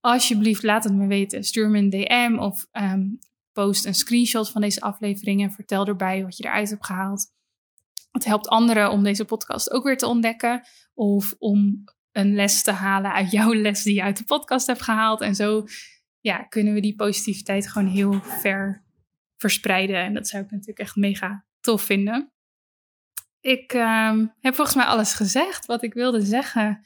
alsjeblieft 0.00 0.62
laat 0.62 0.84
het 0.84 0.94
me 0.94 1.06
weten. 1.06 1.44
Stuur 1.44 1.70
me 1.70 1.78
een 1.78 1.90
DM 1.90 2.36
of 2.38 2.66
um, 2.72 3.18
post 3.52 3.86
een 3.86 3.94
screenshot 3.94 4.50
van 4.50 4.60
deze 4.60 4.80
aflevering 4.80 5.42
en 5.42 5.52
vertel 5.52 5.86
erbij 5.86 6.22
wat 6.22 6.36
je 6.36 6.44
eruit 6.44 6.70
hebt 6.70 6.86
gehaald. 6.86 7.36
Het 8.18 8.26
helpt 8.26 8.48
anderen 8.48 8.90
om 8.90 9.02
deze 9.02 9.24
podcast 9.24 9.70
ook 9.70 9.84
weer 9.84 9.96
te 9.96 10.06
ontdekken. 10.06 10.62
Of 10.94 11.34
om 11.38 11.84
een 12.12 12.34
les 12.34 12.62
te 12.62 12.70
halen 12.70 13.12
uit 13.12 13.30
jouw 13.30 13.52
les 13.64 13.82
die 13.82 13.94
je 13.94 14.02
uit 14.02 14.18
de 14.18 14.24
podcast 14.24 14.66
hebt 14.66 14.82
gehaald. 14.82 15.20
En 15.20 15.34
zo 15.34 15.64
ja, 16.20 16.42
kunnen 16.42 16.74
we 16.74 16.80
die 16.80 16.94
positiviteit 16.94 17.68
gewoon 17.68 17.88
heel 17.88 18.20
ver 18.22 18.86
verspreiden. 19.36 19.96
En 19.96 20.14
dat 20.14 20.28
zou 20.28 20.44
ik 20.44 20.50
natuurlijk 20.50 20.78
echt 20.78 20.96
mega 20.96 21.44
tof 21.60 21.82
vinden. 21.82 22.32
Ik 23.40 23.72
uh, 23.72 24.18
heb 24.40 24.54
volgens 24.54 24.76
mij 24.76 24.86
alles 24.86 25.12
gezegd 25.12 25.66
wat 25.66 25.82
ik 25.82 25.94
wilde 25.94 26.20
zeggen. 26.20 26.84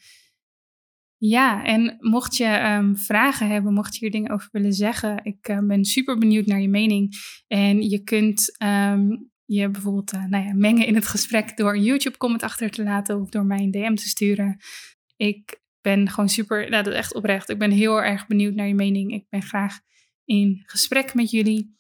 Ja, 1.17 1.65
en 1.65 1.97
mocht 1.99 2.37
je 2.37 2.61
um, 2.61 2.97
vragen 2.97 3.49
hebben, 3.49 3.73
mocht 3.73 3.95
je 3.95 3.99
hier 3.99 4.11
dingen 4.11 4.31
over 4.31 4.49
willen 4.53 4.73
zeggen, 4.73 5.25
ik 5.25 5.49
uh, 5.49 5.59
ben 5.59 5.85
super 5.85 6.19
benieuwd 6.19 6.47
naar 6.47 6.61
je 6.61 6.69
mening. 6.69 7.15
En 7.47 7.83
je 7.83 8.03
kunt 8.03 8.57
um, 8.63 9.32
je 9.45 9.69
bijvoorbeeld 9.71 10.15
uh, 10.15 10.25
nou 10.25 10.45
ja, 10.45 10.55
mengen 10.55 10.87
in 10.87 10.95
het 10.95 11.07
gesprek 11.07 11.57
door 11.57 11.75
een 11.75 11.83
YouTube-comment 11.83 12.43
achter 12.43 12.71
te 12.71 12.83
laten 12.83 13.21
of 13.21 13.29
door 13.29 13.45
mij 13.45 13.59
een 13.59 13.71
DM 13.71 13.95
te 13.95 14.09
sturen. 14.09 14.59
Ik 15.17 15.61
ben 15.81 16.09
gewoon 16.09 16.29
super, 16.29 16.71
nou, 16.71 16.83
dat 16.83 16.93
is 16.93 16.99
echt 16.99 17.15
oprecht. 17.15 17.49
Ik 17.49 17.59
ben 17.59 17.71
heel 17.71 18.03
erg 18.03 18.27
benieuwd 18.27 18.55
naar 18.55 18.67
je 18.67 18.75
mening. 18.75 19.13
Ik 19.13 19.29
ben 19.29 19.43
graag 19.43 19.81
in 20.25 20.63
gesprek 20.67 21.15
met 21.15 21.31
jullie. 21.31 21.77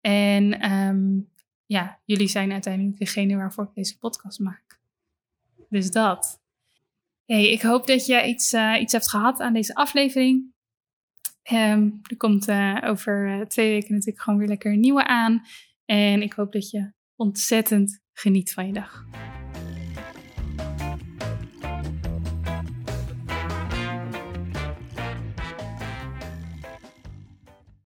En 0.00 0.72
um, 0.72 1.28
ja, 1.66 2.00
jullie 2.04 2.28
zijn 2.28 2.52
uiteindelijk 2.52 2.98
degene 2.98 3.36
waarvoor 3.36 3.64
ik 3.64 3.74
deze 3.74 3.98
podcast 3.98 4.38
maak. 4.38 4.80
Dus 5.68 5.90
dat. 5.90 6.40
Hey, 7.24 7.50
ik 7.50 7.62
hoop 7.62 7.86
dat 7.86 8.06
je 8.06 8.26
iets, 8.26 8.52
uh, 8.52 8.80
iets 8.80 8.92
hebt 8.92 9.10
gehad 9.10 9.40
aan 9.40 9.52
deze 9.52 9.74
aflevering. 9.74 10.54
Um, 11.52 12.00
er 12.02 12.16
komt 12.16 12.48
uh, 12.48 12.78
over 12.84 13.44
twee 13.48 13.70
weken 13.70 13.92
natuurlijk 13.92 14.22
gewoon 14.22 14.38
weer 14.38 14.48
lekker 14.48 14.72
een 14.72 14.80
nieuwe 14.80 15.06
aan. 15.06 15.42
En 15.90 16.22
ik 16.22 16.32
hoop 16.32 16.52
dat 16.52 16.70
je 16.70 16.92
ontzettend 17.16 18.02
geniet 18.12 18.52
van 18.52 18.66
je 18.66 18.72
dag. 18.72 19.04